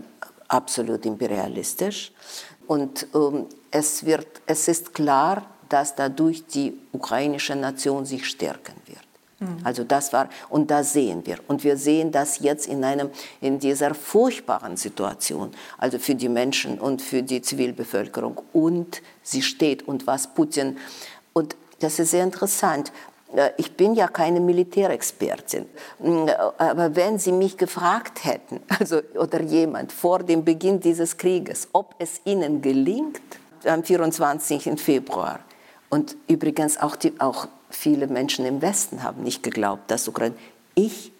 absolut 0.48 1.07
imperialistisch 1.07 2.12
und 2.66 3.07
ähm, 3.14 3.46
es, 3.70 4.05
wird, 4.05 4.42
es 4.44 4.68
ist 4.68 4.92
klar, 4.92 5.46
dass 5.70 5.94
dadurch 5.94 6.44
die 6.44 6.79
ukrainische 6.92 7.57
Nation 7.57 8.05
sich 8.05 8.27
stärken 8.27 8.75
wird. 8.85 9.01
Mhm. 9.42 9.59
Also 9.64 9.85
das 9.85 10.12
war, 10.12 10.28
und 10.48 10.70
das 10.70 10.92
sehen 10.92 11.26
wir. 11.26 11.38
Und 11.48 11.64
wir 11.64 11.76
sehen 11.76 12.12
das 12.12 12.38
jetzt 12.40 12.66
in, 12.66 12.85
einem, 12.85 13.11
in 13.40 13.59
dieser 13.59 13.94
furchtbaren 13.94 14.76
Situation, 14.76 15.50
also 15.78 15.98
für 15.98 16.14
die 16.14 16.28
Menschen 16.28 16.78
und 16.78 17.02
für 17.02 17.22
die 17.22 17.42
Zivilbevölkerung. 17.42 18.40
Und 18.52 19.02
sie 19.22 19.42
steht 19.42 19.87
und 19.88 20.07
was 20.07 20.33
Putin, 20.33 20.76
und 21.33 21.57
das 21.81 21.98
ist 21.98 22.12
sehr 22.12 22.24
interessant, 22.24 22.92
äh, 23.35 23.50
ich 23.57 23.76
bin 23.76 23.94
ja 23.94 24.09
keine 24.09 24.40
Militärexpertin, 24.40 25.66
mm, 25.98 26.28
aber 26.59 26.94
wenn 26.94 27.18
Sie 27.18 27.33
mich 27.33 27.57
gefragt 27.57 28.24
hätten, 28.24 28.61
also 28.78 29.00
oder 29.14 29.42
jemand 29.42 29.92
vor 29.92 30.20
dem 30.20 30.44
Beginn 30.44 30.81
dieses 30.81 31.16
Krieges, 31.16 31.68
ob 31.72 31.94
es 31.98 32.20
Ihnen 32.24 32.62
gelingt, 32.62 33.20
am 33.64 33.85
24. 33.85 34.81
Februar, 34.81 35.40
und 35.92 36.16
übrigens 36.26 36.78
auch, 36.78 36.96
die, 36.96 37.20
auch 37.20 37.48
viele 37.68 38.07
Menschen 38.07 38.46
im 38.46 38.62
Westen 38.62 39.02
haben 39.02 39.22
nicht 39.22 39.42
geglaubt, 39.42 39.90
dass 39.90 40.09
Ukraine. 40.09 40.35
Ich 40.74 41.12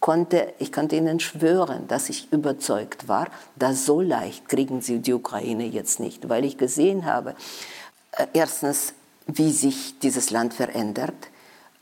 konnte, 0.00 0.52
ich 0.58 0.70
konnte 0.70 0.96
Ihnen 0.96 1.18
schwören, 1.18 1.88
dass 1.88 2.10
ich 2.10 2.30
überzeugt 2.30 3.08
war, 3.08 3.28
dass 3.56 3.86
so 3.86 4.02
leicht 4.02 4.50
kriegen 4.50 4.82
Sie 4.82 4.98
die 4.98 5.14
Ukraine 5.14 5.64
jetzt 5.64 5.98
nicht, 5.98 6.28
weil 6.28 6.44
ich 6.44 6.58
gesehen 6.58 7.06
habe, 7.06 7.34
äh, 8.18 8.26
erstens, 8.34 8.92
wie 9.26 9.50
sich 9.50 9.98
dieses 10.00 10.28
Land 10.28 10.52
verändert, 10.52 11.30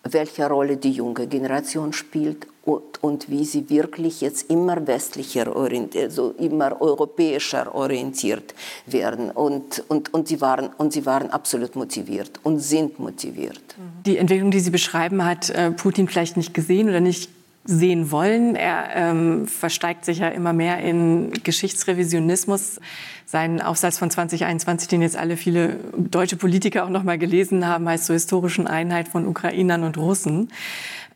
welche 0.05 0.47
Rolle 0.47 0.77
die 0.77 0.93
junge 0.93 1.27
Generation 1.27 1.93
spielt 1.93 2.47
und, 2.71 3.03
und 3.03 3.31
wie 3.31 3.45
sie 3.45 3.69
wirklich 3.69 4.21
jetzt 4.21 4.51
immer 4.51 4.87
westlicher 4.87 5.55
also 5.57 6.35
immer 6.39 6.81
europäischer 6.81 7.75
orientiert 7.75 8.55
werden. 8.87 9.31
Und, 9.31 9.85
und, 9.89 10.13
und, 10.15 10.29
sie 10.29 10.41
waren, 10.41 10.71
und 10.79 10.93
sie 10.93 11.07
waren 11.07 11.31
absolut 11.31 11.77
motiviert 11.77 12.41
und 12.43 12.59
sind 12.59 12.99
motiviert. 12.99 13.61
Die 14.07 14.17
Entwicklung, 14.17 14.51
die 14.51 14.61
Sie 14.61 14.71
beschreiben, 14.71 15.25
hat 15.25 15.51
äh, 15.51 15.71
Putin 15.71 16.09
vielleicht 16.09 16.37
nicht 16.37 16.55
gesehen 16.55 16.89
oder 16.89 17.01
nicht 17.01 17.31
sehen 17.65 18.11
wollen. 18.11 18.57
Er 18.57 18.89
ähm, 18.95 19.47
versteigt 19.47 20.05
sich 20.05 20.19
ja 20.19 20.29
immer 20.29 20.53
mehr 20.53 20.79
in 20.81 21.31
Geschichtsrevisionismus. 21.45 22.81
Sein 23.27 23.61
Aufsatz 23.61 23.99
von 23.99 24.11
2021, 24.11 24.89
den 24.89 25.03
jetzt 25.03 25.17
alle 25.17 25.37
viele 25.37 25.77
deutsche 25.97 26.37
Politiker 26.37 26.85
auch 26.85 26.89
noch 26.89 27.05
mal 27.05 27.19
gelesen 27.19 27.67
haben, 27.67 27.89
heißt 27.89 28.07
zur 28.07 28.15
historischen 28.15 28.67
Einheit 28.67 29.09
von 29.09 29.27
Ukrainern 29.27 29.85
und 29.85 29.99
Russen. 29.99 30.49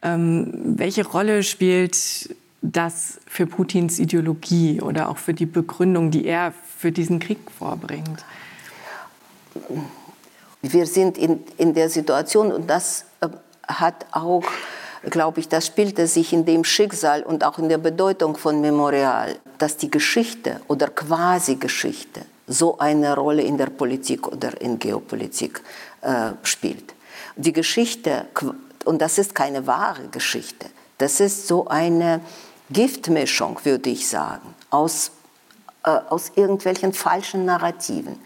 Ähm, 0.04 0.52
welche 0.76 1.06
Rolle 1.06 1.42
spielt 1.42 1.96
das 2.60 3.18
für 3.26 3.46
Putins 3.46 3.98
Ideologie 3.98 4.80
oder 4.80 5.08
auch 5.08 5.16
für 5.16 5.32
die 5.32 5.46
Begründung, 5.46 6.10
die 6.10 6.26
er 6.26 6.52
für 6.76 6.92
diesen 6.92 7.18
Krieg 7.18 7.38
vorbringt? 7.50 8.24
Wir 10.60 10.86
sind 10.86 11.16
in, 11.16 11.40
in 11.56 11.72
der 11.74 11.88
Situation, 11.88 12.52
und 12.52 12.68
das 12.68 13.06
äh, 13.22 13.28
hat 13.66 14.06
auch, 14.12 14.44
glaube 15.08 15.40
ich, 15.40 15.48
das 15.48 15.66
spielte 15.66 16.06
sich 16.06 16.34
in 16.34 16.44
dem 16.44 16.64
Schicksal 16.64 17.22
und 17.22 17.42
auch 17.42 17.58
in 17.58 17.70
der 17.70 17.78
Bedeutung 17.78 18.36
von 18.36 18.60
Memorial, 18.60 19.36
dass 19.56 19.78
die 19.78 19.90
Geschichte 19.90 20.60
oder 20.68 20.88
Quasi-Geschichte 20.88 22.22
so 22.46 22.76
eine 22.78 23.14
Rolle 23.14 23.42
in 23.42 23.56
der 23.56 23.66
Politik 23.66 24.28
oder 24.28 24.60
in 24.60 24.78
Geopolitik 24.78 25.62
äh, 26.02 26.32
spielt. 26.42 26.94
Die 27.36 27.52
Geschichte 27.52 28.26
und 28.84 29.00
das 29.00 29.18
ist 29.18 29.34
keine 29.34 29.66
wahre 29.66 30.08
Geschichte. 30.08 30.66
Das 30.98 31.20
ist 31.20 31.46
so 31.46 31.66
eine 31.66 32.20
Giftmischung, 32.70 33.58
würde 33.64 33.90
ich 33.90 34.08
sagen, 34.08 34.54
aus, 34.70 35.10
äh, 35.84 35.90
aus 35.90 36.32
irgendwelchen 36.34 36.92
falschen 36.92 37.44
Narrativen, 37.44 38.18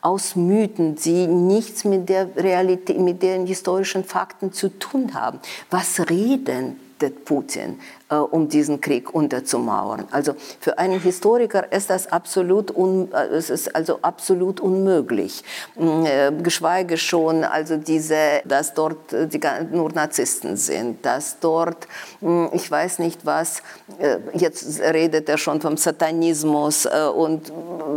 aus 0.00 0.36
Mythen, 0.36 0.96
die 0.96 1.26
nichts 1.26 1.84
mit 1.84 2.08
der 2.08 2.34
Realität, 2.36 2.98
mit 2.98 3.22
den 3.22 3.46
historischen 3.46 4.04
Fakten 4.04 4.52
zu 4.52 4.78
tun 4.78 5.14
haben. 5.14 5.38
Was 5.70 6.00
reden 6.10 6.80
Putin, 7.24 7.78
um 8.16 8.48
diesen 8.48 8.80
Krieg 8.80 9.14
unterzumauern. 9.14 10.06
Also 10.10 10.34
für 10.60 10.78
einen 10.78 11.00
Historiker 11.00 11.70
ist 11.72 11.90
das 11.90 12.10
absolut, 12.10 12.74
un, 12.74 13.12
äh, 13.12 13.26
es 13.26 13.50
ist 13.50 13.74
also 13.74 13.98
absolut 14.02 14.60
unmöglich. 14.60 15.44
Mm, 15.76 16.06
äh, 16.06 16.32
geschweige 16.42 16.96
schon, 16.96 17.44
also 17.44 17.76
diese, 17.76 18.40
dass 18.44 18.72
dort 18.72 19.12
äh, 19.12 19.26
die, 19.26 19.40
nur 19.70 19.92
Narzissten 19.92 20.56
sind, 20.56 21.04
dass 21.04 21.38
dort, 21.40 21.86
mm, 22.20 22.46
ich 22.52 22.70
weiß 22.70 22.98
nicht 22.98 23.26
was, 23.26 23.62
äh, 23.98 24.18
jetzt 24.32 24.80
redet 24.80 25.28
er 25.28 25.36
schon 25.36 25.60
vom 25.60 25.76
Satanismus 25.76 26.86
äh, 26.86 27.08
und 27.14 27.52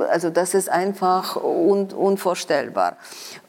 also 0.10 0.30
das 0.30 0.54
ist 0.54 0.70
einfach 0.70 1.38
un, 1.42 1.88
unvorstellbar. 1.92 2.98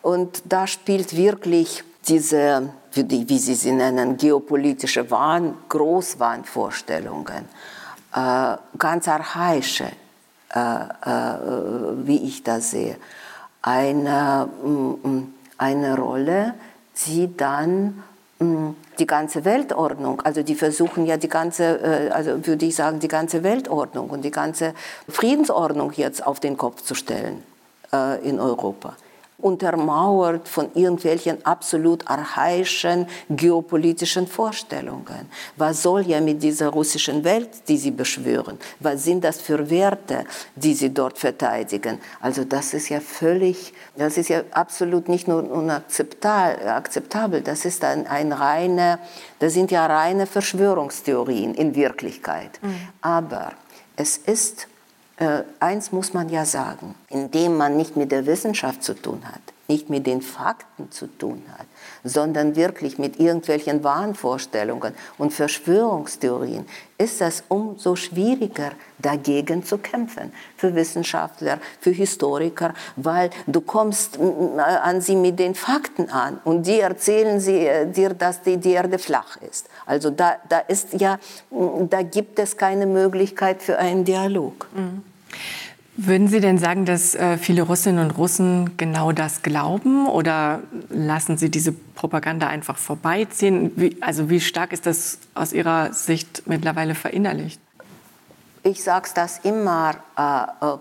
Und 0.00 0.42
da 0.44 0.66
spielt 0.66 1.16
wirklich 1.16 1.84
diese 2.08 2.70
die, 2.94 3.28
wie 3.28 3.38
Sie 3.38 3.54
sie 3.54 3.72
nennen, 3.72 4.16
geopolitische 4.16 5.10
Wahn, 5.10 5.54
Großwahnvorstellungen, 5.68 7.44
äh, 8.14 8.56
ganz 8.78 9.08
archaische, 9.08 9.86
äh, 10.54 10.58
äh, 10.58 11.38
wie 12.04 12.18
ich 12.28 12.42
das 12.42 12.72
sehe, 12.72 12.96
eine, 13.62 14.48
mm, 14.62 14.68
mm, 14.68 15.34
eine 15.58 15.96
Rolle, 15.96 16.54
die 17.06 17.34
dann 17.36 18.02
mm, 18.38 18.70
die 18.98 19.06
ganze 19.06 19.44
Weltordnung, 19.44 20.20
also 20.20 20.42
die 20.42 20.54
versuchen 20.54 21.06
ja 21.06 21.16
die 21.16 21.28
ganze, 21.28 21.80
äh, 21.80 22.10
also 22.10 22.46
würde 22.46 22.66
ich 22.66 22.76
sagen, 22.76 23.00
die 23.00 23.08
ganze 23.08 23.42
Weltordnung 23.42 24.10
und 24.10 24.22
die 24.22 24.30
ganze 24.30 24.74
Friedensordnung 25.08 25.92
jetzt 25.92 26.26
auf 26.26 26.40
den 26.40 26.56
Kopf 26.58 26.82
zu 26.82 26.94
stellen 26.94 27.42
äh, 27.92 28.20
in 28.28 28.38
Europa 28.38 28.96
untermauert 29.42 30.48
von 30.48 30.70
irgendwelchen 30.74 31.44
absolut 31.44 32.08
archaischen 32.08 33.06
geopolitischen 33.28 34.26
Vorstellungen. 34.26 35.28
Was 35.56 35.82
soll 35.82 36.06
ja 36.06 36.20
mit 36.20 36.42
dieser 36.42 36.68
russischen 36.68 37.24
Welt, 37.24 37.68
die 37.68 37.76
sie 37.76 37.90
beschwören? 37.90 38.58
Was 38.80 39.04
sind 39.04 39.24
das 39.24 39.40
für 39.40 39.68
Werte, 39.68 40.24
die 40.54 40.74
sie 40.74 40.94
dort 40.94 41.18
verteidigen? 41.18 41.98
Also 42.20 42.44
das 42.44 42.72
ist 42.74 42.88
ja 42.88 43.00
völlig, 43.00 43.74
das 43.96 44.16
ist 44.16 44.28
ja 44.28 44.42
absolut 44.52 45.08
nicht 45.08 45.28
nur 45.28 45.50
unakzeptabel, 45.50 47.42
das 47.42 47.64
ist 47.64 47.84
ein, 47.84 48.06
ein 48.06 48.32
reine, 48.32 48.98
das 49.38 49.52
sind 49.54 49.70
ja 49.70 49.86
reine 49.86 50.26
Verschwörungstheorien 50.26 51.54
in 51.54 51.74
Wirklichkeit. 51.74 52.60
Mhm. 52.62 52.88
Aber 53.00 53.52
es 53.96 54.16
ist 54.16 54.68
äh, 55.16 55.42
eins 55.60 55.92
muss 55.92 56.12
man 56.14 56.28
ja 56.28 56.44
sagen, 56.44 56.94
indem 57.08 57.56
man 57.56 57.76
nicht 57.76 57.96
mit 57.96 58.12
der 58.12 58.26
Wissenschaft 58.26 58.82
zu 58.82 58.94
tun 58.94 59.22
hat, 59.24 59.42
nicht 59.68 59.90
mit 59.90 60.06
den 60.06 60.22
Fakten 60.22 60.90
zu 60.90 61.06
tun 61.06 61.42
hat, 61.56 61.66
sondern 62.04 62.56
wirklich 62.56 62.98
mit 62.98 63.20
irgendwelchen 63.20 63.84
Wahnvorstellungen 63.84 64.94
und 65.18 65.32
Verschwörungstheorien, 65.32 66.66
ist 66.98 67.20
es 67.20 67.42
umso 67.48 67.96
schwieriger, 67.96 68.72
dagegen 68.98 69.64
zu 69.64 69.78
kämpfen. 69.78 70.32
Für 70.56 70.74
Wissenschaftler, 70.74 71.58
für 71.80 71.90
Historiker, 71.90 72.74
weil 72.96 73.30
du 73.46 73.60
kommst 73.60 74.18
an 74.58 75.00
sie 75.00 75.16
mit 75.16 75.38
den 75.38 75.54
Fakten 75.54 76.10
an 76.10 76.40
und 76.44 76.66
die 76.66 76.80
erzählen 76.80 77.40
sie, 77.40 77.66
äh, 77.66 77.86
dir, 77.86 78.10
dass 78.14 78.42
die, 78.42 78.56
die 78.56 78.72
Erde 78.72 78.98
flach 78.98 79.36
ist. 79.48 79.68
Also 79.86 80.10
da, 80.10 80.36
da, 80.48 80.58
ist 80.58 80.92
ja, 80.94 81.18
da 81.50 82.02
gibt 82.02 82.38
es 82.38 82.56
keine 82.56 82.86
Möglichkeit 82.86 83.62
für 83.62 83.78
einen 83.78 84.04
Dialog. 84.04 84.68
Mhm. 84.74 85.02
Würden 85.96 86.28
Sie 86.28 86.40
denn 86.40 86.56
sagen, 86.56 86.86
dass 86.86 87.14
äh, 87.14 87.36
viele 87.36 87.62
Russinnen 87.62 88.02
und 88.02 88.12
Russen 88.12 88.78
genau 88.78 89.12
das 89.12 89.42
glauben 89.42 90.06
oder 90.06 90.62
lassen 90.88 91.36
Sie 91.36 91.50
diese 91.50 91.72
Propaganda 91.72 92.46
einfach 92.48 92.78
vorbeiziehen? 92.78 93.72
Wie, 93.76 93.98
also 94.00 94.30
wie 94.30 94.40
stark 94.40 94.72
ist 94.72 94.86
das 94.86 95.18
aus 95.34 95.52
Ihrer 95.52 95.92
Sicht 95.92 96.44
mittlerweile 96.46 96.94
verinnerlicht? 96.94 97.60
Ich 98.64 98.84
sage 98.84 99.08
das 99.14 99.40
immer, 99.42 99.96
äh, 100.16 100.42
äh, 100.42 100.78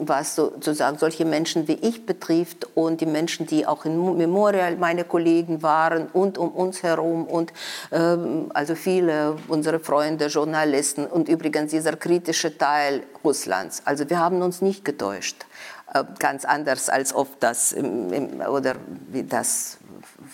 was 0.00 0.34
sozusagen 0.34 0.98
solche 0.98 1.24
Menschen 1.24 1.68
wie 1.68 1.74
ich 1.74 2.04
betrifft 2.04 2.66
und 2.74 3.00
die 3.00 3.06
Menschen, 3.06 3.46
die 3.46 3.64
auch 3.64 3.84
in 3.84 4.16
Memorial 4.16 4.76
meine 4.76 5.04
Kollegen 5.04 5.62
waren 5.62 6.08
und 6.08 6.36
um 6.36 6.50
uns 6.50 6.82
herum 6.82 7.24
und 7.26 7.52
äh, 7.90 8.16
also 8.52 8.74
viele 8.74 9.36
unserer 9.46 9.78
Freunde, 9.78 10.26
Journalisten 10.26 11.06
und 11.06 11.28
übrigens 11.28 11.70
dieser 11.70 11.96
kritische 11.96 12.58
Teil 12.58 13.04
Russlands. 13.22 13.82
Also 13.84 14.10
wir 14.10 14.18
haben 14.18 14.42
uns 14.42 14.60
nicht 14.60 14.84
getäuscht, 14.84 15.46
äh, 15.94 16.02
ganz 16.18 16.44
anders 16.44 16.88
als 16.88 17.14
oft 17.14 17.40
das 17.40 17.74
oder 17.76 18.74
wie 19.12 19.22
das 19.22 19.78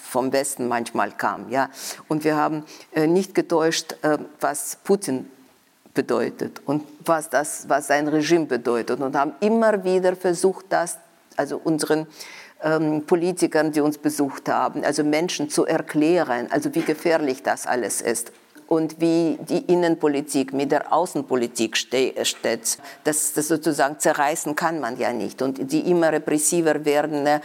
vom 0.02 0.32
Westen 0.32 0.68
manchmal 0.68 1.12
kam. 1.12 1.50
Ja? 1.50 1.68
Und 2.08 2.24
wir 2.24 2.36
haben 2.36 2.64
nicht 2.94 3.34
getäuscht, 3.34 3.96
was 4.40 4.78
Putin 4.84 5.28
bedeutet 5.94 6.60
und 6.64 6.82
was, 7.04 7.28
das, 7.28 7.68
was 7.68 7.86
sein 7.86 8.08
Regime 8.08 8.46
bedeutet 8.46 9.00
und 9.00 9.16
haben 9.16 9.32
immer 9.40 9.84
wieder 9.84 10.16
versucht, 10.16 10.66
das, 10.70 10.98
also 11.36 11.60
unseren 11.62 12.06
ähm, 12.62 13.04
Politikern, 13.06 13.72
die 13.72 13.80
uns 13.80 13.98
besucht 13.98 14.48
haben, 14.48 14.84
also 14.84 15.04
Menschen 15.04 15.50
zu 15.50 15.66
erklären, 15.66 16.48
also 16.50 16.74
wie 16.74 16.82
gefährlich 16.82 17.42
das 17.42 17.66
alles 17.66 18.00
ist 18.00 18.32
und 18.72 19.00
wie 19.02 19.38
die 19.48 19.70
Innenpolitik 19.70 20.54
mit 20.54 20.72
der 20.72 20.94
Außenpolitik 20.94 21.76
steht. 21.76 22.16
Das, 23.04 23.34
das 23.34 23.48
sozusagen 23.48 23.98
zerreißen 23.98 24.56
kann 24.56 24.80
man 24.80 24.98
ja 24.98 25.12
nicht. 25.12 25.42
Und 25.42 25.72
die 25.72 25.90
immer 25.90 26.10
repressiver 26.10 26.84
werdende 26.86 27.42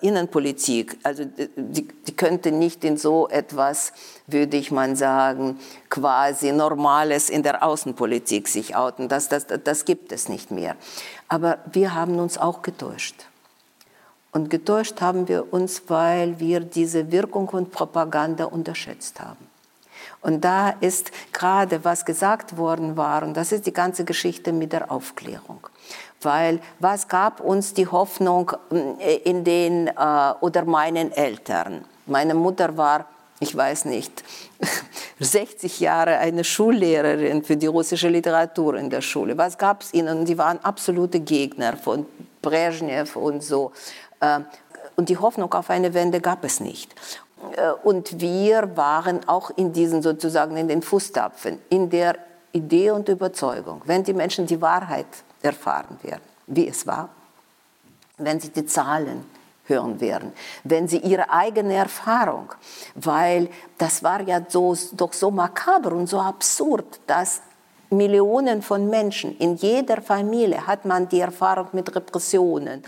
Innenpolitik, 0.00 0.98
also 1.02 1.24
die, 1.24 1.88
die 2.06 2.16
könnte 2.16 2.52
nicht 2.52 2.84
in 2.84 2.96
so 2.96 3.28
etwas, 3.28 3.92
würde 4.26 4.56
ich 4.56 4.70
mal 4.70 4.96
sagen, 4.96 5.58
quasi 5.88 6.52
Normales 6.52 7.30
in 7.30 7.42
der 7.42 7.62
Außenpolitik 7.62 8.48
sich 8.48 8.76
outen. 8.76 9.08
Das, 9.08 9.28
das, 9.28 9.46
das 9.46 9.84
gibt 9.84 10.12
es 10.12 10.28
nicht 10.28 10.50
mehr. 10.50 10.76
Aber 11.28 11.58
wir 11.72 11.94
haben 11.94 12.18
uns 12.18 12.38
auch 12.38 12.62
getäuscht. 12.62 13.26
Und 14.32 14.50
getäuscht 14.50 15.00
haben 15.00 15.28
wir 15.28 15.52
uns, 15.52 15.82
weil 15.88 16.38
wir 16.38 16.60
diese 16.60 17.10
Wirkung 17.10 17.48
von 17.48 17.70
Propaganda 17.70 18.44
unterschätzt 18.44 19.20
haben. 19.20 19.48
Und 20.20 20.44
da 20.44 20.70
ist 20.70 21.12
gerade, 21.32 21.84
was 21.84 22.04
gesagt 22.04 22.56
worden 22.56 22.96
war, 22.96 23.22
und 23.22 23.36
das 23.36 23.52
ist 23.52 23.66
die 23.66 23.72
ganze 23.72 24.04
Geschichte 24.04 24.52
mit 24.52 24.72
der 24.72 24.90
Aufklärung. 24.90 25.66
Weil 26.22 26.60
was 26.80 27.06
gab 27.06 27.40
uns 27.40 27.74
die 27.74 27.86
Hoffnung 27.86 28.52
äh, 28.70 29.16
in 29.16 29.44
den 29.44 29.88
äh, 29.88 29.92
oder 30.40 30.64
meinen 30.64 31.12
Eltern? 31.12 31.84
Meine 32.06 32.34
Mutter 32.34 32.76
war, 32.76 33.06
ich 33.40 33.56
weiß 33.56 33.84
nicht, 33.84 34.24
60 35.20 35.80
Jahre 35.80 36.18
eine 36.18 36.42
Schullehrerin 36.42 37.44
für 37.44 37.56
die 37.56 37.66
russische 37.66 38.08
Literatur 38.08 38.74
in 38.74 38.90
der 38.90 39.00
Schule. 39.00 39.38
Was 39.38 39.58
gab 39.58 39.82
es 39.82 39.94
ihnen? 39.94 40.24
Die 40.24 40.38
waren 40.38 40.58
absolute 40.64 41.20
Gegner 41.20 41.76
von 41.76 42.06
Brezhnev 42.42 43.16
und 43.16 43.42
so. 43.42 43.72
Äh, 44.20 44.40
und 44.96 45.08
die 45.08 45.18
Hoffnung 45.18 45.52
auf 45.54 45.70
eine 45.70 45.94
Wende 45.94 46.20
gab 46.20 46.44
es 46.44 46.58
nicht. 46.58 46.94
Äh, 47.56 47.70
und 47.84 48.20
wir 48.20 48.76
waren 48.76 49.28
auch 49.28 49.50
in 49.56 49.72
diesen 49.72 50.02
sozusagen 50.02 50.56
in 50.56 50.66
den 50.66 50.82
Fußtapfen, 50.82 51.58
in 51.68 51.90
der 51.90 52.16
Idee 52.52 52.90
und 52.90 53.08
Überzeugung, 53.08 53.82
wenn 53.84 54.02
die 54.02 54.14
Menschen 54.14 54.46
die 54.46 54.60
Wahrheit 54.60 55.06
erfahren 55.42 55.98
werden, 56.02 56.22
wie 56.46 56.68
es 56.68 56.86
war, 56.86 57.08
wenn 58.16 58.40
sie 58.40 58.50
die 58.50 58.66
Zahlen 58.66 59.24
hören 59.66 60.00
werden, 60.00 60.32
wenn 60.64 60.88
sie 60.88 60.98
ihre 60.98 61.30
eigene 61.30 61.74
Erfahrung, 61.74 62.52
weil 62.94 63.50
das 63.76 64.02
war 64.02 64.22
ja 64.22 64.40
so, 64.48 64.74
doch 64.92 65.12
so 65.12 65.30
makaber 65.30 65.92
und 65.92 66.06
so 66.08 66.20
absurd, 66.20 67.00
dass 67.06 67.42
Millionen 67.90 68.62
von 68.62 68.88
Menschen 68.90 69.36
in 69.38 69.56
jeder 69.56 70.02
Familie 70.02 70.66
hat 70.66 70.84
man 70.84 71.08
die 71.08 71.20
Erfahrung 71.20 71.68
mit 71.72 71.94
Repressionen. 71.94 72.82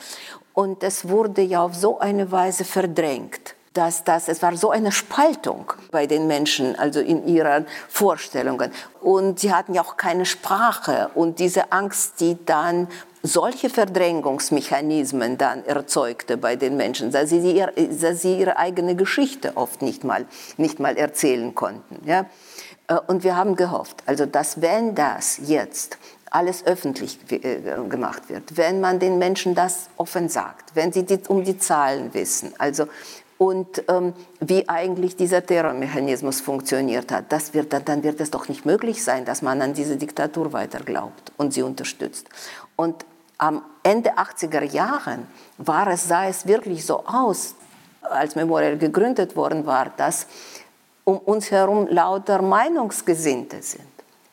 Und 0.53 0.83
es 0.83 1.09
wurde 1.09 1.43
ja 1.43 1.63
auf 1.63 1.75
so 1.75 1.99
eine 2.01 2.31
Weise 2.31 2.65
verdrängt 2.65 3.40
dass 3.73 4.03
das, 4.03 4.29
es 4.29 4.43
war 4.43 4.57
so 4.57 4.71
eine 4.71 4.91
Spaltung 4.91 5.73
bei 5.93 6.07
den 6.07 6.27
Menschen, 6.27 6.77
also 6.77 7.01
in 7.01 7.27
ihren 7.27 7.67
Vorstellungen. 7.89 8.73
Und 9.01 9.41
sie 9.41 9.55
hatten 9.55 9.75
ja 9.75 9.83
auch 9.83 9.97
keine 9.97 10.27
Sprache 10.27 11.11
und 11.15 11.39
diese 11.39 11.71
Angst, 11.71 12.21
die 12.21 12.37
dann 12.45 12.89
solche 13.23 13.69
Verdrängungsmechanismen 13.69 15.37
dann 15.39 15.65
erzeugte 15.65 16.37
bei 16.37 16.57
den 16.57 16.77
Menschen, 16.77 17.13
dass 17.13 17.31
sie, 17.31 17.65
dass 18.01 18.23
sie 18.23 18.39
ihre 18.39 18.57
eigene 18.57 18.97
Geschichte 18.97 19.57
oft 19.57 19.83
nicht 19.83 20.05
mal, 20.05 20.27
nicht 20.57 20.81
mal 20.81 20.97
erzählen 20.97 21.55
konnten. 21.55 22.01
Ja? 22.07 22.27
Äh, 22.89 22.99
und 23.07 23.23
wir 23.23 23.37
haben 23.37 23.57
gehofft, 23.57 24.03
also 24.07 24.27
dass 24.27 24.61
wenn 24.61 24.95
das 24.95 25.39
jetzt 25.45 25.99
alles 26.31 26.65
öffentlich 26.65 27.19
äh, 27.31 27.59
gemacht 27.89 28.29
wird, 28.29 28.57
wenn 28.57 28.81
man 28.81 29.01
den 29.01 29.19
Menschen 29.19 29.55
das 29.55 29.91
offen 29.97 30.29
sagt, 30.29 30.75
wenn 30.75 30.93
sie 30.93 31.05
um 31.29 31.45
die 31.45 31.59
Zahlen 31.59 32.15
wissen, 32.15 32.55
also 32.59 32.87
und 33.41 33.85
ähm, 33.89 34.13
wie 34.41 34.69
eigentlich 34.69 35.17
dieser 35.17 35.47
Terrormechanismus 35.47 36.43
funktioniert 36.43 37.11
hat. 37.11 37.33
Das 37.33 37.55
wird, 37.55 37.73
dann 37.73 38.03
wird 38.03 38.21
es 38.21 38.31
doch 38.31 38.49
nicht 38.49 38.67
möglich 38.67 39.03
sein, 39.03 39.25
dass 39.25 39.41
man 39.41 39.63
an 39.63 39.73
diese 39.73 39.97
Diktatur 39.97 40.53
weiter 40.53 40.81
glaubt 40.81 41.33
und 41.39 41.55
sie 41.55 41.63
unterstützt. 41.63 42.29
Und 42.77 43.07
am 43.39 43.63
Ende 43.83 44.19
80er 44.19 44.65
Jahren 44.65 45.27
war 45.57 45.87
es, 45.87 46.07
sah 46.07 46.27
es 46.27 46.47
wirklich 46.47 46.85
so 46.85 47.07
aus, 47.07 47.55
als 48.03 48.37
Memorial 48.37 48.77
gegründet 48.77 49.35
worden 49.37 49.65
war, 49.65 49.91
dass 49.97 50.27
um 51.05 51.17
uns 51.17 51.51
herum 51.51 51.87
lauter 51.89 52.43
Meinungsgesinnte 52.43 53.63
sind. 53.63 53.90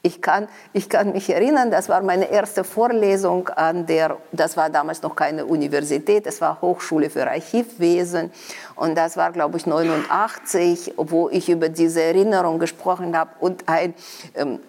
Ich 0.08 0.22
kann, 0.22 0.48
ich 0.72 0.88
kann 0.88 1.12
mich 1.12 1.30
erinnern, 1.30 1.70
das 1.70 1.89
war 1.89 2.02
meine 2.02 2.32
erste 2.32 2.63
Vorlesung 2.63 3.50
an 3.50 3.86
der, 3.86 4.15
das 4.32 4.56
war 4.56 4.70
damals 4.70 5.02
noch 5.02 5.17
keine 5.17 5.46
Universität, 5.46 6.26
es 6.26 6.39
war 6.39 6.62
Hochschule 6.62 7.10
für 7.10 7.30
Archivwesen 7.30 8.32
und 8.76 8.96
das 8.96 9.17
war, 9.17 9.34
glaube 9.34 9.58
ich, 9.58 9.65
89, 9.65 10.93
wo 10.96 11.28
ich 11.28 11.50
über 11.50 11.67
diese 11.67 12.02
Erinnerung 12.02 12.58
gesprochen 12.58 13.17
habe 13.17 13.32
und 13.41 13.67
ein 13.67 13.93
ähm, 14.36 14.60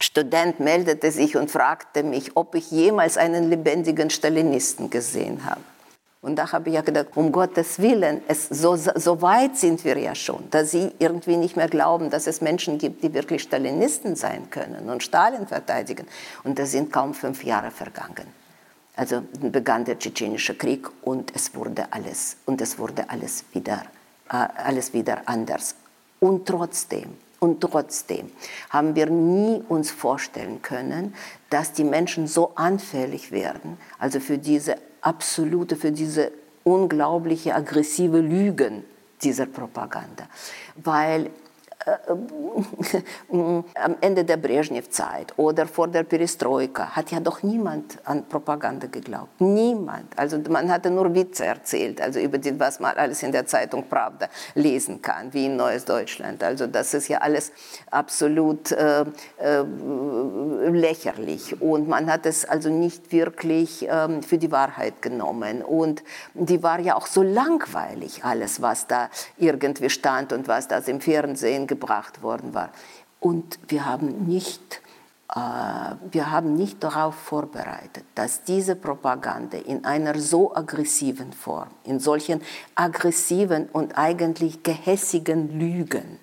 Student 0.00 0.58
meldete 0.58 1.12
sich 1.12 1.36
und 1.36 1.48
fragte 1.48 2.02
mich, 2.02 2.36
ob 2.36 2.56
ich 2.56 2.72
jemals 2.72 3.16
einen 3.16 3.48
lebendigen 3.48 4.10
Stalinisten 4.10 4.90
gesehen 4.90 5.44
habe. 5.44 5.60
Und 6.22 6.36
da 6.36 6.52
habe 6.52 6.68
ich 6.68 6.76
ja 6.76 6.82
gedacht, 6.82 7.08
um 7.16 7.32
Gottes 7.32 7.80
Willen, 7.80 8.22
es, 8.28 8.48
so, 8.48 8.76
so 8.76 9.20
weit 9.22 9.56
sind 9.56 9.84
wir 9.84 9.98
ja 9.98 10.14
schon, 10.14 10.48
dass 10.50 10.70
sie 10.70 10.92
irgendwie 11.00 11.36
nicht 11.36 11.56
mehr 11.56 11.68
glauben, 11.68 12.10
dass 12.10 12.28
es 12.28 12.40
Menschen 12.40 12.78
gibt, 12.78 13.02
die 13.02 13.12
wirklich 13.12 13.42
Stalinisten 13.42 14.14
sein 14.14 14.48
können 14.48 14.88
und 14.88 15.02
Stalin 15.02 15.48
verteidigen. 15.48 16.06
Und 16.44 16.60
da 16.60 16.64
sind 16.64 16.92
kaum 16.92 17.12
fünf 17.12 17.42
Jahre 17.42 17.72
vergangen. 17.72 18.28
Also 18.94 19.22
begann 19.40 19.84
der 19.84 19.98
tschetschenische 19.98 20.54
Krieg 20.54 20.88
und 21.02 21.34
es 21.34 21.56
wurde 21.56 21.86
alles, 21.90 22.36
und 22.46 22.60
es 22.60 22.78
wurde 22.78 23.10
alles 23.10 23.44
wieder, 23.52 23.82
alles 24.28 24.92
wieder 24.92 25.22
anders. 25.24 25.74
Und 26.20 26.46
trotzdem, 26.46 27.16
und 27.40 27.60
trotzdem 27.60 28.30
haben 28.70 28.94
wir 28.94 29.06
nie 29.06 29.60
uns 29.68 29.90
vorstellen 29.90 30.62
können, 30.62 31.16
dass 31.50 31.72
die 31.72 31.82
Menschen 31.82 32.28
so 32.28 32.52
anfällig 32.54 33.32
werden, 33.32 33.76
also 33.98 34.20
für 34.20 34.38
diese 34.38 34.76
absolute, 35.02 35.76
für 35.76 35.92
diese 35.92 36.32
unglaubliche 36.64 37.54
aggressive 37.54 38.20
Lügen 38.20 38.84
dieser 39.22 39.46
Propaganda. 39.46 40.28
Weil 40.76 41.30
am 43.30 43.96
Ende 44.00 44.24
der 44.24 44.36
Brezhnev-Zeit 44.36 45.36
oder 45.36 45.66
vor 45.66 45.88
der 45.88 46.04
Perestroika 46.04 46.90
hat 46.90 47.10
ja 47.10 47.20
doch 47.20 47.42
niemand 47.42 47.98
an 48.04 48.24
Propaganda 48.28 48.86
geglaubt. 48.86 49.40
Niemand. 49.40 50.16
Also 50.16 50.38
man 50.48 50.70
hatte 50.70 50.90
nur 50.90 51.12
Witze 51.14 51.44
erzählt, 51.44 52.00
also 52.00 52.20
über 52.20 52.38
die, 52.38 52.58
was 52.58 52.80
man 52.80 52.96
alles 52.96 53.22
in 53.22 53.32
der 53.32 53.46
Zeitung 53.46 53.84
Pravda 53.88 54.28
lesen 54.54 55.02
kann, 55.02 55.32
wie 55.32 55.46
in 55.46 55.56
Neues 55.56 55.84
Deutschland. 55.84 56.42
Also 56.42 56.66
das 56.66 56.94
ist 56.94 57.08
ja 57.08 57.18
alles 57.18 57.52
absolut 57.90 58.70
äh, 58.72 59.02
äh, 59.02 59.62
lächerlich 60.68 61.60
und 61.60 61.88
man 61.88 62.10
hat 62.10 62.26
es 62.26 62.44
also 62.44 62.70
nicht 62.70 63.12
wirklich 63.12 63.88
äh, 63.88 64.22
für 64.22 64.38
die 64.38 64.52
Wahrheit 64.52 65.02
genommen 65.02 65.62
und 65.62 66.02
die 66.34 66.62
war 66.62 66.80
ja 66.80 66.96
auch 66.96 67.06
so 67.06 67.22
langweilig 67.22 68.24
alles, 68.24 68.62
was 68.62 68.86
da 68.86 69.08
irgendwie 69.36 69.90
stand 69.90 70.32
und 70.32 70.48
was 70.48 70.68
das 70.68 70.88
im 70.88 71.00
Fernsehen 71.00 71.66
gebracht 71.74 72.22
worden 72.22 72.54
war. 72.54 72.70
Und 73.20 73.58
wir 73.68 73.86
haben 73.86 74.26
nicht, 74.26 74.82
äh, 75.34 75.40
wir 76.10 76.30
haben 76.30 76.54
nicht 76.54 76.82
darauf 76.82 77.14
vorbereitet, 77.14 78.04
dass 78.14 78.42
diese 78.42 78.74
Propaganda 78.76 79.58
in 79.58 79.84
einer 79.84 80.18
so 80.18 80.54
aggressiven 80.54 81.32
Form, 81.32 81.70
in 81.84 82.00
solchen 82.00 82.42
aggressiven 82.74 83.68
und 83.72 83.96
eigentlich 83.96 84.62
gehässigen 84.62 85.58
Lügen, 85.58 86.18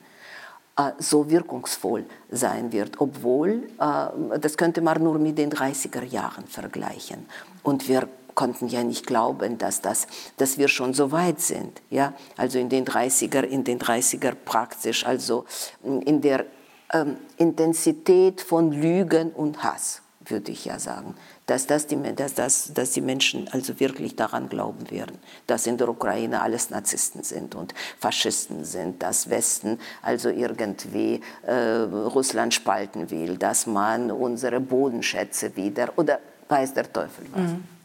äh, 0.77 0.91
so 0.99 1.29
wirkungsvoll 1.29 2.05
sein 2.29 2.71
wird, 2.71 2.99
obwohl 3.01 3.69
äh, 3.79 4.39
das 4.39 4.57
könnte 4.57 4.81
man 4.81 5.01
nur 5.01 5.17
mit 5.19 5.37
den 5.37 5.51
30er 5.51 6.03
Jahren 6.03 6.45
vergleichen. 6.47 7.25
Und 7.63 7.87
wir 7.87 8.07
konnten 8.35 8.67
ja 8.67 8.83
nicht 8.83 9.05
glauben, 9.05 9.57
dass, 9.57 9.81
das, 9.81 10.07
dass 10.37 10.57
wir 10.57 10.67
schon 10.67 10.93
so 10.93 11.11
weit 11.11 11.39
sind. 11.39 11.81
Ja? 11.89 12.13
Also 12.37 12.59
in 12.59 12.69
den 12.69 12.85
30er, 12.85 13.43
in 13.43 13.63
den 13.63 13.79
30er 13.79 14.33
praktisch, 14.33 15.05
also 15.05 15.45
in 15.83 16.21
der 16.21 16.45
ähm, 16.93 17.17
Intensität 17.37 18.41
von 18.41 18.71
Lügen 18.71 19.31
und 19.31 19.63
Hass, 19.63 20.01
würde 20.25 20.51
ich 20.51 20.65
ja 20.65 20.79
sagen. 20.79 21.15
Dass, 21.45 21.65
das 21.65 21.87
die, 21.87 21.97
dass, 22.15 22.35
das, 22.35 22.73
dass 22.73 22.91
die 22.91 23.01
Menschen 23.01 23.47
also 23.47 23.79
wirklich 23.79 24.15
daran 24.15 24.49
glauben 24.49 24.91
werden, 24.91 25.17
dass 25.47 25.65
in 25.65 25.77
der 25.77 25.89
Ukraine 25.89 26.41
alles 26.41 26.69
Narzissten 26.69 27.23
sind 27.23 27.55
und 27.55 27.73
Faschisten 27.99 28.65
sind, 28.65 29.01
dass 29.01 29.29
Westen 29.29 29.79
also 30.03 30.29
irgendwie 30.29 31.21
äh, 31.41 31.53
Russland 31.53 32.53
spalten 32.53 33.09
will, 33.09 33.37
dass 33.37 33.65
man 33.65 34.11
unsere 34.11 34.59
Bodenschätze 34.59 35.55
wieder 35.55 35.89
oder 35.97 36.19
weiß 36.47 36.73
der 36.73 36.91
Teufel 36.91 37.25
was. 37.33 37.51
Mhm. 37.51 37.78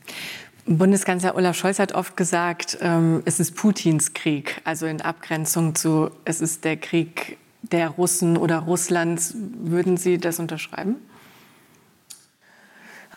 Bundeskanzler 0.67 1.37
Olaf 1.37 1.57
Scholz 1.57 1.79
hat 1.79 1.93
oft 1.93 2.17
gesagt, 2.17 2.79
ähm, 2.81 3.23
es 3.27 3.39
ist 3.39 3.55
Putins 3.55 4.15
Krieg, 4.15 4.61
also 4.65 4.87
in 4.87 5.03
Abgrenzung 5.03 5.75
zu, 5.75 6.11
es 6.25 6.41
ist 6.41 6.65
der 6.65 6.79
Krieg 6.79 7.37
der 7.63 7.91
Russen 7.91 8.37
oder 8.37 8.61
Russlands. 8.61 9.35
Würden 9.37 9.97
Sie 9.97 10.19
das 10.19 10.39
unterschreiben? 10.39 10.97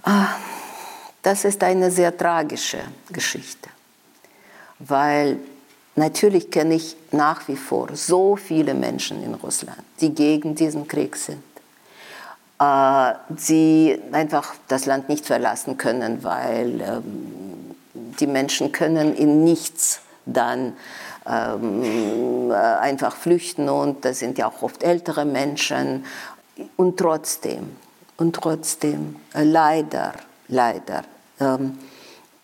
Ah, 0.03 0.27
das 1.21 1.45
ist 1.45 1.63
eine 1.63 1.89
sehr 1.89 2.15
tragische 2.15 2.79
Geschichte, 3.11 3.69
weil 4.79 5.37
natürlich 5.95 6.51
kenne 6.51 6.75
ich 6.75 6.95
nach 7.11 7.47
wie 7.47 7.57
vor 7.57 7.95
so 7.95 8.35
viele 8.35 8.73
Menschen 8.73 9.23
in 9.23 9.33
Russland, 9.33 9.81
die 9.99 10.13
gegen 10.13 10.55
diesen 10.55 10.87
Krieg 10.87 11.15
sind 11.15 11.43
äh, 12.59 13.13
die 13.29 13.99
einfach 14.11 14.55
das 14.67 14.85
Land 14.85 15.09
nicht 15.09 15.25
verlassen 15.25 15.77
können, 15.77 16.23
weil 16.23 16.81
ähm, 16.81 17.75
die 18.19 18.27
Menschen 18.27 18.71
können 18.71 19.15
in 19.15 19.43
nichts 19.43 20.01
dann 20.25 20.73
ähm, 21.27 22.51
äh, 22.51 22.53
einfach 22.53 23.15
flüchten 23.15 23.69
und 23.69 24.05
das 24.05 24.19
sind 24.19 24.37
ja 24.37 24.47
auch 24.47 24.61
oft 24.61 24.83
ältere 24.83 25.25
Menschen. 25.25 26.05
Und 26.75 26.97
trotzdem 26.97 27.75
und 28.17 28.35
trotzdem 28.35 29.17
äh, 29.33 29.43
leider 29.43 30.13
leider 30.47 31.03
ähm, 31.39 31.77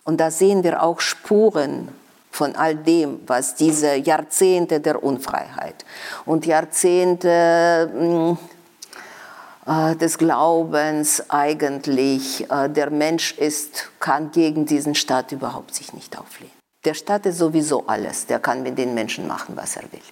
und 0.04 0.20
da 0.20 0.30
sehen 0.30 0.62
wir 0.62 0.82
auch 0.82 1.00
Spuren 1.00 1.88
von 2.30 2.54
all 2.56 2.76
dem, 2.76 3.20
was 3.26 3.54
diese 3.54 3.96
Jahrzehnte 3.96 4.80
der 4.80 5.02
Unfreiheit 5.02 5.84
und 6.26 6.46
Jahrzehnte 6.46 7.90
hm, 7.92 8.38
des 9.66 10.18
Glaubens 10.18 11.30
eigentlich, 11.30 12.50
äh, 12.50 12.68
der 12.68 12.90
Mensch 12.90 13.32
ist, 13.38 13.90
kann 13.98 14.30
gegen 14.30 14.66
diesen 14.66 14.94
Staat 14.94 15.32
überhaupt 15.32 15.74
sich 15.74 15.92
nicht 15.94 16.18
auflehnen. 16.18 16.52
Der 16.84 16.92
Staat 16.92 17.24
ist 17.24 17.38
sowieso 17.38 17.86
alles, 17.86 18.26
der 18.26 18.40
kann 18.40 18.62
mit 18.62 18.76
den 18.76 18.92
Menschen 18.92 19.26
machen, 19.26 19.56
was 19.56 19.76
er 19.76 19.90
will. 19.90 20.02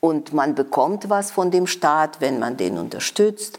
Und 0.00 0.32
man 0.32 0.54
bekommt 0.54 1.10
was 1.10 1.30
von 1.30 1.50
dem 1.50 1.66
Staat, 1.66 2.20
wenn 2.20 2.38
man 2.38 2.56
den 2.56 2.78
unterstützt. 2.78 3.58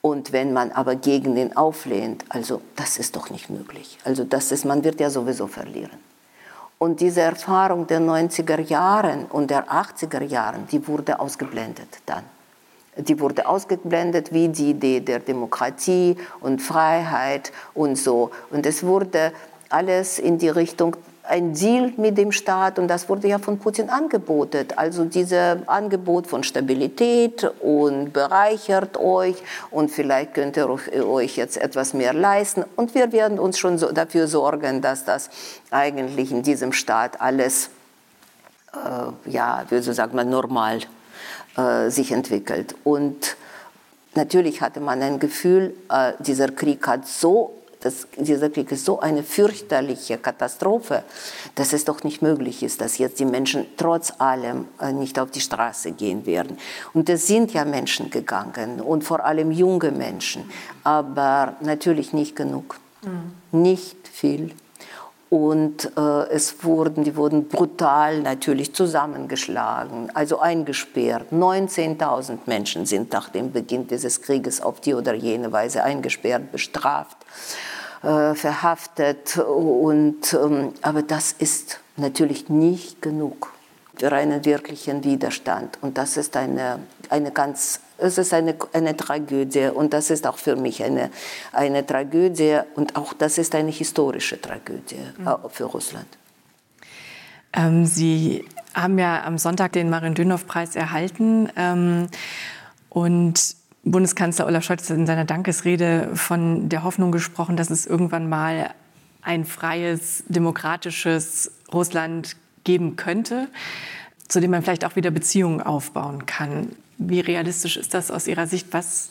Und 0.00 0.32
wenn 0.32 0.52
man 0.52 0.72
aber 0.72 0.94
gegen 0.94 1.34
den 1.34 1.56
auflehnt, 1.56 2.24
also 2.28 2.62
das 2.76 2.96
ist 2.96 3.16
doch 3.16 3.28
nicht 3.30 3.50
möglich. 3.50 3.98
Also 4.04 4.24
das 4.24 4.52
ist, 4.52 4.64
man 4.64 4.84
wird 4.84 5.00
ja 5.00 5.10
sowieso 5.10 5.48
verlieren. 5.48 5.98
Und 6.78 7.00
diese 7.00 7.22
Erfahrung 7.22 7.86
der 7.86 8.00
90er 8.00 8.60
Jahren 8.60 9.26
und 9.26 9.50
der 9.50 9.70
80er 9.70 10.22
Jahren, 10.22 10.66
die 10.68 10.86
wurde 10.86 11.18
ausgeblendet 11.18 11.88
dann 12.06 12.24
die 12.96 13.20
wurde 13.20 13.46
ausgeblendet 13.46 14.32
wie 14.32 14.48
die 14.48 14.70
Idee 14.70 15.00
der 15.00 15.20
Demokratie 15.20 16.16
und 16.40 16.62
Freiheit 16.62 17.52
und 17.74 17.96
so. 17.96 18.30
Und 18.50 18.66
es 18.66 18.84
wurde 18.84 19.32
alles 19.68 20.18
in 20.18 20.38
die 20.38 20.48
Richtung 20.48 20.96
ein 21.28 21.54
Deal 21.54 21.92
mit 21.96 22.16
dem 22.18 22.32
Staat 22.32 22.78
und 22.78 22.88
das 22.88 23.08
wurde 23.08 23.28
ja 23.28 23.38
von 23.38 23.58
Putin 23.58 23.90
angeboten. 23.90 24.68
Also 24.76 25.04
dieses 25.04 25.56
Angebot 25.66 26.26
von 26.26 26.44
Stabilität 26.44 27.44
und 27.60 28.12
bereichert 28.12 28.96
euch 28.96 29.36
und 29.70 29.90
vielleicht 29.90 30.34
könnt 30.34 30.56
ihr 30.56 30.68
euch 30.68 31.36
jetzt 31.36 31.56
etwas 31.56 31.94
mehr 31.94 32.12
leisten 32.12 32.64
und 32.76 32.94
wir 32.94 33.12
werden 33.12 33.38
uns 33.38 33.58
schon 33.58 33.78
so 33.78 33.92
dafür 33.92 34.28
sorgen, 34.28 34.80
dass 34.82 35.04
das 35.04 35.30
eigentlich 35.70 36.30
in 36.30 36.42
diesem 36.42 36.72
Staat 36.72 37.20
alles, 37.20 37.70
äh, 38.72 39.30
ja, 39.30 39.64
wie 39.68 39.80
so 39.80 39.92
sagt 39.92 40.14
man, 40.14 40.30
normal 40.30 40.80
äh, 41.56 41.90
sich 41.90 42.12
entwickelt. 42.12 42.74
Und 42.84 43.36
natürlich 44.14 44.60
hatte 44.60 44.80
man 44.80 45.02
ein 45.02 45.18
Gefühl, 45.18 45.74
äh, 45.90 46.12
dieser 46.20 46.48
Krieg 46.48 46.86
hat 46.86 47.06
so 47.06 47.52
das, 47.86 48.08
dieser 48.16 48.50
Krieg 48.50 48.72
ist 48.72 48.84
so 48.84 49.00
eine 49.00 49.22
fürchterliche 49.22 50.18
Katastrophe, 50.18 51.04
dass 51.54 51.72
es 51.72 51.84
doch 51.84 52.02
nicht 52.02 52.20
möglich 52.20 52.62
ist, 52.62 52.80
dass 52.80 52.98
jetzt 52.98 53.20
die 53.20 53.24
Menschen 53.24 53.66
trotz 53.76 54.12
allem 54.18 54.66
äh, 54.80 54.92
nicht 54.92 55.18
auf 55.18 55.30
die 55.30 55.40
Straße 55.40 55.92
gehen 55.92 56.26
werden. 56.26 56.58
Und 56.94 57.08
es 57.08 57.26
sind 57.26 57.52
ja 57.52 57.64
Menschen 57.64 58.10
gegangen 58.10 58.80
und 58.80 59.04
vor 59.04 59.24
allem 59.24 59.52
junge 59.52 59.92
Menschen, 59.92 60.50
aber 60.82 61.54
natürlich 61.60 62.12
nicht 62.12 62.34
genug, 62.34 62.80
mhm. 63.02 63.62
nicht 63.62 64.08
viel 64.08 64.52
und 65.36 65.92
äh, 65.96 66.28
es 66.30 66.64
wurden, 66.64 67.04
die 67.04 67.14
wurden 67.14 67.48
brutal 67.48 68.20
natürlich 68.20 68.72
zusammengeschlagen, 68.74 70.10
also 70.14 70.40
eingesperrt. 70.40 71.30
19.000 71.30 72.38
Menschen 72.46 72.86
sind 72.86 73.12
nach 73.12 73.28
dem 73.28 73.52
Beginn 73.52 73.86
dieses 73.86 74.22
Krieges 74.22 74.62
auf 74.62 74.80
die 74.80 74.94
oder 74.94 75.12
jene 75.12 75.52
Weise 75.52 75.84
eingesperrt, 75.84 76.52
bestraft, 76.52 77.18
äh, 78.02 78.34
verhaftet. 78.34 79.36
Und, 79.36 80.32
ähm, 80.32 80.72
aber 80.80 81.02
das 81.02 81.32
ist 81.32 81.80
natürlich 81.96 82.48
nicht 82.48 83.02
genug 83.02 83.52
für 83.98 84.12
einen 84.12 84.44
wirklichen 84.44 85.04
Widerstand. 85.04 85.78
Und 85.80 85.98
das 85.98 86.16
ist 86.16 86.36
eine, 86.36 86.80
eine 87.10 87.30
ganz 87.30 87.80
es 87.98 88.18
ist 88.18 88.34
eine, 88.34 88.54
eine 88.72 88.96
Tragödie 88.96 89.68
und 89.68 89.92
das 89.92 90.10
ist 90.10 90.26
auch 90.26 90.36
für 90.36 90.56
mich 90.56 90.84
eine, 90.84 91.10
eine 91.52 91.86
Tragödie 91.86 92.58
und 92.74 92.96
auch 92.96 93.14
das 93.14 93.38
ist 93.38 93.54
eine 93.54 93.70
historische 93.70 94.40
Tragödie 94.40 94.98
mhm. 95.18 95.36
für 95.48 95.64
Russland. 95.64 96.06
Ähm, 97.54 97.86
Sie 97.86 98.44
haben 98.74 98.98
ja 98.98 99.24
am 99.24 99.38
Sonntag 99.38 99.72
den 99.72 99.88
Marin-Dönhoff-Preis 99.88 100.76
erhalten 100.76 101.48
ähm, 101.56 102.08
und 102.90 103.56
Bundeskanzler 103.82 104.46
Olaf 104.46 104.64
Scholz 104.64 104.90
hat 104.90 104.96
in 104.96 105.06
seiner 105.06 105.24
Dankesrede 105.24 106.10
von 106.14 106.68
der 106.68 106.82
Hoffnung 106.82 107.12
gesprochen, 107.12 107.56
dass 107.56 107.70
es 107.70 107.86
irgendwann 107.86 108.28
mal 108.28 108.70
ein 109.22 109.44
freies, 109.44 110.24
demokratisches 110.28 111.52
Russland 111.72 112.36
geben 112.66 112.96
könnte, 112.96 113.48
zu 114.28 114.40
dem 114.40 114.50
man 114.50 114.62
vielleicht 114.62 114.84
auch 114.84 114.96
wieder 114.96 115.10
Beziehungen 115.10 115.62
aufbauen 115.62 116.26
kann. 116.26 116.76
Wie 116.98 117.20
realistisch 117.20 117.78
ist 117.78 117.94
das 117.94 118.10
aus 118.10 118.26
Ihrer 118.26 118.46
Sicht? 118.46 118.66
Was, 118.72 119.10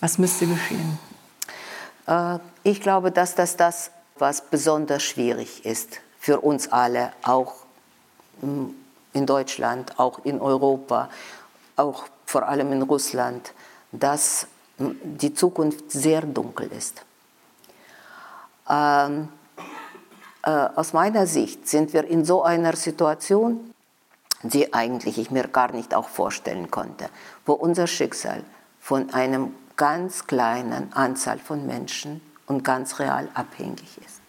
was 0.00 0.18
müsste 0.18 0.46
geschehen? 0.46 0.98
Äh, 2.08 2.38
ich 2.64 2.80
glaube, 2.80 3.12
dass 3.12 3.36
das 3.36 3.56
das, 3.56 3.92
was 4.18 4.42
besonders 4.42 5.02
schwierig 5.02 5.64
ist 5.64 6.00
für 6.18 6.40
uns 6.40 6.72
alle, 6.72 7.12
auch 7.22 7.54
hm, 8.40 8.74
in 9.12 9.26
Deutschland, 9.26 9.98
auch 9.98 10.24
in 10.24 10.40
Europa, 10.40 11.10
auch 11.76 12.06
vor 12.26 12.48
allem 12.48 12.72
in 12.72 12.82
Russland, 12.82 13.52
dass 13.92 14.46
hm, 14.78 14.96
die 15.02 15.34
Zukunft 15.34 15.92
sehr 15.92 16.22
dunkel 16.22 16.70
ist. 16.72 17.02
Äh, 20.44 20.50
aus 20.50 20.92
meiner 20.92 21.26
Sicht 21.26 21.66
sind 21.66 21.92
wir 21.94 22.04
in 22.04 22.24
so 22.24 22.42
einer 22.42 22.76
Situation, 22.76 23.72
die 24.42 24.74
eigentlich 24.74 25.18
ich 25.18 25.30
mir 25.30 25.48
gar 25.48 25.72
nicht 25.72 25.94
auch 25.94 26.08
vorstellen 26.08 26.70
konnte, 26.70 27.08
wo 27.46 27.54
unser 27.54 27.86
Schicksal 27.86 28.42
von 28.78 29.12
einem 29.14 29.54
ganz 29.76 30.26
kleinen 30.26 30.92
Anzahl 30.92 31.38
von 31.38 31.66
Menschen 31.66 32.20
und 32.46 32.62
ganz 32.62 32.98
real 32.98 33.28
abhängig 33.32 33.98
ist. 34.04 34.20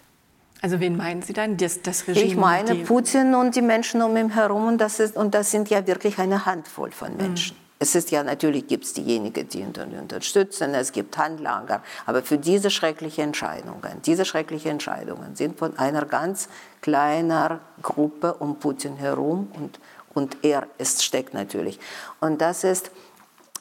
Also 0.61 0.79
wen 0.79 0.95
meinen 0.95 1.21
Sie 1.21 1.33
dann? 1.33 1.57
Das, 1.57 1.81
das 1.81 2.07
Regime? 2.07 2.25
Ich 2.25 2.37
meine 2.37 2.75
Putin 2.75 3.35
und 3.35 3.55
die 3.55 3.61
Menschen 3.61 4.01
um 4.01 4.15
ihn 4.15 4.29
herum 4.29 4.67
und 4.67 4.77
das, 4.79 5.01
ist, 5.01 5.17
und 5.17 5.35
das 5.35 5.51
sind 5.51 5.69
ja 5.69 5.85
wirklich 5.85 6.17
eine 6.17 6.45
Handvoll 6.45 6.91
von 6.91 7.11
mhm. 7.11 7.17
Menschen. 7.17 7.57
Mhm. 7.57 7.64
Es 7.77 7.93
ist 7.93 8.09
ja 8.11 8.23
natürlich 8.23 8.67
gibt 8.67 8.85
es 8.85 8.93
diejenigen, 8.93 9.49
die 9.49 9.59
ihn 9.59 9.73
unterstützen, 9.99 10.73
es 10.73 10.93
gibt 10.93 11.17
Handlanger, 11.17 11.83
aber 12.05 12.23
für 12.23 12.37
diese 12.37 12.69
schrecklichen 12.69 13.25
Entscheidungen, 13.25 14.01
diese 14.05 14.23
schrecklichen 14.23 14.71
Entscheidungen 14.71 15.35
sind 15.35 15.59
von 15.59 15.77
einer 15.77 16.05
ganz 16.05 16.47
kleinen 16.81 17.59
Gruppe 17.81 18.35
um 18.35 18.59
Putin 18.59 18.95
herum 18.95 19.51
und 19.53 19.79
und 20.15 20.37
er 20.43 20.67
ist 20.79 21.03
steckt 21.03 21.33
natürlich. 21.35 21.79
Und 22.19 22.41
das 22.41 22.63
ist 22.63 22.89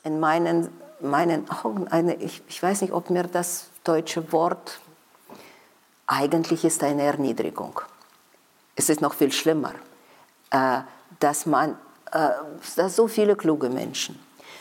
in 0.04 0.20
meinen, 0.20 0.70
meinen 1.00 1.50
Augen 1.50 1.88
eine, 1.88 2.14
ich, 2.14 2.42
ich 2.48 2.62
weiß 2.62 2.80
nicht, 2.80 2.92
ob 2.92 3.10
mir 3.10 3.24
das 3.24 3.66
deutsche 3.82 4.32
Wort, 4.32 4.78
eigentlich 6.06 6.64
ist 6.64 6.82
eine 6.82 7.02
Erniedrigung. 7.02 7.80
Es 8.76 8.88
ist 8.88 9.00
noch 9.00 9.14
viel 9.14 9.32
schlimmer, 9.32 9.72
äh, 10.50 10.80
dass 11.20 11.44
man, 11.44 11.76
äh, 12.14 12.88
so 12.88 13.08
viele 13.08 13.36
kluge 13.36 13.68
Menschen, 13.68 14.18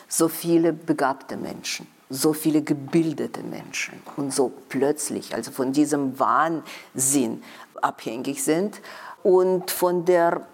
so 0.08 0.28
viele 0.28 0.74
begabte 0.74 1.38
Menschen, 1.38 1.88
so 2.10 2.34
viele 2.34 2.62
gebildete 2.62 3.44
Menschen 3.44 4.02
und 4.18 4.34
so 4.34 4.52
plötzlich, 4.70 5.34
also 5.34 5.52
von 5.52 5.72
diesem 5.72 6.20
Wahnsinn 6.20 7.42
abhängig 7.82 8.44
sind 8.44 8.82
und 9.24 9.72
von 9.72 10.06
der 10.06 10.46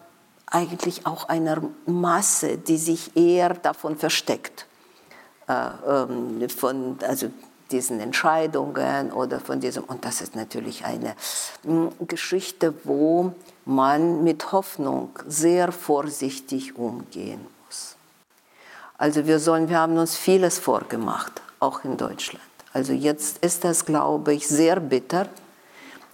eigentlich 0.46 1.06
auch 1.06 1.30
einer 1.30 1.62
Masse, 1.86 2.58
die 2.58 2.78
sich 2.78 3.16
eher 3.16 3.54
davon 3.54 3.98
versteckt, 3.98 4.66
äh, 5.48 5.70
ähm, 5.88 6.50
von, 6.50 6.98
also 7.08 7.30
diesen 7.72 8.00
Entscheidungen 8.00 9.12
oder 9.12 9.40
von 9.40 9.60
diesem, 9.60 9.84
und 9.84 10.06
das 10.06 10.22
ist 10.22 10.36
natürlich 10.36 10.86
eine 10.86 11.16
hm, 11.64 11.92
Geschichte, 12.08 12.74
wo 12.84 13.34
man 13.66 14.24
mit 14.24 14.52
Hoffnung 14.52 15.10
sehr 15.28 15.72
vorsichtig 15.72 16.78
umgehen 16.78 17.40
muss. 17.66 17.96
Also 18.98 19.26
wir 19.26 19.40
sollen, 19.40 19.70
wir 19.70 19.80
haben 19.80 19.98
uns 19.98 20.18
vieles 20.18 20.60
vorgemacht, 20.60 21.42
auch 21.60 21.84
in 21.84 21.98
Deutschland. 21.98 22.44
Also 22.74 22.94
jetzt 22.94 23.40
ist 23.40 23.64
das, 23.64 23.86
glaube 23.86 24.34
ich, 24.34 24.48
sehr 24.48 24.80
bitter. 24.80 25.28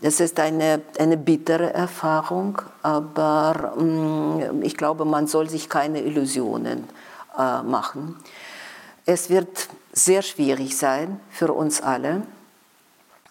Es 0.01 0.19
ist 0.19 0.39
eine, 0.39 0.81
eine 0.99 1.17
bittere 1.17 1.73
Erfahrung, 1.73 2.61
aber 2.81 3.73
hm, 3.75 4.61
ich 4.61 4.77
glaube, 4.77 5.05
man 5.05 5.27
soll 5.27 5.49
sich 5.49 5.69
keine 5.69 6.01
Illusionen 6.01 6.87
äh, 7.37 7.63
machen. 7.63 8.17
Es 9.05 9.29
wird 9.29 9.69
sehr 9.95 10.21
schwierig 10.21 10.77
sein 10.77 11.19
für 11.31 11.51
uns 11.51 11.81
alle, 11.81 12.21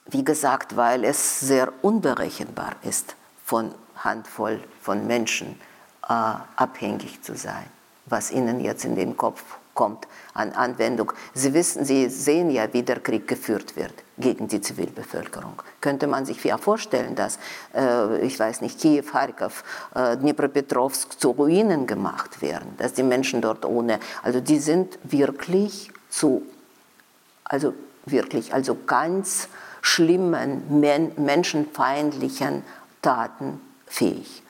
wie 0.06 0.24
gesagt, 0.24 0.76
weil 0.76 1.04
es 1.04 1.40
sehr 1.40 1.72
unberechenbar 1.82 2.72
ist, 2.82 3.14
von 3.44 3.72
Handvoll 3.96 4.60
von 4.80 5.06
Menschen 5.06 5.60
äh, 6.08 6.12
abhängig 6.56 7.22
zu 7.22 7.36
sein, 7.36 7.66
was 8.06 8.30
ihnen 8.30 8.60
jetzt 8.60 8.84
in 8.84 8.96
den 8.96 9.16
Kopf 9.16 9.42
kommt 9.74 10.06
an 10.32 10.52
Anwendung. 10.52 11.12
Sie 11.34 11.52
wissen, 11.52 11.84
Sie 11.84 12.08
sehen 12.08 12.50
ja, 12.50 12.72
wie 12.72 12.82
der 12.82 13.00
Krieg 13.00 13.28
geführt 13.28 13.76
wird 13.76 13.92
gegen 14.18 14.48
die 14.48 14.60
Zivilbevölkerung. 14.60 15.60
Könnte 15.80 16.06
man 16.06 16.24
sich 16.24 16.42
ja 16.44 16.56
vorstellen, 16.58 17.14
dass, 17.14 17.38
äh, 17.74 18.20
ich 18.20 18.38
weiß 18.38 18.60
nicht, 18.60 18.80
Kiew, 18.80 19.02
Kharkov, 19.02 19.64
äh, 19.94 20.16
Dnipropetrovsk 20.16 21.18
zu 21.18 21.30
Ruinen 21.30 21.86
gemacht 21.86 22.40
werden, 22.40 22.74
dass 22.78 22.92
die 22.92 23.02
Menschen 23.02 23.40
dort 23.40 23.64
ohne, 23.64 23.98
also 24.22 24.40
die 24.40 24.58
sind 24.58 24.98
wirklich 25.02 25.90
zu, 26.08 26.42
also 27.44 27.74
wirklich, 28.06 28.54
also 28.54 28.76
ganz 28.86 29.48
schlimmen, 29.82 30.80
men 30.80 31.12
menschenfeindlichen 31.16 32.62
Taten 33.02 33.60
fähig. 33.86 34.42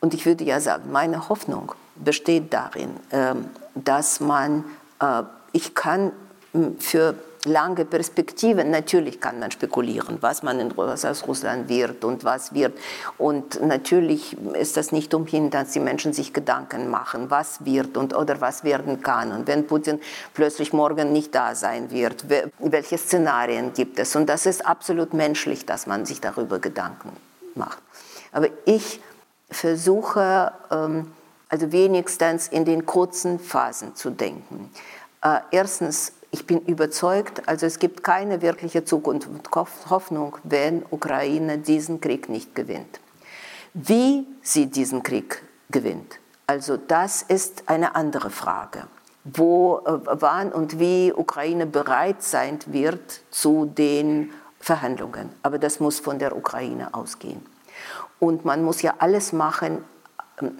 Und 0.00 0.14
ich 0.14 0.24
würde 0.26 0.44
ja 0.44 0.60
sagen, 0.60 0.92
meine 0.92 1.28
Hoffnung 1.28 1.72
besteht 1.96 2.52
darin, 2.54 2.90
äh, 3.10 3.34
dass 3.74 4.20
man, 4.20 4.64
äh, 5.00 5.22
ich 5.52 5.74
kann 5.74 6.12
für 6.78 7.14
lange 7.48 7.84
Perspektiven, 7.84 8.70
natürlich 8.70 9.20
kann 9.20 9.40
man 9.40 9.50
spekulieren, 9.50 10.18
was 10.20 10.42
man 10.42 10.60
in 10.60 10.70
Russland 10.70 11.68
wird 11.68 12.04
und 12.04 12.24
was 12.24 12.54
wird. 12.54 12.78
Und 13.16 13.60
natürlich 13.60 14.36
ist 14.54 14.76
das 14.76 14.92
nicht 14.92 15.14
umhin, 15.14 15.50
dass 15.50 15.72
die 15.72 15.80
Menschen 15.80 16.12
sich 16.12 16.32
Gedanken 16.32 16.88
machen, 16.88 17.30
was 17.30 17.64
wird 17.64 17.96
und 17.96 18.14
oder 18.14 18.40
was 18.40 18.62
werden 18.62 19.00
kann. 19.00 19.32
Und 19.32 19.48
wenn 19.48 19.66
Putin 19.66 20.00
plötzlich 20.34 20.72
morgen 20.72 21.12
nicht 21.12 21.34
da 21.34 21.54
sein 21.54 21.90
wird, 21.90 22.26
welche 22.58 22.98
Szenarien 22.98 23.72
gibt 23.72 23.98
es? 23.98 24.14
Und 24.14 24.26
das 24.26 24.46
ist 24.46 24.64
absolut 24.64 25.14
menschlich, 25.14 25.66
dass 25.66 25.86
man 25.86 26.06
sich 26.06 26.20
darüber 26.20 26.58
Gedanken 26.58 27.10
macht. 27.54 27.78
Aber 28.32 28.48
ich 28.66 29.00
versuche, 29.50 30.52
ähm, 30.70 31.10
also 31.48 31.72
wenigstens 31.72 32.48
in 32.48 32.64
den 32.64 32.86
kurzen 32.86 33.38
Phasen 33.38 33.94
zu 33.94 34.10
denken. 34.10 34.70
Äh, 35.22 35.40
erstens, 35.50 36.12
ich 36.30 36.46
bin 36.46 36.60
überzeugt, 36.60 37.48
also 37.48 37.66
es 37.66 37.78
gibt 37.78 38.02
keine 38.02 38.42
wirkliche 38.42 38.84
Zukunft 38.84 39.28
und 39.28 39.48
Hoffnung, 39.90 40.36
wenn 40.44 40.84
Ukraine 40.90 41.58
diesen 41.58 42.00
Krieg 42.00 42.28
nicht 42.28 42.54
gewinnt. 42.54 43.00
Wie 43.74 44.26
sie 44.42 44.66
diesen 44.66 45.02
Krieg 45.02 45.42
gewinnt, 45.70 46.18
also 46.46 46.76
das 46.76 47.22
ist 47.22 47.64
eine 47.66 47.94
andere 47.94 48.30
Frage. 48.30 48.84
Wo, 49.24 49.80
äh, 49.84 49.98
wann 50.04 50.52
und 50.52 50.78
wie 50.78 51.12
Ukraine 51.12 51.66
bereit 51.66 52.22
sein 52.22 52.58
wird 52.66 53.20
zu 53.30 53.66
den 53.66 54.30
Verhandlungen. 54.58 55.30
Aber 55.42 55.58
das 55.58 55.80
muss 55.80 55.98
von 55.98 56.18
der 56.18 56.34
Ukraine 56.34 56.94
ausgehen. 56.94 57.44
Und 58.18 58.44
man 58.44 58.64
muss 58.64 58.80
ja 58.80 58.94
alles 58.98 59.32
machen, 59.32 59.84
ähm, 60.40 60.58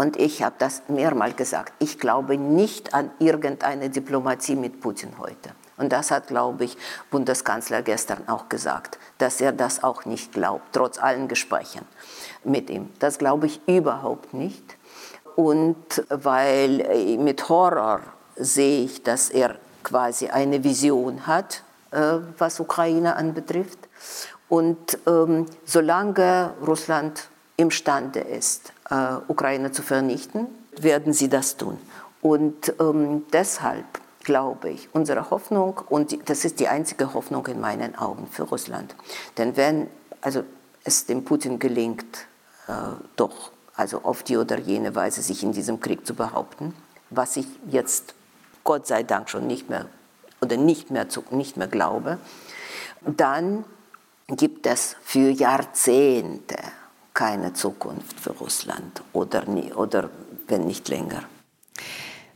und 0.00 0.16
ich 0.16 0.42
habe 0.42 0.54
das 0.58 0.80
mehrmals 0.88 1.36
gesagt, 1.36 1.74
ich 1.78 1.98
glaube 1.98 2.38
nicht 2.38 2.94
an 2.94 3.10
irgendeine 3.18 3.90
Diplomatie 3.90 4.56
mit 4.56 4.80
Putin 4.80 5.10
heute. 5.18 5.50
Und 5.76 5.92
das 5.92 6.10
hat, 6.10 6.28
glaube 6.28 6.64
ich, 6.64 6.78
Bundeskanzler 7.10 7.82
gestern 7.82 8.26
auch 8.26 8.48
gesagt, 8.48 8.98
dass 9.18 9.42
er 9.42 9.52
das 9.52 9.84
auch 9.84 10.06
nicht 10.06 10.32
glaubt, 10.32 10.64
trotz 10.72 10.98
allen 10.98 11.28
Gesprächen 11.28 11.82
mit 12.44 12.70
ihm. 12.70 12.88
Das 12.98 13.18
glaube 13.18 13.44
ich 13.44 13.60
überhaupt 13.66 14.32
nicht. 14.32 14.64
Und 15.36 16.02
weil 16.08 16.80
äh, 16.80 17.18
mit 17.18 17.50
Horror 17.50 18.00
sehe 18.36 18.84
ich, 18.84 19.02
dass 19.02 19.28
er 19.28 19.56
quasi 19.82 20.28
eine 20.28 20.64
Vision 20.64 21.26
hat, 21.26 21.62
äh, 21.90 22.20
was 22.38 22.58
Ukraine 22.58 23.16
anbetrifft. 23.16 23.80
Und 24.48 24.96
ähm, 25.06 25.44
solange 25.66 26.54
Russland 26.66 27.28
imstande 27.58 28.20
ist, 28.20 28.72
Ukraine 29.28 29.72
zu 29.72 29.82
vernichten, 29.82 30.46
werden 30.78 31.12
sie 31.12 31.28
das 31.28 31.56
tun. 31.56 31.78
Und 32.22 32.74
ähm, 32.80 33.24
deshalb 33.32 33.86
glaube 34.22 34.70
ich, 34.70 34.88
unsere 34.92 35.30
Hoffnung, 35.30 35.80
und 35.88 36.28
das 36.28 36.44
ist 36.44 36.60
die 36.60 36.68
einzige 36.68 37.14
Hoffnung 37.14 37.46
in 37.46 37.60
meinen 37.60 37.96
Augen 37.96 38.26
für 38.26 38.42
Russland, 38.42 38.94
denn 39.38 39.56
wenn 39.56 39.88
also 40.20 40.42
es 40.84 41.06
dem 41.06 41.24
Putin 41.24 41.58
gelingt, 41.58 42.26
äh, 42.68 42.72
doch 43.16 43.52
also 43.76 44.02
auf 44.02 44.22
die 44.22 44.36
oder 44.36 44.58
jene 44.58 44.94
Weise 44.94 45.22
sich 45.22 45.42
in 45.42 45.52
diesem 45.52 45.80
Krieg 45.80 46.06
zu 46.06 46.14
behaupten, 46.14 46.74
was 47.08 47.36
ich 47.36 47.46
jetzt 47.70 48.14
Gott 48.62 48.86
sei 48.86 49.02
Dank 49.02 49.30
schon 49.30 49.46
nicht 49.46 49.70
mehr 49.70 49.86
oder 50.42 50.56
nicht 50.56 50.90
mehr, 50.90 51.08
zu, 51.08 51.24
nicht 51.30 51.56
mehr 51.56 51.66
glaube, 51.66 52.18
dann 53.02 53.64
gibt 54.28 54.66
es 54.66 54.96
für 55.02 55.30
Jahrzehnte 55.30 56.56
keine 57.20 57.52
Zukunft 57.52 58.18
für 58.18 58.30
Russland 58.30 59.02
oder, 59.12 59.44
nie, 59.44 59.74
oder 59.74 60.08
wenn 60.48 60.66
nicht 60.66 60.88
länger. 60.88 61.24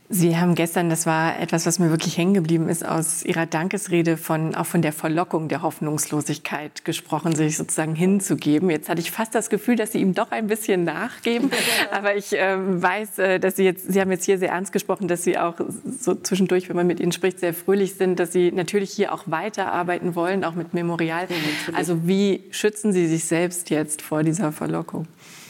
Sie 0.07 0.37
haben 0.37 0.53
gestern, 0.53 0.91
das 0.91 1.07
war 1.07 1.39
etwas, 1.39 1.65
was 1.65 1.79
mir 1.79 1.89
wirklich 1.89 2.15
hängen 2.15 2.35
geblieben 2.35 2.69
ist, 2.69 2.85
aus 2.85 3.23
Ihrer 3.23 3.47
Dankesrede 3.47 4.17
von, 4.17 4.53
auch 4.53 4.67
von 4.67 4.83
der 4.83 4.93
Verlockung 4.93 5.47
der 5.47 5.63
Hoffnungslosigkeit 5.63 6.85
gesprochen, 6.85 7.35
sich 7.35 7.57
sozusagen 7.57 7.95
hinzugeben. 7.95 8.69
Jetzt 8.69 8.87
hatte 8.87 9.01
ich 9.01 9.09
fast 9.09 9.33
das 9.33 9.49
Gefühl, 9.49 9.77
dass 9.77 9.93
Sie 9.93 9.99
ihm 9.99 10.13
doch 10.13 10.29
ein 10.29 10.45
bisschen 10.45 10.83
nachgeben. 10.83 11.49
Aber 11.91 12.15
ich 12.15 12.33
äh, 12.33 12.55
weiß, 12.55 13.15
dass 13.41 13.55
Sie 13.55 13.63
jetzt, 13.63 13.91
Sie 13.91 13.99
haben 13.99 14.11
jetzt 14.11 14.25
hier 14.25 14.37
sehr 14.37 14.49
ernst 14.49 14.71
gesprochen, 14.73 15.07
dass 15.07 15.23
Sie 15.23 15.39
auch 15.39 15.55
so 15.99 16.13
zwischendurch, 16.13 16.69
wenn 16.69 16.75
man 16.75 16.85
mit 16.85 16.99
Ihnen 16.99 17.11
spricht, 17.11 17.39
sehr 17.39 17.55
fröhlich 17.55 17.95
sind, 17.95 18.19
dass 18.19 18.31
Sie 18.31 18.51
natürlich 18.51 18.91
hier 18.91 19.11
auch 19.11 19.23
weiterarbeiten 19.25 20.13
wollen, 20.13 20.43
auch 20.43 20.53
mit 20.53 20.75
Memorial. 20.75 21.27
Ja, 21.29 21.73
also 21.73 22.07
wie 22.07 22.43
schützen 22.51 22.93
Sie 22.93 23.07
sich 23.07 23.25
selbst 23.25 23.71
jetzt 23.71 24.03
vor 24.03 24.21
dieser 24.21 24.51
Verlockung? 24.51 25.07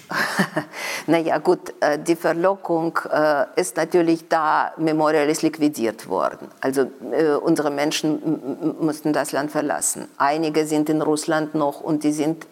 naja 1.08 1.38
gut, 1.40 1.74
äh, 1.80 2.00
die 2.00 2.16
Verlockung 2.16 2.98
äh, 3.12 3.46
ist 3.56 3.78
natürlich 3.78 4.28
da, 4.28 4.74
Memorial 4.78 5.28
ist 5.30 5.42
liquidiert 5.42 6.08
worden. 6.08 6.50
Also 6.62 6.88
äh, 7.12 7.34
unsere 7.34 7.72
Menschen 7.72 8.76
mussten 8.80 9.14
das 9.14 9.32
Land 9.32 9.52
verlassen. 9.52 10.08
Einige 10.18 10.66
sind 10.66 10.90
in 10.90 11.02
Russland 11.02 11.56
noch 11.56 11.82
und 11.82 12.04
die 12.04 12.12
sind 12.12 12.48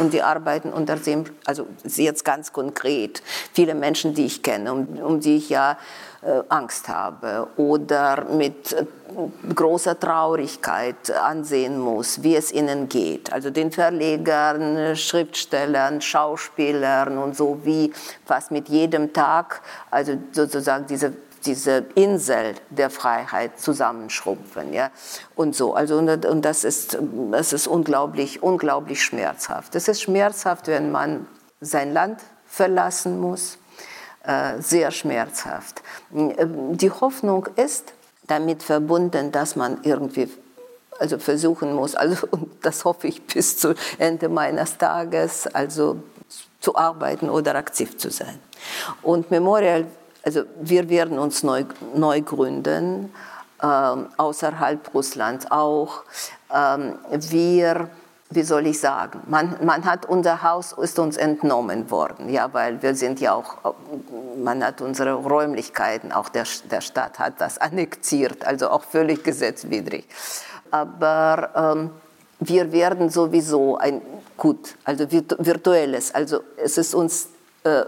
und 0.00 0.12
die 0.12 0.22
arbeiten 0.22 0.72
unter 0.72 0.96
dem, 0.96 1.24
also 1.44 1.66
jetzt 1.84 2.24
ganz 2.24 2.52
konkret, 2.52 3.22
viele 3.52 3.74
Menschen, 3.74 4.14
die 4.14 4.26
ich 4.26 4.42
kenne, 4.42 4.72
um, 4.72 4.86
um 5.02 5.20
die 5.20 5.36
ich 5.36 5.50
ja 5.50 5.76
äh, 6.22 6.42
Angst 6.48 6.88
habe 6.88 7.48
oder 7.56 8.24
mit 8.30 8.72
äh, 8.72 8.86
großer 9.54 9.98
Traurigkeit 9.98 11.10
ansehen 11.10 11.78
muss, 11.78 12.22
wie 12.22 12.36
es 12.36 12.50
ihnen 12.52 12.88
geht. 12.88 13.32
Also 13.32 13.50
den 13.50 13.70
Verlegern, 13.70 14.96
Schriftstellern, 14.96 16.00
Schauspielern 16.00 17.18
und 17.18 17.36
so, 17.36 17.60
wie 17.64 17.92
was 18.26 18.50
mit 18.50 18.68
jedem 18.68 19.12
Tag, 19.12 19.62
also 19.90 20.14
sozusagen 20.32 20.86
diese 20.86 21.12
diese 21.48 21.86
Insel 21.94 22.54
der 22.68 22.90
Freiheit 22.90 23.58
zusammenschrumpfen. 23.58 24.72
Ja? 24.72 24.90
Und 25.34 25.56
so. 25.56 25.74
Also, 25.74 25.96
und 25.98 26.42
das 26.42 26.64
ist, 26.64 26.98
das 27.30 27.52
ist 27.52 27.66
unglaublich, 27.66 28.42
unglaublich 28.42 29.02
schmerzhaft. 29.02 29.74
Es 29.74 29.88
ist 29.88 30.02
schmerzhaft, 30.02 30.68
wenn 30.68 30.92
man 30.92 31.26
sein 31.60 31.92
Land 31.92 32.20
verlassen 32.46 33.18
muss. 33.20 33.58
Äh, 34.24 34.60
sehr 34.60 34.90
schmerzhaft. 34.90 35.82
Die 36.10 36.90
Hoffnung 36.90 37.48
ist 37.56 37.94
damit 38.26 38.62
verbunden, 38.62 39.32
dass 39.32 39.56
man 39.56 39.78
irgendwie 39.84 40.28
also 40.98 41.18
versuchen 41.18 41.72
muss, 41.72 41.94
also 41.94 42.26
das 42.60 42.84
hoffe 42.84 43.06
ich 43.06 43.24
bis 43.24 43.56
zu 43.56 43.74
Ende 43.98 44.28
meines 44.28 44.76
Tages, 44.76 45.46
also 45.46 46.02
zu 46.60 46.76
arbeiten 46.76 47.30
oder 47.30 47.54
aktiv 47.54 47.96
zu 47.96 48.10
sein. 48.10 48.38
Und 49.02 49.30
Memorial 49.30 49.86
also 50.28 50.42
wir 50.60 50.90
werden 50.90 51.18
uns 51.18 51.42
neu, 51.42 51.64
neu 51.94 52.20
gründen, 52.20 53.10
äh, 53.62 53.66
außerhalb 53.66 54.92
Russlands 54.92 55.50
auch. 55.50 56.02
Ähm, 56.54 56.96
wir 57.10 57.88
wie 58.30 58.42
soll 58.42 58.66
ich 58.66 58.78
sagen, 58.78 59.22
man, 59.26 59.56
man 59.64 59.86
hat 59.86 60.04
unser 60.04 60.42
Haus 60.42 60.72
ist 60.72 60.98
uns 60.98 61.16
entnommen 61.16 61.90
worden, 61.90 62.28
ja, 62.28 62.52
weil 62.52 62.82
wir 62.82 62.94
sind 62.94 63.20
ja 63.20 63.32
auch, 63.32 63.74
man 64.36 64.62
hat 64.62 64.82
unsere 64.82 65.14
Räumlichkeiten, 65.14 66.12
auch 66.12 66.28
der, 66.28 66.44
der 66.70 66.82
Staat 66.82 67.18
hat 67.18 67.40
das 67.40 67.56
annektiert, 67.56 68.44
also 68.44 68.68
auch 68.68 68.84
völlig 68.84 69.24
gesetzwidrig. 69.24 70.06
Aber 70.70 71.74
ähm, 71.74 71.90
wir 72.40 72.70
werden 72.70 73.08
sowieso 73.08 73.78
ein, 73.78 74.02
gut, 74.36 74.76
also 74.84 75.10
virtuelles, 75.10 76.14
also 76.14 76.40
es 76.58 76.76
ist 76.76 76.94
uns 76.94 77.30
äh, 77.64 77.82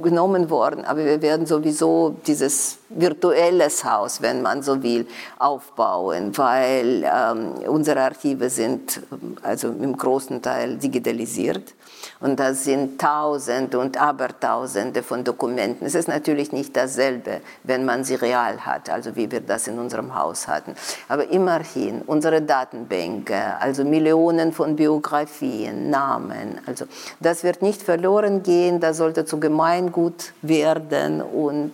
genommen 0.00 0.48
worden, 0.48 0.84
aber 0.84 1.04
wir 1.04 1.20
werden 1.22 1.44
sowieso 1.44 2.14
dieses 2.26 2.78
virtuelles 2.88 3.84
Haus, 3.84 4.22
wenn 4.22 4.42
man 4.42 4.62
so 4.62 4.82
will, 4.82 5.06
aufbauen, 5.38 6.36
weil 6.36 7.04
ähm, 7.04 7.52
unsere 7.68 8.00
Archive 8.00 8.48
sind 8.48 9.02
also 9.42 9.68
im 9.68 9.96
großen 9.96 10.40
Teil 10.40 10.76
digitalisiert. 10.76 11.74
Und 12.20 12.38
das 12.38 12.64
sind 12.64 13.00
Tausende 13.00 13.78
und 13.78 14.00
Abertausende 14.00 15.02
von 15.02 15.24
Dokumenten. 15.24 15.86
Es 15.86 15.94
ist 15.94 16.08
natürlich 16.08 16.52
nicht 16.52 16.76
dasselbe, 16.76 17.40
wenn 17.64 17.84
man 17.84 18.04
sie 18.04 18.14
real 18.14 18.64
hat, 18.64 18.90
also 18.90 19.14
wie 19.16 19.30
wir 19.30 19.40
das 19.40 19.68
in 19.68 19.78
unserem 19.78 20.14
Haus 20.14 20.48
hatten. 20.48 20.74
Aber 21.08 21.28
immerhin, 21.30 22.02
unsere 22.02 22.42
Datenbänke, 22.42 23.56
also 23.60 23.84
Millionen 23.84 24.52
von 24.52 24.76
Biografien, 24.76 25.90
Namen, 25.90 26.60
also 26.66 26.86
das 27.20 27.44
wird 27.44 27.62
nicht 27.62 27.82
verloren 27.82 28.42
gehen, 28.42 28.80
das 28.92 28.98
sollte 28.98 29.24
zu 29.24 29.40
Gemeingut 29.40 30.34
werden 30.42 31.22
und 31.22 31.72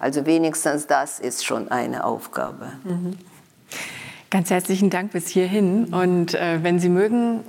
also 0.00 0.26
wenigstens 0.26 0.88
das 0.88 1.20
ist 1.20 1.44
schon 1.44 1.70
eine 1.70 2.02
Aufgabe. 2.02 2.72
Mhm. 2.82 3.16
Ganz 4.28 4.50
herzlichen 4.50 4.90
Dank 4.90 5.12
bis 5.12 5.28
hierhin. 5.28 5.94
Und 5.94 6.34
äh, 6.34 6.58
wenn 6.64 6.80
Sie 6.80 6.88
mögen, 6.88 7.44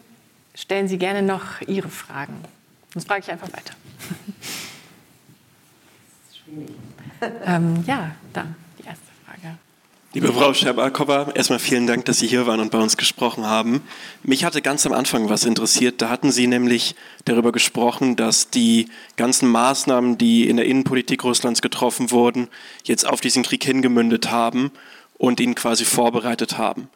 stellen 0.54 0.88
Sie 0.88 1.00
gerne 1.00 1.24
noch 1.24 1.60
Ihre 1.62 1.90
Fragen. 1.90 2.36
Sonst 2.94 3.08
frage 3.08 3.22
ich 3.22 3.32
einfach 3.32 3.48
weiter. 3.48 3.74
ähm, 7.46 7.84
ja, 7.88 8.12
da 8.34 8.46
die 8.46 8.46
erste 8.46 8.58
Frage. 8.58 8.59
Liebe 10.12 10.34
Frau 10.34 10.56
Scherbakowa, 10.56 11.34
erstmal 11.36 11.60
vielen 11.60 11.86
Dank, 11.86 12.06
dass 12.06 12.18
Sie 12.18 12.26
hier 12.26 12.48
waren 12.48 12.60
und 12.60 12.72
bei 12.72 12.80
uns 12.80 12.98
gesprochen 12.98 13.46
haben. 13.46 13.84
Mich 14.24 14.44
hatte 14.44 14.64
ganz 14.64 14.88
am 14.88 14.94
Anfang 14.94 15.30
was 15.30 15.46
interessiert. 15.46 16.02
Da 16.02 16.10
hatten 16.10 16.32
Sie 16.32 16.48
nämlich 16.48 16.96
darüber 17.26 17.52
gesprochen, 17.52 18.16
dass 18.16 18.50
die 18.50 18.88
ganzen 19.18 19.48
Maßnahmen, 19.50 20.18
die 20.18 20.50
in 20.50 20.58
der 20.58 20.66
Innenpolitik 20.66 21.24
Russlands 21.24 21.62
getroffen 21.62 22.10
wurden, 22.10 22.48
jetzt 22.86 23.06
auf 23.06 23.22
diesen 23.22 23.44
Krieg 23.44 23.64
hingemündet 23.64 24.32
haben 24.32 24.72
und 25.20 25.40
ihn 25.40 25.54
quasi 25.54 25.86
vorbereitet 25.86 26.58
haben. 26.58 26.90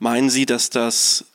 Meinen 0.00 0.28
Sie, 0.28 0.44
dass 0.44 0.70
das 0.70 1.26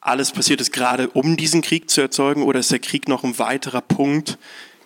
alles 0.00 0.32
passiert 0.32 0.60
ist, 0.60 0.72
gerade 0.72 1.10
um 1.10 1.36
diesen 1.36 1.62
Krieg 1.62 1.88
zu 1.90 2.00
erzeugen? 2.00 2.42
Oder 2.42 2.58
ist 2.58 2.72
der 2.72 2.80
Krieg 2.80 3.06
noch 3.06 3.22
ein 3.22 3.38
weiterer 3.38 3.82
Punkt 3.82 4.36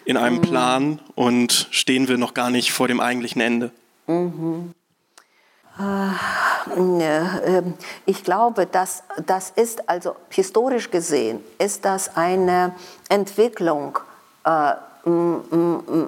in 0.05 0.19
einem 0.19 0.37
mhm. 0.37 0.43
Plan 0.43 1.01
und 1.15 1.69
stehen 1.71 2.07
wir 2.07 2.19
noch 2.19 2.35
gar 2.35 2.51
nicht 2.51 2.71
vor 2.73 2.87
dem 2.87 3.01
eigentlichen 3.01 3.41
Ende? 3.41 3.71
Mhm. 4.07 4.75
Äh, 5.79 7.63
ich 8.07 8.25
glaube, 8.25 8.67
dass 8.67 9.03
das 9.27 9.51
ist 9.51 9.89
also 9.89 10.17
historisch 10.29 10.91
gesehen 10.91 11.41
ist 11.59 11.85
das 11.85 12.17
eine 12.17 12.73
Entwicklung, 13.09 13.99
äh, 14.45 14.73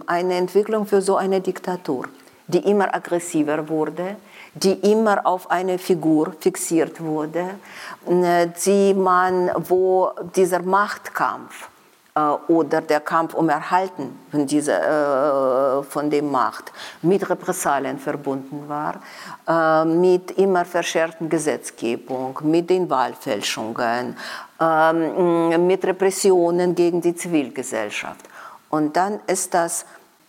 eine 0.06 0.34
Entwicklung 0.34 0.86
für 0.86 1.02
so 1.02 1.16
eine 1.16 1.40
Diktatur, 1.40 2.06
die 2.46 2.60
immer 2.60 2.94
aggressiver 2.94 3.68
wurde, 3.68 4.16
die 4.54 4.72
immer 4.72 5.26
auf 5.26 5.50
eine 5.50 5.78
Figur 5.78 6.32
fixiert 6.40 7.00
wurde, 7.00 7.58
äh, 8.08 8.48
die 8.64 8.94
man, 8.94 9.50
wo 9.68 10.12
dieser 10.34 10.62
Machtkampf 10.62 11.68
oder 12.48 12.80
der 12.80 13.00
Kampf 13.00 13.34
um 13.34 13.48
Erhalten 13.48 14.18
von, 14.30 14.46
dieser, 14.46 15.80
äh, 15.80 15.82
von 15.82 16.08
der 16.08 16.22
Macht 16.22 16.72
mit 17.02 17.28
Repressalien 17.28 17.98
verbunden 17.98 18.68
war, 18.68 19.84
mit 19.84 20.30
immer 20.32 20.64
verschärften 20.64 21.28
Gesetzgebung, 21.28 22.38
mit 22.42 22.70
den 22.70 22.88
Wahlfälschungen, 22.88 24.16
ähm, 24.60 25.66
mit 25.66 25.84
Repressionen 25.84 26.74
gegen 26.74 27.00
die 27.00 27.14
Zivilgesellschaft. 27.14 28.24
Und 28.70 28.96
dann 28.96 29.20
ist 29.26 29.54
das 29.54 29.84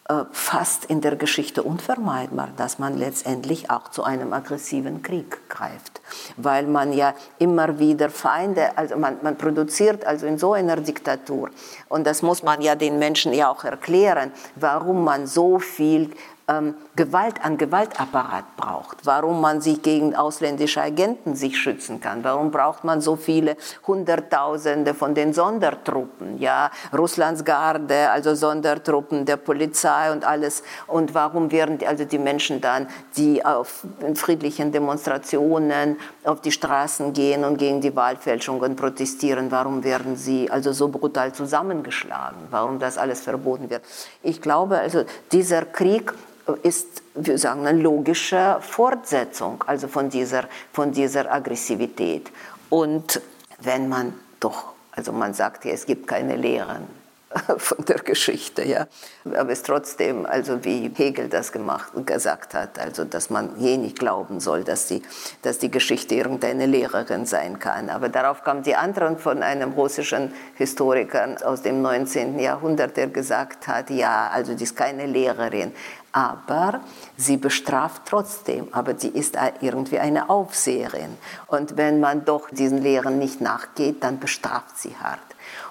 äh, 0.09 0.23
fast 0.31 0.85
in 0.85 1.01
der 1.01 1.17
Geschichte 1.17 1.63
unvermeidbar, 1.63 2.49
dass 2.55 2.79
man 2.79 2.97
letztendlich 2.97 3.69
auch 3.69 3.89
zu 3.89 4.03
einem 4.03 4.31
aggressiven 4.31 5.01
Krieg 5.01 5.49
greift, 5.49 5.96
weil 6.37 6.67
man 6.67 6.93
ja 6.93 7.13
immer 7.37 7.79
wieder 7.79 8.09
Feinde, 8.09 8.77
also 8.77 8.97
man, 8.97 9.17
man 9.21 9.37
produziert 9.37 10.05
also 10.05 10.25
in 10.25 10.37
so 10.37 10.53
einer 10.53 10.77
Diktatur. 10.77 11.49
Und 11.89 12.05
das 12.05 12.21
muss 12.21 12.43
man 12.43 12.61
ja 12.61 12.75
den 12.75 12.99
Menschen 12.99 13.33
ja 13.33 13.49
auch 13.49 13.63
erklären, 13.63 14.31
warum 14.55 15.03
man 15.03 15.27
so 15.27 15.59
viel 15.59 16.11
ähm, 16.49 16.75
Gewalt 16.95 17.43
an 17.43 17.57
Gewaltapparat 17.57 18.55
braucht, 18.55 19.05
warum 19.05 19.41
man 19.41 19.59
sich 19.59 19.81
gegen 19.81 20.15
ausländische 20.15 20.81
Agenten 20.81 21.35
sich 21.35 21.57
schützen 21.57 21.99
kann, 21.99 22.23
warum 22.23 22.51
braucht 22.51 22.85
man 22.85 23.01
so 23.01 23.17
viele 23.17 23.57
Hunderttausende 23.85 24.93
von 24.93 25.13
den 25.13 25.33
Sondertruppen, 25.33 26.39
ja, 26.39 26.71
Russlands 26.97 27.43
Garde, 27.43 28.09
also 28.09 28.33
Sondertruppen 28.33 29.25
der 29.25 29.35
Polizei 29.35 30.11
und 30.11 30.23
alles. 30.23 30.63
Und 30.87 31.13
warum 31.13 31.51
werden 31.51 31.79
also 31.85 32.05
die 32.05 32.17
Menschen 32.17 32.61
dann, 32.61 32.87
die 33.17 33.43
auf 33.43 33.85
friedlichen 34.15 34.71
Demonstrationen 34.71 35.97
auf 36.23 36.39
die 36.41 36.51
Straßen 36.51 37.11
gehen 37.11 37.43
und 37.43 37.57
gegen 37.57 37.81
die 37.81 37.95
Wahlfälschungen 37.95 38.75
protestieren, 38.77 39.51
warum 39.51 39.83
werden 39.83 40.15
sie 40.15 40.49
also 40.49 40.71
so 40.71 40.87
brutal 40.87 41.33
zusammengeschlagen, 41.33 42.37
warum 42.51 42.79
das 42.79 42.97
alles 42.97 43.21
verboten 43.21 43.69
wird. 43.69 43.83
Ich 44.23 44.41
glaube 44.41 44.77
also, 44.79 45.03
dieser 45.31 45.65
Krieg 45.65 46.13
ist, 46.53 47.01
wir 47.15 47.37
sagen, 47.37 47.65
eine 47.65 47.81
logische 47.81 48.57
Fortsetzung 48.61 49.63
also 49.67 49.87
von 49.87 50.09
dieser, 50.09 50.45
von 50.71 50.91
dieser 50.91 51.31
Aggressivität. 51.31 52.31
Und 52.69 53.21
wenn 53.59 53.89
man 53.89 54.13
doch, 54.39 54.73
also 54.91 55.11
man 55.11 55.33
sagt 55.33 55.65
ja, 55.65 55.71
es 55.71 55.85
gibt 55.85 56.07
keine 56.07 56.35
Lehren 56.35 56.96
von 57.57 57.85
der 57.85 57.99
Geschichte, 57.99 58.63
ja. 58.63 58.87
Aber 59.35 59.51
es 59.51 59.63
trotzdem, 59.63 60.25
also 60.25 60.63
wie 60.63 60.91
Hegel 60.95 61.29
das 61.29 61.51
gemacht 61.51 61.91
gesagt 62.05 62.53
hat, 62.53 62.79
also 62.79 63.03
dass 63.03 63.29
man 63.29 63.59
je 63.59 63.77
nicht 63.77 63.99
glauben 63.99 64.39
soll, 64.39 64.63
dass 64.63 64.87
die, 64.87 65.01
dass 65.41 65.59
die 65.59 65.71
Geschichte 65.71 66.15
irgendeine 66.15 66.65
Lehrerin 66.65 67.25
sein 67.25 67.59
kann. 67.59 67.89
Aber 67.89 68.09
darauf 68.09 68.43
kam 68.43 68.63
die 68.63 68.75
Antwort 68.75 69.19
von 69.19 69.43
einem 69.43 69.73
russischen 69.73 70.33
Historiker 70.55 71.37
aus 71.43 71.61
dem 71.61 71.81
19. 71.81 72.39
Jahrhundert, 72.39 72.97
der 72.97 73.07
gesagt 73.07 73.67
hat, 73.67 73.89
ja, 73.89 74.29
also 74.31 74.53
die 74.53 74.63
ist 74.63 74.75
keine 74.75 75.05
Lehrerin, 75.05 75.73
aber 76.11 76.81
sie 77.15 77.37
bestraft 77.37 78.03
trotzdem, 78.05 78.69
aber 78.71 78.97
sie 78.97 79.09
ist 79.09 79.37
irgendwie 79.61 79.99
eine 79.99 80.29
Aufseherin. 80.29 81.17
Und 81.47 81.77
wenn 81.77 81.99
man 81.99 82.25
doch 82.25 82.49
diesen 82.49 82.81
Lehren 82.81 83.19
nicht 83.19 83.41
nachgeht, 83.41 84.03
dann 84.03 84.19
bestraft 84.19 84.79
sie 84.79 84.95
hart. 84.95 85.19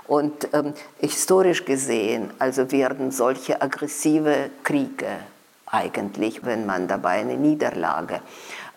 Und 0.06 0.48
ähm, 0.52 0.72
historisch 0.98 1.64
gesehen, 1.64 2.30
also 2.38 2.70
werden 2.70 3.10
solche 3.10 3.60
aggressive 3.60 4.50
Kriege 4.62 5.08
eigentlich, 5.66 6.44
wenn 6.44 6.64
man 6.64 6.86
dabei 6.86 7.20
eine 7.20 7.36
Niederlage 7.36 8.20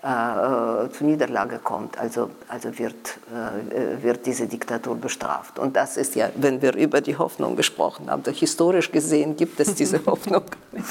äh, 0.03 0.07
äh 0.07 0.91
zur 0.91 1.07
Niederlage 1.07 1.59
kommt, 1.59 1.97
also, 1.97 2.31
also 2.47 2.77
wird, 2.79 3.19
äh, 3.31 4.01
wird 4.01 4.25
diese 4.25 4.47
Diktatur 4.47 4.95
bestraft. 4.95 5.59
Und 5.59 5.75
das 5.75 5.97
ist 5.97 6.15
ja, 6.15 6.29
wenn 6.35 6.61
wir 6.61 6.75
über 6.75 7.01
die 7.01 7.17
Hoffnung 7.17 7.55
gesprochen 7.55 8.09
haben, 8.09 8.23
historisch 8.33 8.91
gesehen 8.91 9.35
gibt 9.35 9.59
es 9.59 9.75
diese 9.75 10.03
Hoffnung 10.05 10.43
nicht. 10.71 10.87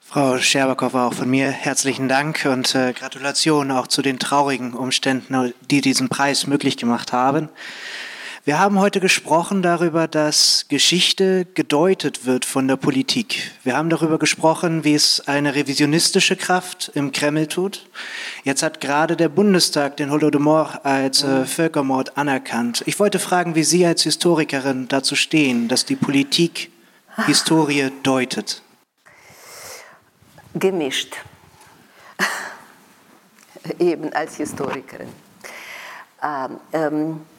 Frau 0.00 0.38
Scherbakow, 0.38 0.94
auch 0.94 1.12
von 1.12 1.28
mir 1.28 1.50
herzlichen 1.50 2.08
Dank 2.08 2.48
und 2.50 2.74
äh, 2.74 2.94
Gratulation 2.94 3.70
auch 3.70 3.86
zu 3.86 4.00
den 4.00 4.18
traurigen 4.18 4.72
Umständen, 4.72 5.52
die 5.70 5.82
diesen 5.82 6.08
Preis 6.08 6.46
möglich 6.46 6.78
gemacht 6.78 7.12
haben. 7.12 7.50
Wir 8.48 8.58
haben 8.58 8.78
heute 8.78 8.98
gesprochen 8.98 9.60
darüber, 9.60 10.08
dass 10.08 10.64
Geschichte 10.70 11.44
gedeutet 11.52 12.24
wird 12.24 12.46
von 12.46 12.66
der 12.66 12.76
Politik. 12.76 13.50
Wir 13.62 13.76
haben 13.76 13.90
darüber 13.90 14.18
gesprochen, 14.18 14.84
wie 14.84 14.94
es 14.94 15.28
eine 15.28 15.54
revisionistische 15.54 16.34
Kraft 16.34 16.90
im 16.94 17.12
Kreml 17.12 17.46
tut. 17.46 17.86
Jetzt 18.44 18.62
hat 18.62 18.80
gerade 18.80 19.18
der 19.18 19.28
Bundestag 19.28 19.98
den 19.98 20.10
Holodomor 20.10 20.80
als 20.82 21.22
äh, 21.24 21.44
Völkermord 21.44 22.16
anerkannt. 22.16 22.82
Ich 22.86 22.98
wollte 22.98 23.18
fragen, 23.18 23.54
wie 23.54 23.64
Sie 23.64 23.84
als 23.84 24.04
Historikerin 24.04 24.88
dazu 24.88 25.14
stehen, 25.14 25.68
dass 25.68 25.84
die 25.84 25.96
Politik 25.96 26.72
Historie 27.26 27.90
deutet 28.02 28.62
gemischt, 30.54 31.16
eben 33.78 34.10
als 34.14 34.36
Historikerin. 34.36 35.08
Ähm, 36.22 36.60
ähm, 36.72 37.20
äh, 37.20 37.37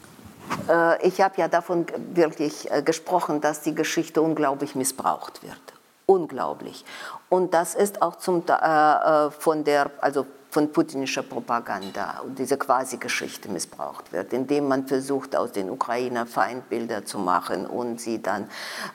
ich 1.02 1.20
habe 1.20 1.34
ja 1.36 1.48
davon 1.48 1.86
wirklich 2.14 2.70
äh, 2.70 2.82
gesprochen, 2.82 3.40
dass 3.40 3.62
die 3.62 3.74
Geschichte 3.74 4.22
unglaublich 4.22 4.74
missbraucht 4.74 5.42
wird. 5.42 5.60
unglaublich. 6.06 6.84
Und 7.28 7.54
das 7.54 7.74
ist 7.74 8.02
auch 8.02 8.16
zum, 8.16 8.42
äh, 8.48 8.52
äh, 8.52 9.30
von 9.30 9.64
der, 9.64 9.90
also 10.00 10.26
von 10.50 10.72
putinischer 10.72 11.22
Propaganda 11.22 12.22
und 12.24 12.38
diese 12.38 12.58
Quasi-Geschichte 12.58 13.48
missbraucht 13.48 14.12
wird, 14.12 14.32
indem 14.32 14.66
man 14.66 14.88
versucht, 14.88 15.36
aus 15.36 15.52
den 15.52 15.70
Ukrainer 15.70 16.26
Feindbilder 16.26 17.04
zu 17.04 17.20
machen 17.20 17.66
und 17.66 18.00
sie 18.00 18.20
dann, 18.20 18.50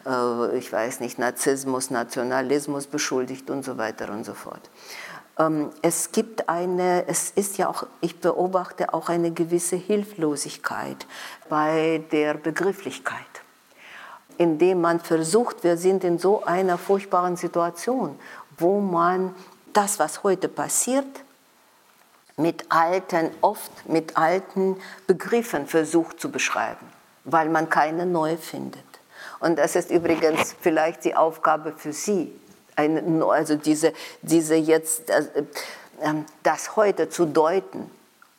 äh, 0.05 0.57
ich 0.57 0.71
weiß 0.71 0.99
nicht, 0.99 1.17
Narzissmus, 1.17 1.89
Nationalismus 1.89 2.87
beschuldigt 2.87 3.49
und 3.49 3.63
so 3.63 3.77
weiter 3.77 4.09
und 4.09 4.25
so 4.25 4.33
fort. 4.33 4.69
Ähm, 5.37 5.71
es 5.81 6.11
gibt 6.11 6.49
eine, 6.49 7.07
es 7.07 7.31
ist 7.31 7.57
ja 7.57 7.69
auch, 7.69 7.85
ich 8.01 8.19
beobachte 8.19 8.93
auch 8.93 9.09
eine 9.09 9.31
gewisse 9.31 9.75
Hilflosigkeit 9.75 11.05
bei 11.49 12.03
der 12.11 12.35
Begrifflichkeit 12.35 13.25
indem 14.37 14.81
man 14.81 14.99
versucht, 14.99 15.63
wir 15.63 15.77
sind 15.77 16.03
in 16.03 16.19
so 16.19 16.43
einer 16.43 16.77
furchtbaren 16.77 17.35
Situation, 17.35 18.19
wo 18.57 18.79
man 18.79 19.33
das, 19.73 19.99
was 19.99 20.23
heute 20.23 20.47
passiert, 20.47 21.05
mit 22.37 22.65
alten, 22.69 23.31
oft 23.41 23.71
mit 23.87 24.17
alten 24.17 24.77
Begriffen 25.07 25.67
versucht 25.67 26.19
zu 26.19 26.31
beschreiben, 26.31 26.85
weil 27.23 27.49
man 27.49 27.69
keine 27.69 28.05
neue 28.05 28.37
findet. 28.37 28.83
Und 29.39 29.57
das 29.57 29.75
ist 29.75 29.89
übrigens 29.89 30.55
vielleicht 30.59 31.05
die 31.05 31.15
Aufgabe 31.15 31.73
für 31.77 31.93
Sie, 31.93 32.33
eine, 32.75 33.25
also 33.25 33.55
diese, 33.55 33.93
diese 34.21 34.55
jetzt, 34.55 35.09
äh, 35.09 35.23
ähm, 36.01 36.25
das 36.43 36.75
heute 36.75 37.09
zu 37.09 37.25
deuten 37.25 37.89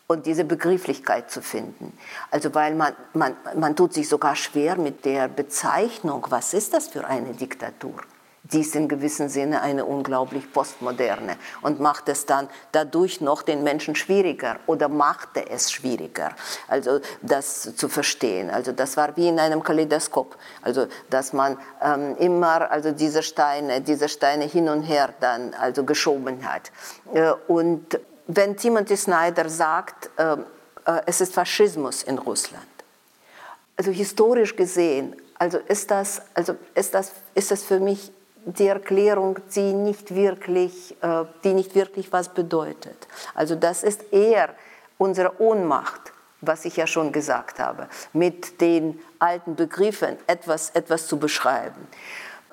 und 0.07 0.27
diese 0.27 0.45
Begrifflichkeit 0.45 1.31
zu 1.31 1.43
finden. 1.43 1.97
Also 2.31 2.55
weil 2.55 2.75
man, 2.75 2.95
man, 3.13 3.37
man 3.57 3.75
tut 3.75 3.95
sich 3.95 4.09
sogar 4.09 4.37
schwer 4.37 4.77
mit 4.77 5.05
der 5.05 5.29
Bezeichnung, 5.29 6.27
was 6.31 6.55
ist 6.55 6.75
das 6.75 6.89
für 6.89 7.07
eine 7.07 7.33
Diktatur? 7.33 7.95
Die 8.53 8.61
ist 8.61 8.77
in 8.77 8.89
gewissem 8.89 9.29
Sinne 9.29 9.63
eine 9.63 9.85
unglaublich 9.85 10.53
postmoderne 10.53 11.37
und 11.63 11.81
macht 11.81 12.09
es 12.09 12.27
dann 12.27 12.49
dadurch 12.73 13.21
noch 13.21 13.43
den 13.43 13.63
Menschen 13.63 13.95
schwieriger 13.95 14.59
oder 14.67 14.89
machte 14.89 15.49
es 15.51 15.73
schwieriger, 15.73 16.31
also 16.69 17.01
das 17.23 17.75
zu 17.77 17.89
verstehen. 17.89 18.51
Also 18.51 18.73
das 18.73 18.97
war 18.97 19.17
wie 19.17 19.29
in 19.29 19.39
einem 19.39 19.63
Kaleidoskop, 19.63 20.37
also 20.63 20.87
dass 21.11 21.33
man 21.33 21.59
ähm, 21.83 22.17
immer 22.19 22.71
also 22.71 22.93
diese 22.93 23.23
Steine, 23.23 23.81
diese 23.81 24.09
Steine 24.09 24.45
hin 24.45 24.69
und 24.69 24.83
her 24.83 25.11
dann 25.21 25.55
also 25.55 25.85
geschoben 25.85 26.47
hat. 26.49 26.71
Äh, 27.13 27.33
und 27.49 27.99
wenn 28.27 28.57
Timothy 28.57 28.97
Snyder 28.97 29.49
sagt, 29.49 30.11
äh, 30.17 30.33
äh, 30.87 31.03
es 31.07 31.21
ist 31.21 31.35
Faschismus 31.35 32.03
in 32.03 32.19
Russland, 32.19 32.65
also 33.77 33.91
historisch 33.91 34.57
gesehen, 34.57 35.15
also 35.39 35.59
ist 35.59 35.91
das, 35.91 36.23
also 36.35 36.57
ist 36.75 36.95
das, 36.95 37.13
ist 37.35 37.51
das 37.51 37.63
für 37.63 37.79
mich 37.79 38.11
die 38.47 38.69
Erklärung, 38.69 39.39
die 39.55 39.73
nicht 39.73 40.15
wirklich, 40.15 40.97
äh, 41.03 41.25
die 41.43 41.53
nicht 41.53 41.75
wirklich 41.75 42.13
was 42.13 42.29
bedeutet. 42.29 43.09
Also 43.35 43.57
das 43.57 43.83
ist 43.83 44.13
eher 44.13 44.51
unsere 44.99 45.41
Ohnmacht, 45.41 46.13
was 46.41 46.65
ich 46.65 46.77
ja 46.77 46.87
schon 46.87 47.11
gesagt 47.11 47.59
habe, 47.59 47.89
mit 48.13 48.61
den 48.61 49.01
alten 49.19 49.57
Begriffen 49.57 50.17
etwas, 50.29 50.71
etwas 50.71 51.09
zu 51.09 51.19
beschreiben. 51.19 51.89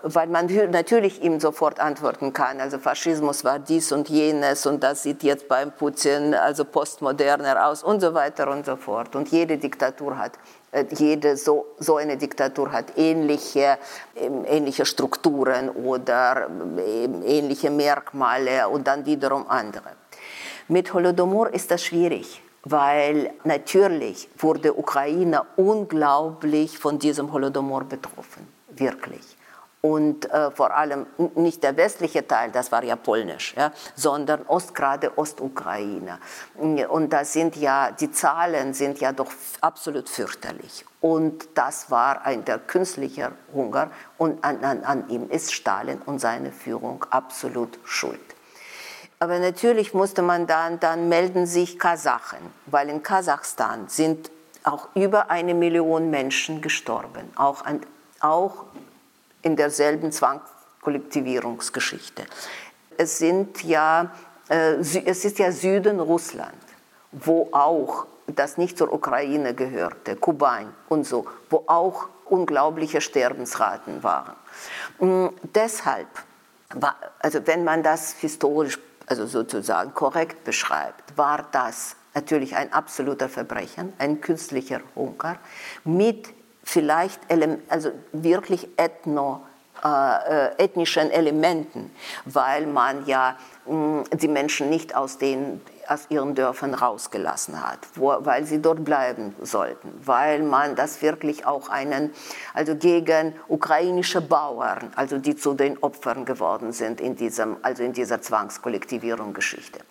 Weil 0.02 0.28
man 0.28 0.48
natürlich 0.72 1.22
ihm 1.22 1.40
sofort 1.40 1.80
antworten 1.80 2.34
kann, 2.34 2.60
also 2.60 2.78
Faschismus 2.80 3.46
war 3.46 3.60
dies 3.60 3.92
und 3.92 4.10
jenes 4.10 4.66
und 4.66 4.84
das 4.84 5.04
sieht 5.04 5.24
jetzt 5.24 5.48
beim 5.48 5.72
Putin 5.72 6.34
also 6.34 6.66
postmoderner 6.66 7.68
aus 7.68 7.84
und 7.84 8.02
so 8.02 8.14
weiter 8.14 8.50
und 8.50 8.66
so 8.66 8.76
fort. 8.76 9.16
Und 9.16 9.30
jede 9.30 9.58
Diktatur 9.58 10.18
hat 10.18 10.34
jede 10.98 11.38
so, 11.38 11.66
so 11.78 11.98
eine 11.98 12.18
Diktatur 12.18 12.72
hat 12.72 12.98
ähnliche, 12.98 13.78
ähm, 14.16 14.46
ähnliche 14.46 14.86
Strukturen 14.86 15.70
oder 15.70 16.48
ähm, 16.50 17.24
ähnliche 17.26 17.70
Merkmale 17.70 18.68
und 18.70 18.88
dann 18.88 19.06
wiederum 19.06 19.48
andere. 19.48 19.92
Mit 20.68 20.94
Holodomor 20.94 21.54
ist 21.54 21.72
das 21.72 21.84
schwierig, 21.84 22.42
weil 22.64 23.34
natürlich 23.44 24.30
wurde 24.38 24.74
Ukraine 24.74 25.44
unglaublich 25.58 26.78
von 26.80 26.98
diesem 27.00 27.32
Holodomor 27.32 27.84
betroffen, 27.84 28.48
wirklich 28.70 29.33
und 29.86 30.32
äh, 30.32 30.50
vor 30.52 30.74
allem 30.74 31.06
nicht 31.36 31.62
der 31.62 31.76
westliche 31.76 32.26
Teil, 32.26 32.52
das 32.52 32.72
war 32.72 32.86
ja 32.86 32.96
polnisch, 32.96 33.54
ja, 33.58 33.74
sondern 33.96 34.44
Ost, 34.48 34.74
gerade 34.74 35.18
Ostukraine. 35.18 36.20
Und 36.56 37.10
da 37.10 37.26
sind 37.26 37.58
ja, 37.58 37.92
die 37.92 38.10
Zahlen 38.10 38.74
sind 38.74 39.02
ja 39.02 39.12
doch 39.12 39.30
absolut 39.60 40.08
fürchterlich. 40.08 40.86
Und 41.02 41.50
das 41.56 41.92
war 41.92 42.26
ein 42.26 42.46
der 42.46 42.60
künstliche 42.60 43.34
Hunger 43.54 43.92
und 44.18 44.42
an, 44.42 44.64
an, 44.64 44.86
an 44.86 45.10
ihm 45.10 45.30
ist 45.30 45.54
Stalin 45.54 46.02
und 46.06 46.20
seine 46.20 46.54
Führung 46.54 47.06
absolut 47.10 47.78
schuld. 47.84 48.22
Aber 49.20 49.38
natürlich 49.40 49.94
musste 49.94 50.22
man 50.22 50.48
dann, 50.48 50.80
dann 50.80 51.10
melden 51.10 51.46
sich 51.46 51.78
Kasachen, 51.78 52.40
weil 52.68 52.88
in 52.88 53.04
Kasachstan 53.04 53.90
sind 53.90 54.32
auch 54.64 54.88
über 54.96 55.30
eine 55.30 55.54
Million 55.54 56.10
Menschen 56.10 56.62
gestorben, 56.62 57.30
auch, 57.36 57.66
an, 57.66 57.82
auch 58.22 58.64
in 59.44 59.56
derselben 59.56 60.12
Zwangskollektivierungsgeschichte. 60.12 62.24
Es, 62.98 63.20
sind 63.20 63.64
ja, 63.64 64.12
äh, 64.50 64.74
es 64.76 65.26
ist 65.26 65.38
ja 65.38 65.52
Süden 65.52 66.00
Russland, 66.00 66.58
wo 67.12 67.50
auch 67.52 68.08
das 68.28 68.58
nicht 68.58 68.78
zur 68.78 68.92
Ukraine 68.92 69.54
gehörte, 69.54 70.16
Kuban 70.16 70.74
und 70.90 71.06
so, 71.06 71.28
wo 71.50 71.64
auch 71.68 72.08
unglaubliche 72.26 73.02
Sterbensraten 73.02 74.02
waren. 74.02 74.36
Mm, 75.00 75.28
deshalb, 75.54 76.08
also 77.20 77.46
wenn 77.46 77.64
man 77.64 77.84
das 77.84 78.14
historisch, 78.14 78.80
also 79.06 79.28
sozusagen 79.28 79.94
korrekt 79.94 80.46
beschreibt, 80.46 81.18
war 81.18 81.46
das 81.52 81.98
natürlich 82.14 82.56
ein 82.56 82.72
absoluter 82.72 83.28
Verbrechen, 83.28 83.92
ein 83.98 84.22
künstlicher 84.22 84.80
Hunger 84.96 85.38
mit 85.84 86.30
vielleicht 86.64 87.20
also 87.70 87.92
wirklich 88.12 88.68
ethno, 88.78 89.42
äh, 89.84 90.46
äh, 90.46 90.64
ethnischen 90.64 91.12
Elementen, 91.12 91.92
weil 92.24 92.68
man 92.68 93.06
ja 93.06 93.36
mh, 93.66 93.76
mm, 93.76 94.04
die 94.14 94.30
Menschen 94.30 94.70
nicht 94.70 94.96
aus, 94.96 95.18
den, 95.18 95.60
aus 95.90 96.06
ihren 96.08 96.36
Dörfern 96.36 96.74
rausgelassen 96.74 97.62
hat, 97.62 97.80
wo, 97.96 98.16
weil 98.20 98.46
sie 98.46 98.62
dort 98.62 98.86
bleiben 98.86 99.36
sollten, 99.42 99.92
weil 100.06 100.42
man 100.42 100.78
das 100.78 101.02
wirklich 101.02 101.46
auch 101.46 101.68
einen, 101.68 102.12
also 102.54 102.78
gegen 102.78 103.36
ukrainische 103.50 104.22
Bauern, 104.22 104.94
also 104.96 105.18
die 105.18 105.36
zu 105.36 105.54
den 105.54 105.78
Opfern 105.80 106.24
geworden 106.24 106.72
sind 106.72 107.02
in, 107.02 107.18
diesem, 107.18 107.58
also 107.62 107.84
in 107.84 107.92
dieser 107.92 108.22
Zwangskollektivierung-Geschichte. 108.22 109.82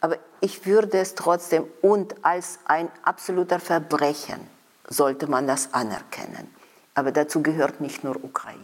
Aber 0.00 0.18
ich 0.40 0.66
würde 0.66 0.98
es 0.98 1.16
trotzdem 1.16 1.64
und 1.80 2.14
als 2.24 2.60
ein 2.66 2.88
absoluter 3.02 3.58
Verbrechen 3.58 4.51
sollte 4.92 5.26
man 5.26 5.46
das 5.46 5.72
anerkennen. 5.72 6.48
Aber 6.94 7.12
dazu 7.12 7.42
gehört 7.42 7.80
nicht 7.80 8.04
nur 8.04 8.22
Ukraine. 8.22 8.60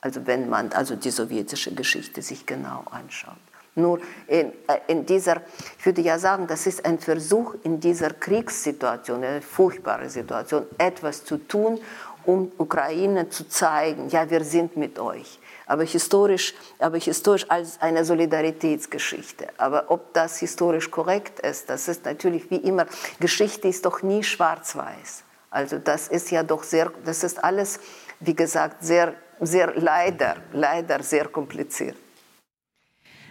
Also 0.00 0.26
wenn 0.26 0.48
man 0.48 0.72
also 0.72 0.94
die 0.94 1.10
sowjetische 1.10 1.74
Geschichte 1.74 2.22
sich 2.22 2.46
genau 2.46 2.84
anschaut. 2.90 3.36
Nur 3.74 4.00
in, 4.26 4.52
äh, 4.66 4.78
in 4.88 5.06
dieser, 5.06 5.42
ich 5.78 5.86
würde 5.86 6.02
ja 6.02 6.18
sagen, 6.18 6.46
das 6.46 6.66
ist 6.66 6.84
ein 6.84 6.98
Versuch 6.98 7.54
in 7.62 7.78
dieser 7.78 8.10
Kriegssituation, 8.10 9.22
eine 9.22 9.42
furchtbare 9.42 10.10
Situation, 10.10 10.66
etwas 10.78 11.24
zu 11.24 11.36
tun, 11.36 11.80
um 12.24 12.52
Ukraine 12.58 13.28
zu 13.30 13.48
zeigen, 13.48 14.08
ja, 14.08 14.28
wir 14.28 14.44
sind 14.44 14.76
mit 14.76 14.98
euch. 14.98 15.38
Aber 15.66 15.84
historisch, 15.84 16.54
aber 16.78 16.98
historisch 16.98 17.48
als 17.48 17.80
eine 17.80 18.04
Solidaritätsgeschichte. 18.04 19.48
Aber 19.56 19.90
ob 19.90 20.12
das 20.12 20.38
historisch 20.38 20.90
korrekt 20.90 21.40
ist, 21.40 21.70
das 21.70 21.88
ist 21.88 22.04
natürlich 22.04 22.50
wie 22.50 22.56
immer, 22.56 22.86
Geschichte 23.20 23.68
ist 23.68 23.86
doch 23.86 24.02
nie 24.02 24.22
schwarz-weiß. 24.22 25.24
Also 25.50 25.78
das 25.78 26.08
ist 26.08 26.30
ja 26.30 26.42
doch 26.42 26.62
sehr, 26.62 26.92
das 27.04 27.24
ist 27.24 27.42
alles, 27.42 27.80
wie 28.20 28.34
gesagt, 28.34 28.84
sehr, 28.84 29.14
sehr 29.40 29.72
leider, 29.76 30.36
leider 30.52 31.02
sehr 31.02 31.26
kompliziert. 31.28 31.96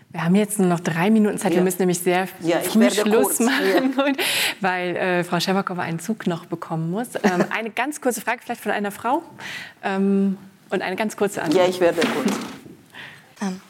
Wir 0.09 0.24
haben 0.24 0.36
jetzt 0.36 0.57
nur 0.57 0.70
noch 0.70 0.80
drei 0.80 1.09
Minuten 1.09 1.38
Zeit. 1.38 1.51
Ja. 1.51 1.57
Wir 1.57 1.63
müssen 1.63 1.80
nämlich 1.80 1.99
sehr 1.99 2.28
ja, 2.39 2.59
früh 2.61 2.89
Schluss 2.89 3.38
kurz. 3.38 3.39
machen, 3.41 3.93
ja. 3.97 4.13
weil 4.61 4.95
äh, 4.95 5.24
Frau 5.24 5.39
Scherbakova 5.39 5.82
einen 5.82 5.99
Zug 5.99 6.28
noch 6.28 6.45
bekommen 6.45 6.89
muss. 6.89 7.09
Ähm, 7.24 7.45
eine 7.55 7.70
ganz 7.70 7.99
kurze 7.99 8.22
Frage 8.22 8.41
vielleicht 8.43 8.61
von 8.61 8.72
einer 8.72 8.91
Frau 8.91 9.22
ähm, 9.84 10.38
und 10.70 10.82
eine 10.82 10.95
ganz 10.95 11.18
kurze 11.18 11.43
Antwort. 11.43 11.61
Ja, 11.61 11.70
ich 11.70 11.82
werde 11.82 11.99
kurz. 12.01 12.36
Ähm, 13.41 13.61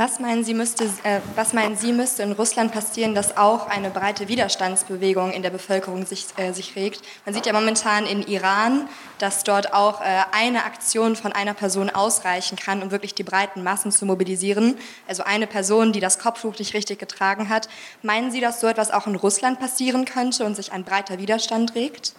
was 0.00 0.18
meinen, 0.18 0.44
Sie 0.44 0.54
müsste, 0.54 0.84
äh, 1.02 1.20
was 1.36 1.52
meinen 1.52 1.76
Sie, 1.76 1.92
müsste 1.92 2.22
in 2.22 2.32
Russland 2.32 2.72
passieren, 2.72 3.14
dass 3.14 3.36
auch 3.36 3.68
eine 3.68 3.90
breite 3.90 4.28
Widerstandsbewegung 4.28 5.30
in 5.30 5.42
der 5.42 5.50
Bevölkerung 5.50 6.06
sich, 6.06 6.26
äh, 6.38 6.52
sich 6.52 6.74
regt? 6.74 7.02
Man 7.26 7.34
sieht 7.34 7.44
ja 7.44 7.52
momentan 7.52 8.06
in 8.06 8.22
Iran, 8.22 8.88
dass 9.18 9.44
dort 9.44 9.74
auch 9.74 10.00
äh, 10.00 10.04
eine 10.32 10.64
Aktion 10.64 11.16
von 11.16 11.32
einer 11.32 11.52
Person 11.52 11.90
ausreichen 11.90 12.56
kann, 12.56 12.82
um 12.82 12.90
wirklich 12.90 13.14
die 13.14 13.24
breiten 13.24 13.62
Massen 13.62 13.92
zu 13.92 14.06
mobilisieren. 14.06 14.78
Also 15.06 15.22
eine 15.24 15.46
Person, 15.46 15.92
die 15.92 16.00
das 16.00 16.18
Kopftuch 16.18 16.58
nicht 16.58 16.72
richtig 16.72 16.98
getragen 16.98 17.50
hat. 17.50 17.68
Meinen 18.02 18.30
Sie, 18.30 18.40
dass 18.40 18.58
so 18.58 18.68
etwas 18.68 18.90
auch 18.90 19.06
in 19.06 19.16
Russland 19.16 19.60
passieren 19.60 20.06
könnte 20.06 20.46
und 20.46 20.56
sich 20.56 20.72
ein 20.72 20.82
breiter 20.82 21.18
Widerstand 21.18 21.74
regt? 21.74 22.14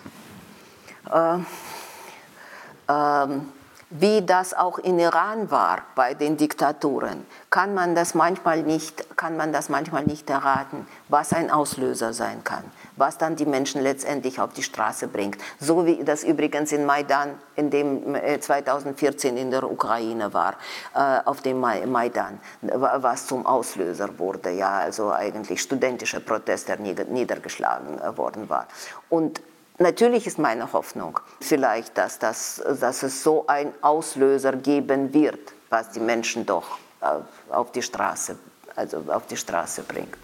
Äh, 1.12 1.40
ähm 2.88 3.52
wie 3.92 4.22
das 4.22 4.54
auch 4.54 4.80
in 4.80 4.98
Iran 5.00 5.52
war 5.52 5.82
bei 5.96 6.14
den 6.14 6.38
Diktaturen, 6.38 7.26
kann 7.50 7.74
man 7.74 7.94
das 7.94 8.16
manchmal 8.16 8.64
nicht, 8.64 9.18
kann 9.18 9.36
man 9.36 9.52
das 9.52 9.68
manchmal 9.68 10.06
nicht 10.06 10.30
erraten, 10.30 10.88
was 11.10 11.34
ein 11.34 11.52
Auslöser 11.52 12.14
sein 12.14 12.44
kann, 12.44 12.64
was 12.96 13.18
dann 13.18 13.36
die 13.36 13.46
Menschen 13.46 13.82
letztendlich 13.82 14.40
auf 14.40 14.54
die 14.54 14.64
Straße 14.64 15.08
bringt. 15.08 15.38
So 15.60 15.86
wie 15.86 16.04
das 16.06 16.24
übrigens 16.24 16.72
in 16.72 16.86
Maidan, 16.86 17.38
in 17.56 17.70
dem 17.70 18.16
2014 18.40 19.36
äh, 19.36 19.42
in 19.42 19.52
der 19.52 19.70
Ukraine 19.70 20.34
war, 20.34 20.56
äh, 20.96 21.20
auf 21.26 21.42
dem 21.42 21.60
Maidan, 21.60 22.40
was 22.62 23.28
zum 23.28 23.46
Auslöser 23.46 24.18
wurde, 24.18 24.52
ja, 24.52 24.80
also 24.80 25.12
eigentlich 25.12 25.62
studentische 25.62 26.22
Proteste 26.22 26.78
niedergeschlagen 26.80 28.00
äh, 28.00 28.18
worden 28.18 28.50
war. 28.50 28.68
Und 29.10 29.42
Natürlich 29.82 30.28
ist 30.28 30.38
meine 30.38 30.72
Hoffnung 30.74 31.20
vielleicht, 31.40 31.98
dass, 31.98 32.20
das, 32.20 32.62
dass 32.80 33.02
es 33.02 33.24
so 33.24 33.48
einen 33.48 33.74
Auslöser 33.82 34.54
geben 34.54 35.12
wird, 35.12 35.54
was 35.72 35.90
die 35.90 36.00
Menschen 36.00 36.46
doch 36.46 36.78
auf 37.50 37.72
die 37.72 37.82
Straße, 37.82 38.38
also 38.76 39.04
auf 39.08 39.26
die 39.26 39.38
Straße 39.38 39.82
bringt. 39.82 40.16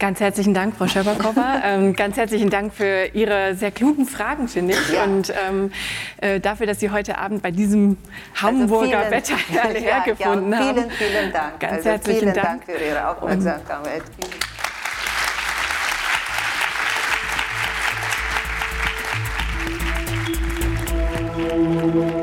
Ganz 0.00 0.18
herzlichen 0.18 0.54
Dank, 0.54 0.74
Frau 0.76 0.88
Scherbakova. 0.88 1.60
ähm, 1.64 1.94
ganz 1.94 2.16
herzlichen 2.16 2.50
Dank 2.50 2.74
für 2.74 3.06
Ihre 3.14 3.54
sehr 3.54 3.70
klugen 3.70 4.06
Fragen, 4.06 4.48
finde 4.48 4.74
ich. 4.74 4.92
Ja. 4.92 5.04
Und 5.04 5.32
ähm, 5.48 5.72
äh, 6.20 6.40
dafür, 6.40 6.66
dass 6.66 6.80
Sie 6.80 6.90
heute 6.90 7.18
Abend 7.18 7.42
bei 7.42 7.52
diesem 7.52 7.96
Hamburger 8.34 8.98
also 8.98 9.10
Wetter 9.12 9.34
alle 9.62 9.78
ja, 9.80 10.04
hergefunden 10.04 10.52
ja, 10.52 10.58
vielen, 10.58 10.68
haben. 10.68 10.90
Vielen, 10.90 11.10
vielen 11.12 11.32
Dank. 11.32 11.60
Ganz 11.60 11.72
also 11.74 11.90
herzlichen 11.90 12.20
vielen 12.20 12.34
Dank. 12.34 12.66
Dank 12.66 12.78
für 12.78 12.84
Ihre 12.84 13.08
Aufmerksamkeit. 13.08 14.02
Und 14.02 14.55
Música 21.66 22.15